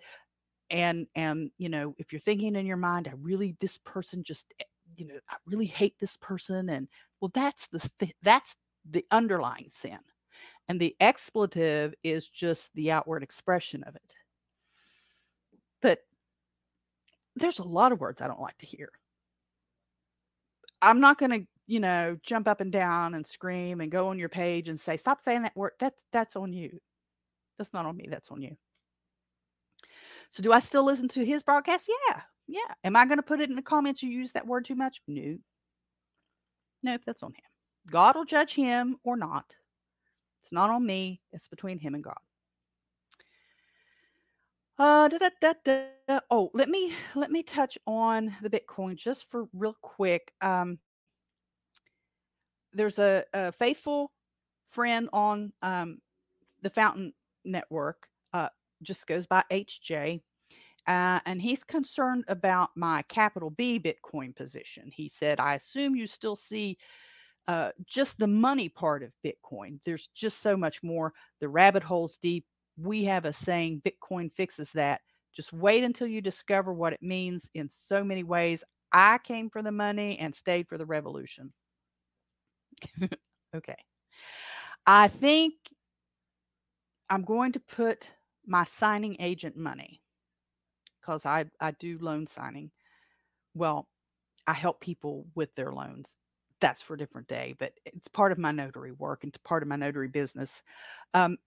[0.72, 4.46] and and you know if you're thinking in your mind i really this person just
[4.60, 4.64] eh,
[4.98, 6.88] you know i really hate this person and
[7.22, 8.56] well that's the th- that's
[8.90, 10.00] the underlying sin
[10.68, 14.02] and the expletive is just the outward expression of it
[15.82, 16.00] but
[17.36, 18.90] there's a lot of words i don't like to hear
[20.86, 24.20] i'm not going to you know jump up and down and scream and go on
[24.20, 26.80] your page and say stop saying that word that's that's on you
[27.58, 28.56] that's not on me that's on you
[30.32, 31.90] so do I still listen to his broadcast?
[32.10, 32.22] Yeah.
[32.48, 32.74] Yeah.
[32.84, 35.02] Am I going to put it in the comments you use that word too much?
[35.08, 35.38] No.
[36.84, 37.42] Nope, that's on him.
[37.90, 39.46] God will judge him or not.
[40.44, 41.22] It's not on me.
[41.32, 42.18] It's between him and God.
[44.78, 49.48] Uh, da, da, da, oh, let me let me touch on the Bitcoin just for
[49.54, 50.34] real quick.
[50.42, 50.80] Um,
[52.74, 54.12] there's a, a faithful
[54.72, 56.00] friend on um,
[56.62, 57.14] the Fountain
[57.46, 58.08] Network.
[58.34, 58.50] Uh,
[58.84, 60.22] just goes by HJ.
[60.88, 64.92] Uh, and he's concerned about my capital B Bitcoin position.
[64.94, 66.78] He said, I assume you still see
[67.48, 69.80] uh, just the money part of Bitcoin.
[69.86, 71.14] There's just so much more.
[71.40, 72.46] The rabbit hole's deep.
[72.78, 75.02] We have a saying Bitcoin fixes that.
[75.36, 78.64] Just wait until you discover what it means in so many ways.
[78.92, 81.52] I came for the money and stayed for the revolution.
[83.56, 83.76] okay.
[84.86, 85.54] I think
[87.10, 88.10] I'm going to put
[88.46, 90.02] my signing agent money
[91.02, 92.72] because I, I do loan signing.
[93.54, 93.88] Well,
[94.48, 96.16] I help people with their loans.
[96.62, 99.70] That's for a different day, but it's part of my notary work and part of
[99.70, 100.62] my notary business.
[101.14, 101.38] Um,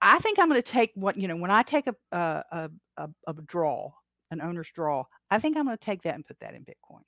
[0.00, 3.08] I think I'm going to take what, you know, when I take a, a, a,
[3.26, 3.92] a draw,
[4.30, 7.02] an owner's draw, I think I'm going to take that and put that in Bitcoin.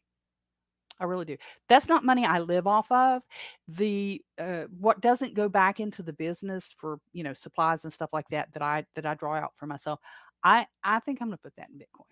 [0.99, 1.37] I really do.
[1.69, 3.23] That's not money I live off of.
[3.69, 8.11] The uh, what doesn't go back into the business for you know supplies and stuff
[8.13, 10.01] like that that I that I draw out for myself.
[10.43, 12.07] I I think I'm going to put that in Bitcoin.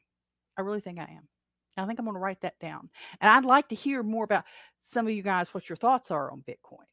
[0.58, 1.26] I really think I am.
[1.76, 2.90] I think I'm going to write that down.
[3.20, 4.44] And I'd like to hear more about
[4.84, 6.84] some of you guys what your thoughts are on Bitcoin.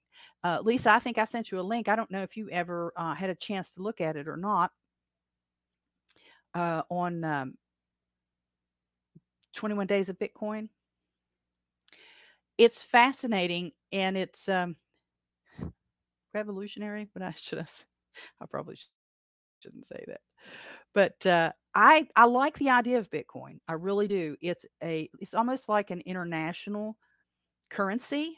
[0.43, 1.87] Uh, Lisa, I think I sent you a link.
[1.87, 4.37] I don't know if you ever uh, had a chance to look at it or
[4.37, 4.71] not.
[6.53, 7.53] Uh, on um,
[9.55, 10.67] 21 Days of Bitcoin
[12.61, 14.75] it's fascinating and it's um,
[16.33, 17.07] revolutionary.
[17.11, 17.73] But I should have,
[18.39, 18.77] I probably
[19.61, 20.21] shouldn't say that.
[20.93, 23.59] But uh, I I like the idea of Bitcoin.
[23.67, 24.35] I really do.
[24.41, 26.97] It's a it's almost like an international
[27.69, 28.37] currency.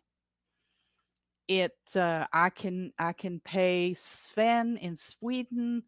[1.48, 5.84] It uh, I can I can pay Sven in Sweden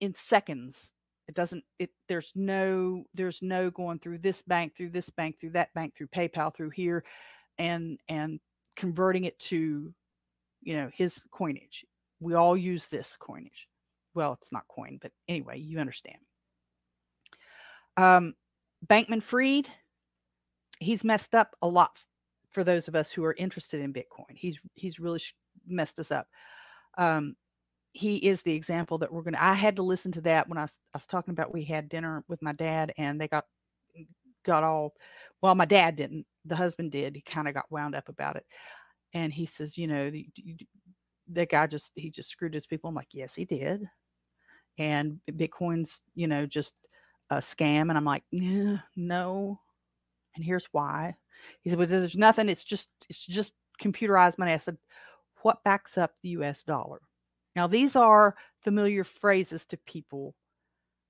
[0.00, 0.90] in seconds.
[1.28, 5.50] It doesn't it there's no there's no going through this bank through this bank through
[5.50, 7.04] that bank through paypal through here
[7.58, 8.40] and and
[8.76, 9.94] converting it to
[10.60, 11.86] you know his coinage.
[12.20, 13.68] We all use this coinage.
[14.14, 16.18] Well it's not coin but anyway you understand.
[17.96, 18.34] Um
[18.86, 19.68] Bankman-Fried
[20.80, 22.02] he's messed up a lot
[22.52, 24.34] for those of us who are interested in bitcoin.
[24.34, 25.22] He's he's really
[25.66, 26.26] messed us up.
[26.98, 27.36] Um
[27.94, 30.56] he is the example that we're going to i had to listen to that when
[30.56, 33.44] I was, I was talking about we had dinner with my dad and they got
[34.44, 34.94] got all
[35.40, 38.44] well my dad didn't the husband did he kind of got wound up about it.
[39.14, 40.26] And he says you know the,
[41.30, 42.88] the guy just he just screwed his people.
[42.88, 43.88] I'm like yes he did.
[44.78, 46.72] And bitcoin's you know just
[47.30, 47.82] a scam.
[47.82, 49.60] And i'm like yeah, no.
[50.34, 51.14] And here's why
[51.62, 53.52] he said well there's nothing it's just it's just
[53.82, 54.76] computerized money i said
[55.42, 57.00] what backs up the us dollar
[57.54, 60.34] now, these are familiar phrases to people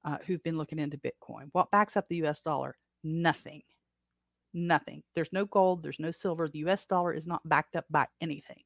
[0.05, 1.49] uh, who've been looking into Bitcoin.
[1.53, 2.77] What backs up the US dollar?
[3.05, 3.63] Nothing.
[4.53, 5.03] Nothing.
[5.15, 6.49] There's no gold, there's no silver.
[6.49, 8.63] The US dollar is not backed up by anything.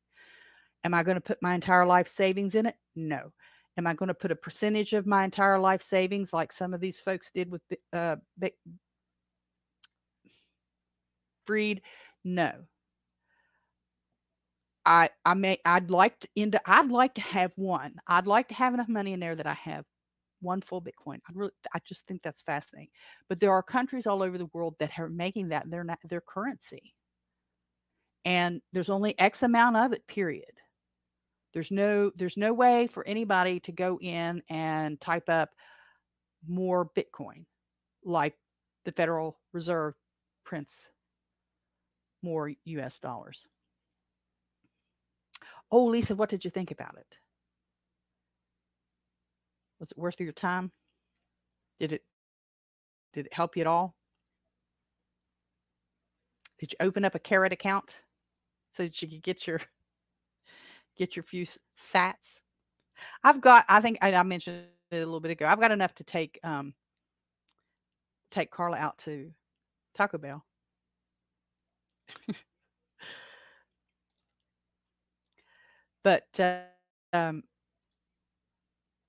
[0.85, 2.77] Am I going to put my entire life savings in it?
[2.95, 3.33] No.
[3.77, 6.81] Am I going to put a percentage of my entire life savings like some of
[6.81, 7.61] these folks did with
[7.93, 8.17] uh,
[11.47, 11.83] Fried?
[12.25, 12.53] No.
[14.87, 17.97] I I may I'd like to end I'd like to have one.
[18.07, 19.85] I'd like to have enough money in there that I have
[20.41, 21.17] one full Bitcoin.
[21.29, 22.91] I really I just think that's fascinating.
[23.29, 26.95] But there are countries all over the world that are making that their their currency.
[28.25, 30.45] And there's only X amount of it, period.
[31.53, 35.51] There's no there's no way for anybody to go in and type up
[36.49, 37.45] more Bitcoin
[38.05, 38.35] like
[38.85, 39.95] the Federal Reserve
[40.45, 40.87] prints
[42.27, 43.47] more US dollars.
[45.71, 47.07] Oh, Lisa, what did you think about it?
[49.79, 50.73] Was it worth your time?
[51.79, 52.03] Did it
[53.13, 53.95] did it help you at all?
[56.59, 58.01] Did you open up a carrot account
[58.77, 59.61] so that you could get your
[60.97, 61.47] get your few
[61.93, 62.39] sats?
[63.23, 65.47] I've got, I think I, I mentioned it a little bit ago.
[65.47, 66.75] I've got enough to take um
[68.31, 69.31] take Carla out to
[69.95, 70.46] Taco Bell.
[76.03, 76.61] But uh,
[77.13, 77.43] um,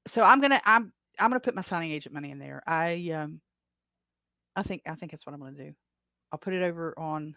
[0.07, 2.63] so I'm gonna I'm I'm gonna put my signing agent money in there.
[2.67, 3.41] I um
[4.55, 5.73] I think I think that's what I'm gonna do.
[6.31, 7.35] I'll put it over on,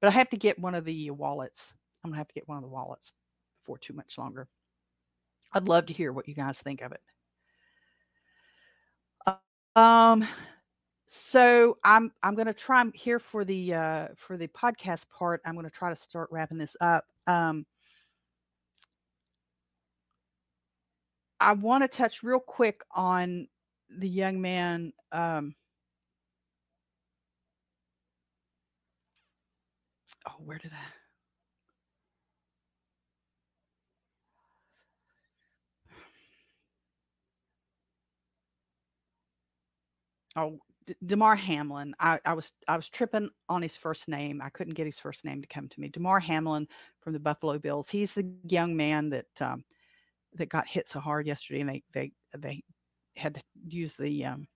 [0.00, 1.72] but I have to get one of the wallets.
[2.04, 3.12] I'm gonna have to get one of the wallets
[3.62, 4.48] before too much longer.
[5.52, 7.00] I'd love to hear what you guys think of it.
[9.76, 10.26] Um,
[11.12, 15.40] so I'm I'm gonna try here for the uh, for the podcast part.
[15.44, 17.04] I'm gonna try to start wrapping this up.
[17.26, 17.66] Um,
[21.40, 23.48] I want to touch real quick on
[23.88, 24.92] the young man.
[25.10, 25.56] Um,
[30.28, 30.76] oh, where did I?
[40.40, 40.58] Oh,
[40.90, 41.94] D- Damar Hamlin.
[42.00, 44.40] I, I was I was tripping on his first name.
[44.42, 45.88] I couldn't get his first name to come to me.
[45.88, 46.66] Damar Hamlin
[47.00, 47.88] from the Buffalo Bills.
[47.88, 49.64] He's the young man that um,
[50.34, 52.62] that got hit so hard yesterday, and they they they
[53.16, 54.48] had to use the um,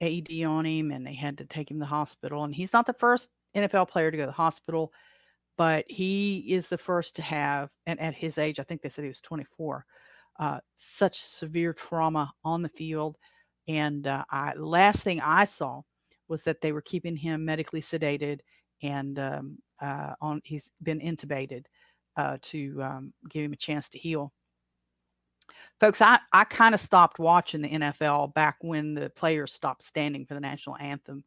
[0.00, 2.44] AED on him, and they had to take him to the hospital.
[2.44, 4.92] And he's not the first NFL player to go to the hospital,
[5.56, 9.04] but he is the first to have, and at his age, I think they said
[9.04, 9.84] he was 24,
[10.40, 13.16] uh, such severe trauma on the field.
[13.68, 15.82] And uh, I, last thing I saw
[16.28, 18.40] was that they were keeping him medically sedated,
[18.82, 21.64] and um, uh, on he's been intubated
[22.16, 24.32] uh, to um, give him a chance to heal.
[25.80, 30.24] Folks i, I kind of stopped watching the nfl back when the players stopped standing
[30.24, 31.24] for the national anthem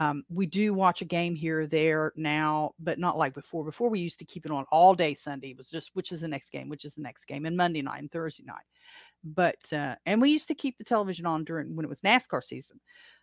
[0.00, 3.64] um, we do watch a game here or there now but not like before.
[3.64, 5.50] Before we used to keep it on all day sunday.
[5.50, 6.68] It was just which is the next game?
[6.68, 7.44] Which is the next game?
[7.44, 8.64] And monday night and thursday night.
[9.22, 12.42] But uh, and we used to keep the television on during when it was nascar
[12.42, 12.80] season.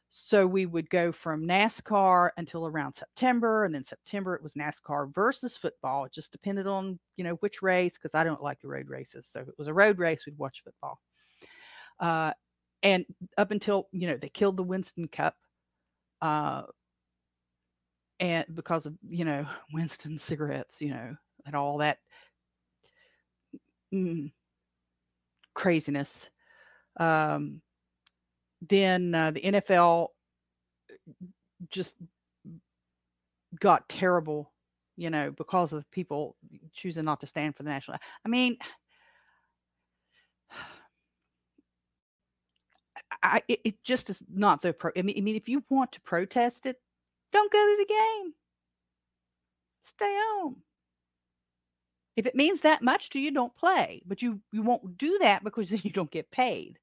[0.09, 5.13] So we would go from NASCAR until around September, and then September it was NASCAR
[5.13, 6.05] versus football.
[6.05, 9.27] It just depended on you know which race because I don't like the road races.
[9.27, 10.99] So if it was a road race, we'd watch football.
[11.99, 12.31] Uh,
[12.83, 13.05] and
[13.37, 15.35] up until you know they killed the Winston Cup,
[16.21, 16.63] uh,
[18.19, 21.15] and because of you know Winston cigarettes, you know,
[21.45, 21.99] and all that
[23.93, 24.31] mm,
[25.53, 26.29] craziness.
[26.99, 27.61] Um,
[28.67, 30.07] then uh, the NFL
[31.69, 31.95] just
[33.59, 34.51] got terrible,
[34.95, 36.35] you know, because of people
[36.73, 37.97] choosing not to stand for the national.
[38.25, 38.57] I mean,
[43.23, 44.91] I it, it just is not the pro.
[44.97, 46.77] I mean, I mean, if you want to protest it,
[47.31, 48.33] don't go to the game.
[49.81, 50.57] Stay home.
[52.15, 54.01] If it means that much to you, don't play.
[54.05, 56.79] But you you won't do that because then you don't get paid.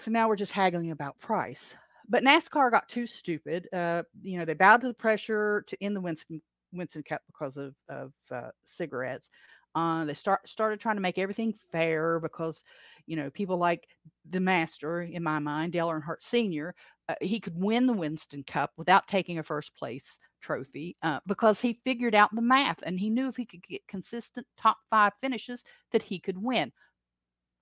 [0.00, 1.74] So now we're just haggling about price.
[2.08, 3.68] But NASCAR got too stupid.
[3.72, 6.40] Uh, you know, they bowed to the pressure to end the Winston
[6.72, 9.30] Winston Cup because of of uh, cigarettes.
[9.78, 12.64] Uh, they start started trying to make everything fair because,
[13.06, 13.86] you know, people like
[14.28, 16.74] the master, in my mind, Dale Earnhardt Sr.,
[17.08, 21.60] uh, he could win the Winston Cup without taking a first place trophy uh, because
[21.60, 25.12] he figured out the math and he knew if he could get consistent top five
[25.20, 26.72] finishes that he could win.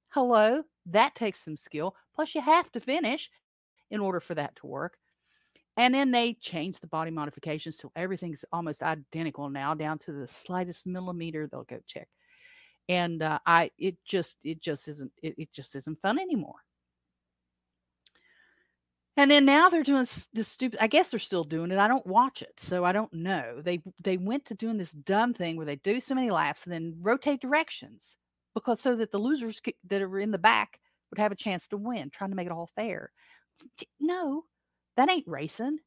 [0.09, 1.95] Hello, that takes some skill.
[2.15, 3.29] Plus, you have to finish
[3.91, 4.97] in order for that to work.
[5.77, 10.27] And then they change the body modifications till everything's almost identical now, down to the
[10.27, 11.47] slightest millimeter.
[11.47, 12.09] They'll go check,
[12.89, 16.57] and uh, I it just it just isn't it, it just isn't fun anymore.
[19.19, 20.79] And then now they're doing this stupid.
[20.83, 21.79] I guess they're still doing it.
[21.79, 23.61] I don't watch it, so I don't know.
[23.63, 26.73] They they went to doing this dumb thing where they do so many laps and
[26.73, 28.17] then rotate directions
[28.55, 30.81] because so that the losers that are in the back
[31.11, 33.11] would have a chance to win, trying to make it all fair.
[34.01, 34.45] No,
[34.97, 35.79] that ain't racing.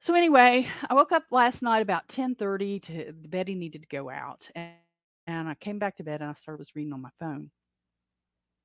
[0.00, 4.48] So anyway, I woke up last night about 10:30 to Betty needed to go out
[4.54, 4.72] and,
[5.26, 7.50] and I came back to bed and I started was reading on my phone.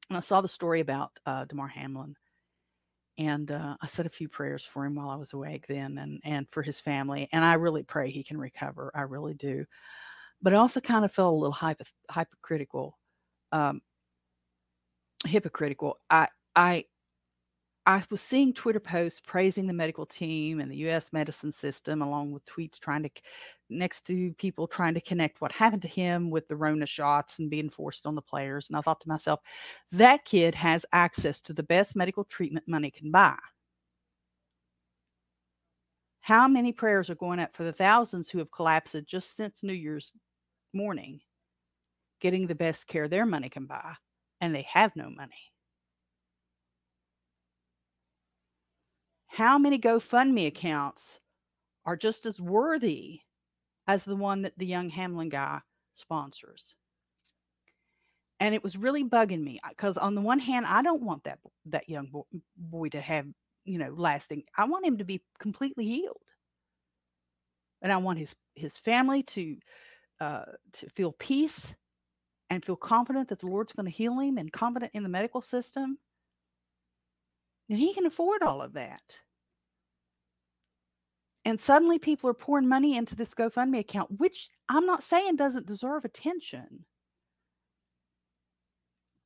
[0.09, 2.15] And I saw the story about uh, Damar Hamlin.
[3.17, 6.19] And uh, I said a few prayers for him while I was awake then and,
[6.25, 7.29] and for his family.
[7.31, 8.91] And I really pray he can recover.
[8.93, 9.65] I really do
[10.41, 12.97] but I also kind of felt a little hypo- hypocritical,
[13.51, 13.81] um,
[15.25, 15.97] hypocritical.
[16.09, 16.85] I I
[17.87, 21.13] I was seeing Twitter posts praising the medical team and the U.S.
[21.13, 23.09] medicine system, along with tweets trying to
[23.69, 27.49] next to people trying to connect what happened to him with the Rona shots and
[27.49, 28.67] being forced on the players.
[28.67, 29.39] And I thought to myself,
[29.91, 33.37] that kid has access to the best medical treatment money can buy.
[36.21, 39.73] How many prayers are going up for the thousands who have collapsed just since New
[39.73, 40.11] Year's
[40.73, 41.21] morning
[42.19, 43.93] getting the best care their money can buy,
[44.41, 45.54] and they have no money.
[49.35, 51.19] How many GoFundMe accounts
[51.85, 53.19] are just as worthy
[53.85, 55.59] as the one that the young Hamlin guy
[55.95, 56.73] sponsors.
[58.39, 61.39] And it was really bugging me because on the one hand, I don't want that
[61.65, 62.23] that young boy,
[62.57, 63.25] boy to have
[63.65, 64.43] you know lasting.
[64.57, 66.21] I want him to be completely healed,
[67.81, 69.57] and I want his his family to
[70.21, 71.75] uh, to feel peace
[72.49, 75.41] and feel confident that the Lord's going to heal him and confident in the medical
[75.41, 75.97] system.
[77.69, 79.01] And he can afford all of that.
[81.45, 85.67] And suddenly people are pouring money into this GoFundMe account, which I'm not saying doesn't
[85.67, 86.85] deserve attention.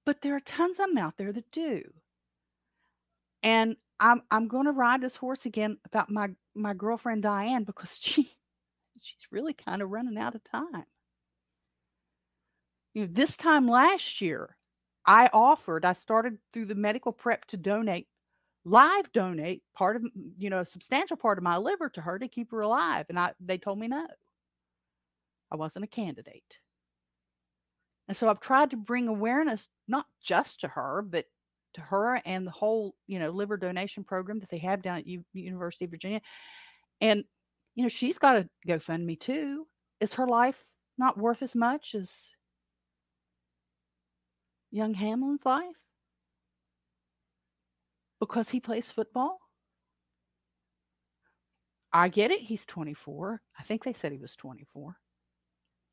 [0.05, 1.81] But there are tons of them out there that do.
[3.41, 7.97] And I'm I'm going to ride this horse again about my my girlfriend Diane because
[8.01, 8.23] she
[8.99, 10.85] she's really kind of running out of time.
[12.93, 14.57] You know, this time last year,
[15.05, 18.07] I offered, I started through the medical prep to donate
[18.69, 20.03] live donate part of
[20.37, 23.17] you know a substantial part of my liver to her to keep her alive and
[23.17, 24.05] i they told me no.
[25.51, 26.59] I wasn't a candidate.
[28.07, 31.25] And so i've tried to bring awareness not just to her but
[31.73, 35.07] to her and the whole you know liver donation program that they have down at
[35.07, 36.21] U- university of virginia.
[37.01, 37.23] And
[37.75, 39.65] you know she's got to gofundme too.
[39.99, 40.63] Is her life
[40.97, 42.11] not worth as much as
[44.71, 45.75] young hamlin's life
[48.19, 49.39] because he plays football?
[51.91, 52.41] I get it.
[52.41, 53.41] He's 24.
[53.57, 54.95] I think they said he was 24.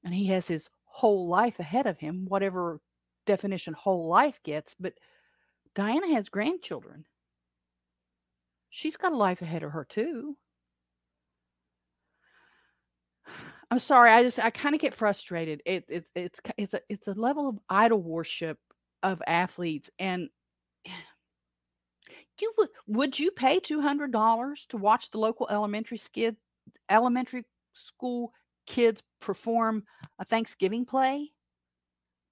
[0.04, 2.80] And he has his whole life ahead of him, whatever
[3.24, 4.74] definition whole life gets.
[4.78, 4.94] But
[5.74, 7.06] Diana has grandchildren.
[8.70, 10.36] She's got a life ahead of her, too.
[13.70, 14.10] I'm sorry.
[14.10, 15.60] I just I kind of get frustrated.
[15.64, 18.58] It, it it's it's a it's a level of idol worship
[19.02, 20.28] of athletes, and
[22.40, 26.36] you would would you pay $200 to watch the local elementary skid
[26.88, 27.44] elementary
[27.74, 28.32] school
[28.66, 29.84] kids perform
[30.18, 31.32] a Thanksgiving play?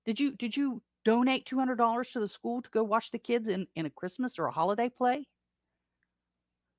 [0.05, 3.67] Did you did you donate $200 to the school to go watch the kids in
[3.75, 5.27] in a Christmas or a holiday play?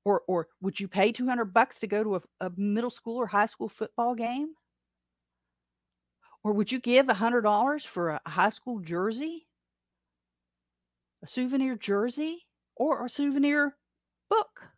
[0.04, 3.26] Or or would you pay 200 bucks to go to a, a middle school or
[3.26, 4.54] high school football game?
[6.42, 9.48] Or would you give $100 for a high school jersey?
[11.22, 12.45] A souvenir jersey?
[12.76, 13.74] Or a souvenir
[14.28, 14.70] book.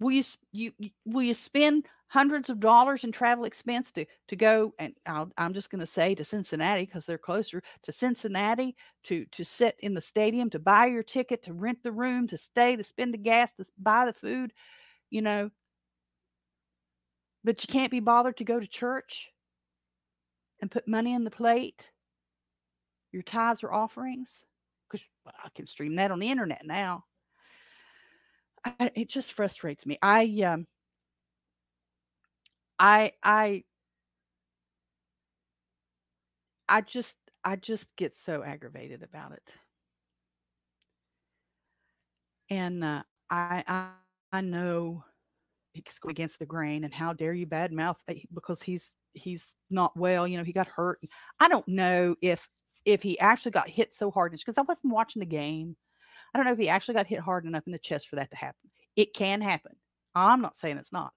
[0.00, 0.72] Will you, you
[1.04, 5.54] will you spend hundreds of dollars in travel expense to to go and i am
[5.54, 9.94] just going to say to Cincinnati because they're closer to Cincinnati to to sit in
[9.94, 13.18] the stadium to buy your ticket to rent the room to stay to spend the
[13.18, 14.52] gas to buy the food,
[15.10, 15.50] you know.
[17.44, 19.28] But you can't be bothered to go to church
[20.60, 21.86] and put money in the plate,
[23.12, 24.30] your tithes or offerings
[25.24, 27.04] because I can stream that on the internet now.
[28.64, 29.98] I, it just frustrates me.
[30.02, 30.66] I um,
[32.78, 33.64] I I
[36.68, 39.52] I just I just get so aggravated about it.
[42.48, 43.88] And uh, I, I
[44.32, 45.04] I know
[45.74, 49.96] he's going against the grain, and how dare you badmouth eh, because he's he's not
[49.96, 50.26] well.
[50.26, 51.00] You know, he got hurt.
[51.40, 52.48] I don't know if
[52.84, 55.76] if he actually got hit so hard because I wasn't watching the game.
[56.32, 58.30] I don't know if he actually got hit hard enough in the chest for that
[58.30, 58.70] to happen.
[58.96, 59.72] It can happen.
[60.14, 61.12] I'm not saying it's not.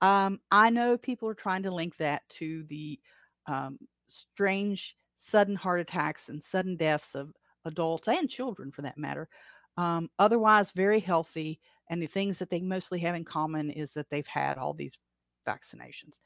[0.00, 2.98] Um, I know people are trying to link that to the
[3.46, 3.78] um,
[4.08, 7.32] strange sudden heart attacks and sudden deaths of
[7.64, 9.28] adults and children for that matter.
[9.76, 11.60] Um, otherwise, very healthy.
[11.88, 14.98] And the things that they mostly have in common is that they've had all these
[15.46, 16.18] vaccinations.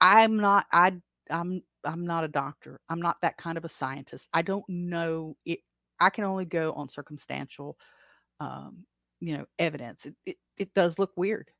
[0.00, 0.94] I'm not, I
[1.28, 2.80] I'm I'm not a doctor.
[2.88, 4.28] I'm not that kind of a scientist.
[4.32, 5.60] I don't know it.
[6.00, 7.76] I can only go on circumstantial,
[8.40, 8.84] um,
[9.20, 10.06] you know, evidence.
[10.06, 11.50] It, it it does look weird.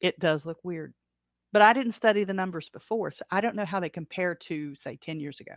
[0.00, 0.94] It does look weird,
[1.52, 4.74] but I didn't study the numbers before, so I don't know how they compare to
[4.76, 5.54] say ten years ago.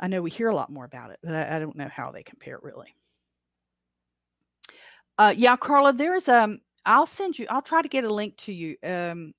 [0.00, 2.12] I know we hear a lot more about it, but I, I don't know how
[2.12, 2.94] they compare really.
[5.18, 6.60] Uh, yeah, Carla, there's um.
[6.86, 7.46] I'll send you.
[7.50, 8.76] I'll try to get a link to you.
[8.82, 9.34] Um,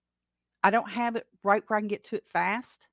[0.64, 2.88] I don't have it right where I can get to it fast.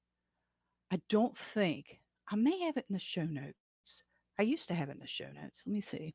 [0.93, 3.55] I don't think I may have it in the show notes.
[4.39, 5.63] I used to have it in the show notes.
[5.67, 6.15] Let me see.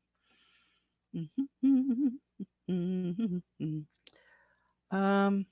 [4.92, 5.46] Um,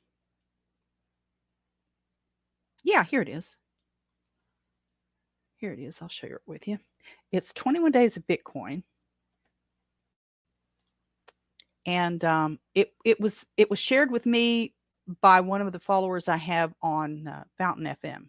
[2.85, 3.57] yeah, here it is.
[5.57, 6.03] Here it is.
[6.03, 6.79] I'll share it with you.
[7.33, 8.83] It's 21 days of Bitcoin.
[11.87, 14.75] And um, it it was it was shared with me
[15.21, 18.29] by one of the followers I have on uh, Fountain FM.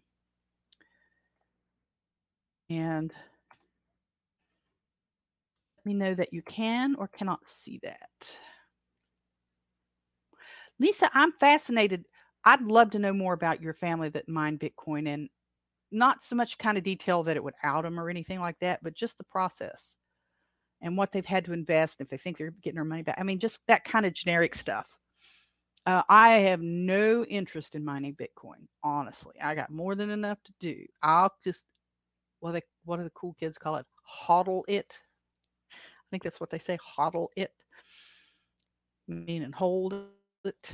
[2.70, 3.14] And
[5.78, 8.38] let me know that you can or cannot see that.
[10.80, 12.06] Lisa, I'm fascinated.
[12.45, 15.30] I'd love to know more about your family that mine Bitcoin and
[15.91, 18.82] not so much kind of detail that it would out them or anything like that,
[18.82, 19.98] but just the process
[20.82, 23.18] and what they've had to invest if they think they're getting their money back.
[23.20, 24.88] I mean, just that kind of generic stuff.
[25.86, 28.68] Uh, I have no interest in mining Bitcoin.
[28.84, 30.86] Honestly, I got more than enough to do.
[31.02, 31.66] I'll just
[32.40, 33.86] what they what do the cool kids call it?
[34.28, 34.98] Hodl it.
[35.72, 36.78] I think that's what they say.
[36.98, 37.52] Hodl it,
[39.08, 39.95] meaning hold
[40.45, 40.74] it.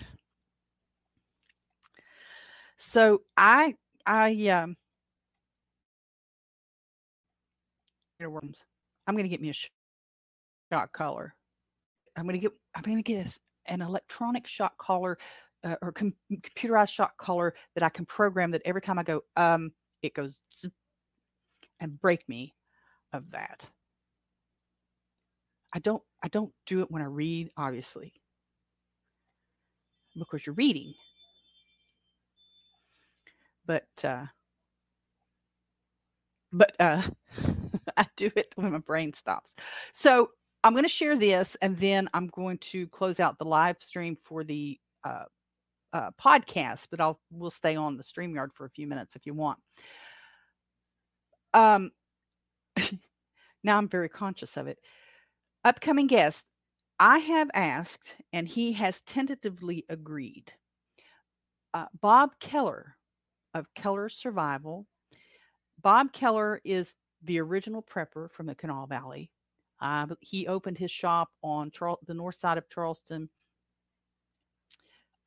[2.78, 3.76] So I
[4.06, 4.76] I um.
[8.20, 11.34] I'm gonna get me a shot collar.
[12.18, 15.18] I'm gonna get I'm gonna get an electronic shot collar
[15.64, 19.22] uh, or com- computerized shot collar that I can program that every time I go
[19.36, 19.72] um
[20.02, 20.40] it goes
[21.80, 22.54] and break me
[23.14, 23.66] of that.
[25.74, 28.14] I don't I don't do it when I read obviously
[30.18, 30.94] because you're reading
[33.66, 34.26] but uh
[36.52, 37.02] but uh
[37.98, 39.54] I do it when my brain stops.
[39.94, 40.30] So
[40.68, 44.18] I'm going to share this and then I'm going to close out the live stream
[44.18, 45.24] for the uh,
[45.94, 49.34] uh, podcast, but I'll we'll stay on the StreamYard for a few minutes if you
[49.34, 49.60] want.
[51.54, 51.92] Um,
[53.64, 54.78] now I'm very conscious of it.
[55.64, 56.44] Upcoming guest,
[57.00, 60.52] I have asked, and he has tentatively agreed.
[61.74, 62.98] Uh, Bob Keller
[63.54, 64.86] of Keller Survival.
[65.82, 69.32] Bob Keller is the original prepper from the Kanawha Valley.
[69.80, 73.30] Uh, he opened his shop on Char- the north side of Charleston.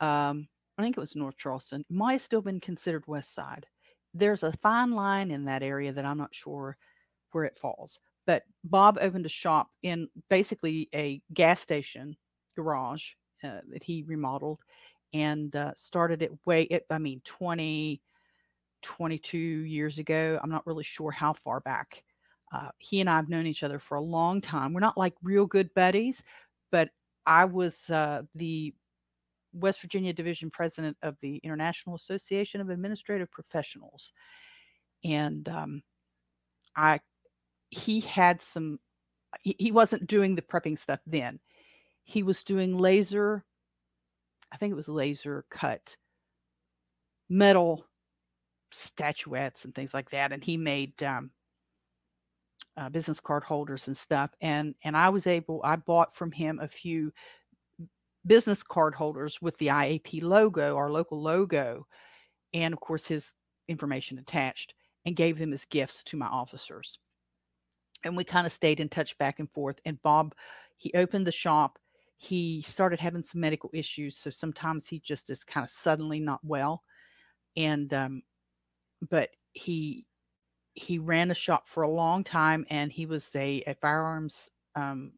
[0.01, 0.49] Um,
[0.79, 1.85] I think it was North Charleston.
[1.91, 3.67] Might have still been considered West Side.
[4.15, 6.77] There's a fine line in that area that I'm not sure
[7.33, 8.01] where it falls.
[8.27, 12.17] But Bob opened a shop in basically a gas station
[12.57, 13.13] garage
[13.45, 14.61] uh, that he remodeled
[15.13, 18.01] and uh, started it way, it, I mean, 20,
[18.83, 20.39] 22 years ago.
[20.43, 22.03] I'm not really sure how far back.
[22.53, 24.73] Uh, he and I have known each other for a long time.
[24.73, 26.23] We're not like real good buddies,
[26.73, 26.91] but
[27.27, 28.75] I was uh, the
[29.53, 34.13] West Virginia division president of the International Association of Administrative Professionals,
[35.05, 35.83] and um,
[36.77, 37.01] I
[37.71, 38.79] he had some.
[39.43, 41.39] He, he wasn't doing the prepping stuff then.
[42.03, 43.45] He was doing laser.
[44.53, 45.97] I think it was laser cut
[47.29, 47.87] metal
[48.73, 51.31] statuettes and things like that, and he made um,
[52.77, 54.31] uh, business card holders and stuff.
[54.41, 57.13] And and I was able, I bought from him a few
[58.27, 61.87] business card holders with the IAP logo, our local logo,
[62.53, 63.33] and of course his
[63.69, 64.75] information attached,
[65.05, 66.99] and gave them as gifts to my officers.
[68.05, 69.77] And we kind of stayed in touch back and forth.
[69.85, 70.35] And Bob,
[70.77, 71.79] he opened the shop.
[72.17, 76.41] He started having some medical issues, so sometimes he just is kind of suddenly not
[76.43, 76.83] well.
[77.57, 78.23] And um,
[79.09, 80.07] but he
[80.75, 85.13] he ran a shop for a long time and he was a, a firearms um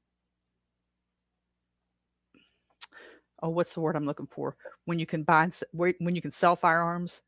[3.43, 4.57] oh what's the word i'm looking for?
[4.85, 7.21] When you can buy when you can sell firearms.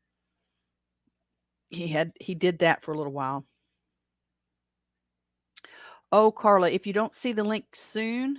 [1.69, 3.45] He had he did that for a little while.
[6.11, 8.37] Oh carla if you don't see the link soon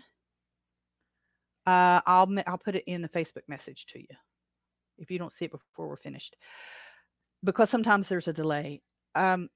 [1.67, 4.07] uh i'll i'll put it in the facebook message to you
[4.99, 6.37] if you don't see it before we're finished
[7.45, 8.83] because sometimes there's a delay.
[9.15, 9.49] Um,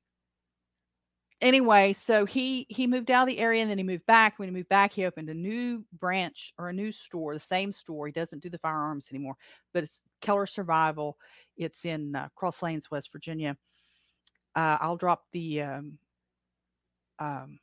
[1.41, 4.39] anyway, so he he moved out of the area and then he moved back.
[4.39, 7.73] When he moved back, he opened a new branch or a new store, the same
[7.73, 8.07] store.
[8.07, 9.37] He doesn't do the firearms anymore,
[9.73, 11.17] but it's Keller Survival.
[11.57, 13.57] It's in uh, Cross Lanes, West Virginia.
[14.55, 15.99] Uh, I'll drop the um,
[17.19, 17.61] um,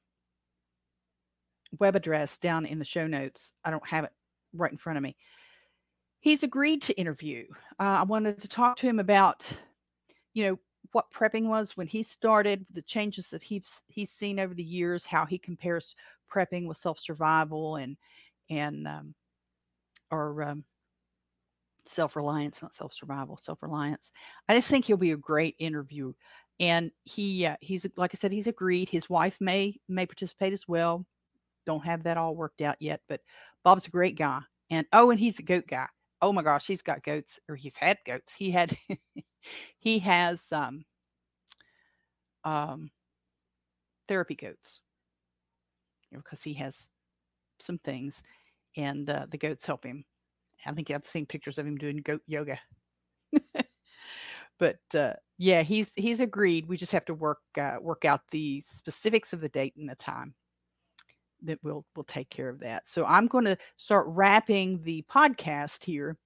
[1.80, 3.52] web address down in the show notes.
[3.66, 4.12] I don't have it
[4.54, 5.16] right in front of me.
[6.20, 7.46] He's agreed to interview.
[7.80, 9.48] Uh, I wanted to talk to him about
[10.34, 10.60] you know
[10.92, 15.06] what prepping was when he started, the changes that he's he's seen over the years,
[15.06, 15.96] how he compares
[16.32, 17.98] prepping with self survival and
[18.50, 19.14] and um,
[20.12, 20.64] or um,
[21.86, 24.12] self reliance, not self survival, self reliance.
[24.48, 26.14] I just think he'll be a great interview,
[26.60, 28.90] and he uh, he's like I said, he's agreed.
[28.90, 31.06] His wife may may participate as well.
[31.66, 33.22] Don't have that all worked out yet, but
[33.64, 34.40] Bob's a great guy,
[34.70, 35.88] and oh, and he's a goat guy.
[36.22, 38.34] Oh my gosh, he's got goats, or he's had goats.
[38.36, 38.78] He had
[39.80, 40.86] he has um,
[42.44, 42.90] um,
[44.08, 44.82] therapy goats
[46.12, 46.90] because he has
[47.62, 48.24] some things,
[48.78, 50.06] and uh, the goats help him.
[50.66, 52.60] I think I've seen pictures of him doing goat yoga.
[54.60, 56.68] but uh, yeah, he's he's agreed.
[56.68, 59.96] We just have to work uh, work out the specifics of the date and the
[59.96, 60.34] time.
[61.44, 62.88] That we'll we'll take care of that.
[62.90, 66.18] So I'm going to start wrapping the podcast here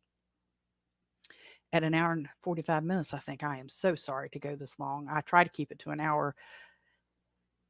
[1.73, 3.13] at an hour and 45 minutes.
[3.13, 5.07] I think I am so sorry to go this long.
[5.09, 6.35] I try to keep it to an hour,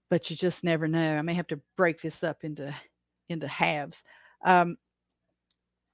[0.10, 1.18] but you just never know.
[1.18, 2.74] I may have to break this up into
[3.30, 4.04] into halves.
[4.44, 4.78] Um,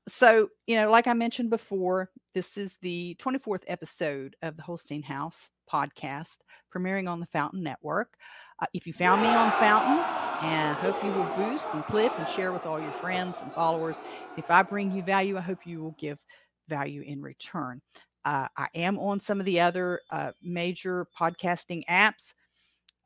[0.08, 5.04] so, you know, like I mentioned before, this is the 24th episode of the Holstein
[5.04, 6.38] House podcast,
[6.74, 8.14] premiering on the Fountain Network.
[8.60, 10.04] Uh, if you found me on Fountain,
[10.42, 13.52] and I hope you will boost and clip and share with all your friends and
[13.54, 14.02] followers.
[14.36, 16.20] If I bring you value, I hope you will give
[16.68, 17.82] value in return.
[18.24, 22.34] Uh, I am on some of the other uh, major podcasting apps.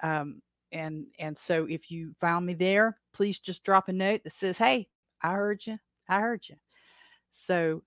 [0.02, 0.42] Um,
[0.72, 4.58] and and so if you found me there, please just drop a note that says,
[4.58, 4.88] "Hey,
[5.22, 5.78] I heard you.
[6.08, 6.56] I heard you."
[7.32, 7.84] So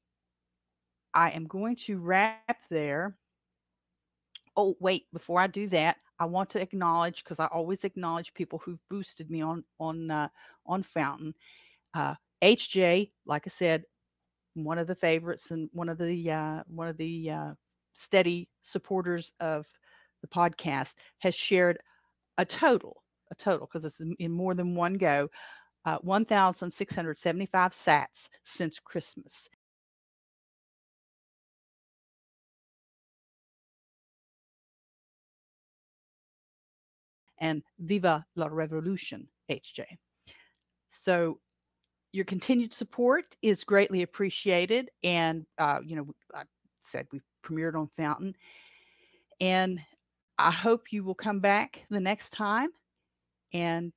[1.12, 3.16] I am going to wrap there.
[4.56, 8.60] Oh, wait, before I do that, I want to acknowledge because I always acknowledge people
[8.64, 10.28] who've boosted me on on uh,
[10.66, 11.34] on Fountain.
[11.92, 13.84] Uh, HJ, like I said,
[14.54, 17.54] one of the favorites and one of the uh, one of the uh,
[17.92, 19.66] steady supporters of
[20.22, 21.78] the podcast has shared
[22.38, 25.28] a total a total because it's in more than one go
[25.84, 29.48] uh, 1,675 sats since Christmas.
[37.44, 39.84] And Viva la Revolution, HJ.
[40.90, 41.38] So
[42.12, 44.90] your continued support is greatly appreciated.
[45.02, 46.44] And, uh, you know, I
[46.80, 48.34] said we premiered on Fountain.
[49.40, 49.78] And
[50.38, 52.70] I hope you will come back the next time
[53.52, 53.92] and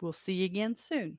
[0.00, 1.18] we'll see you again soon.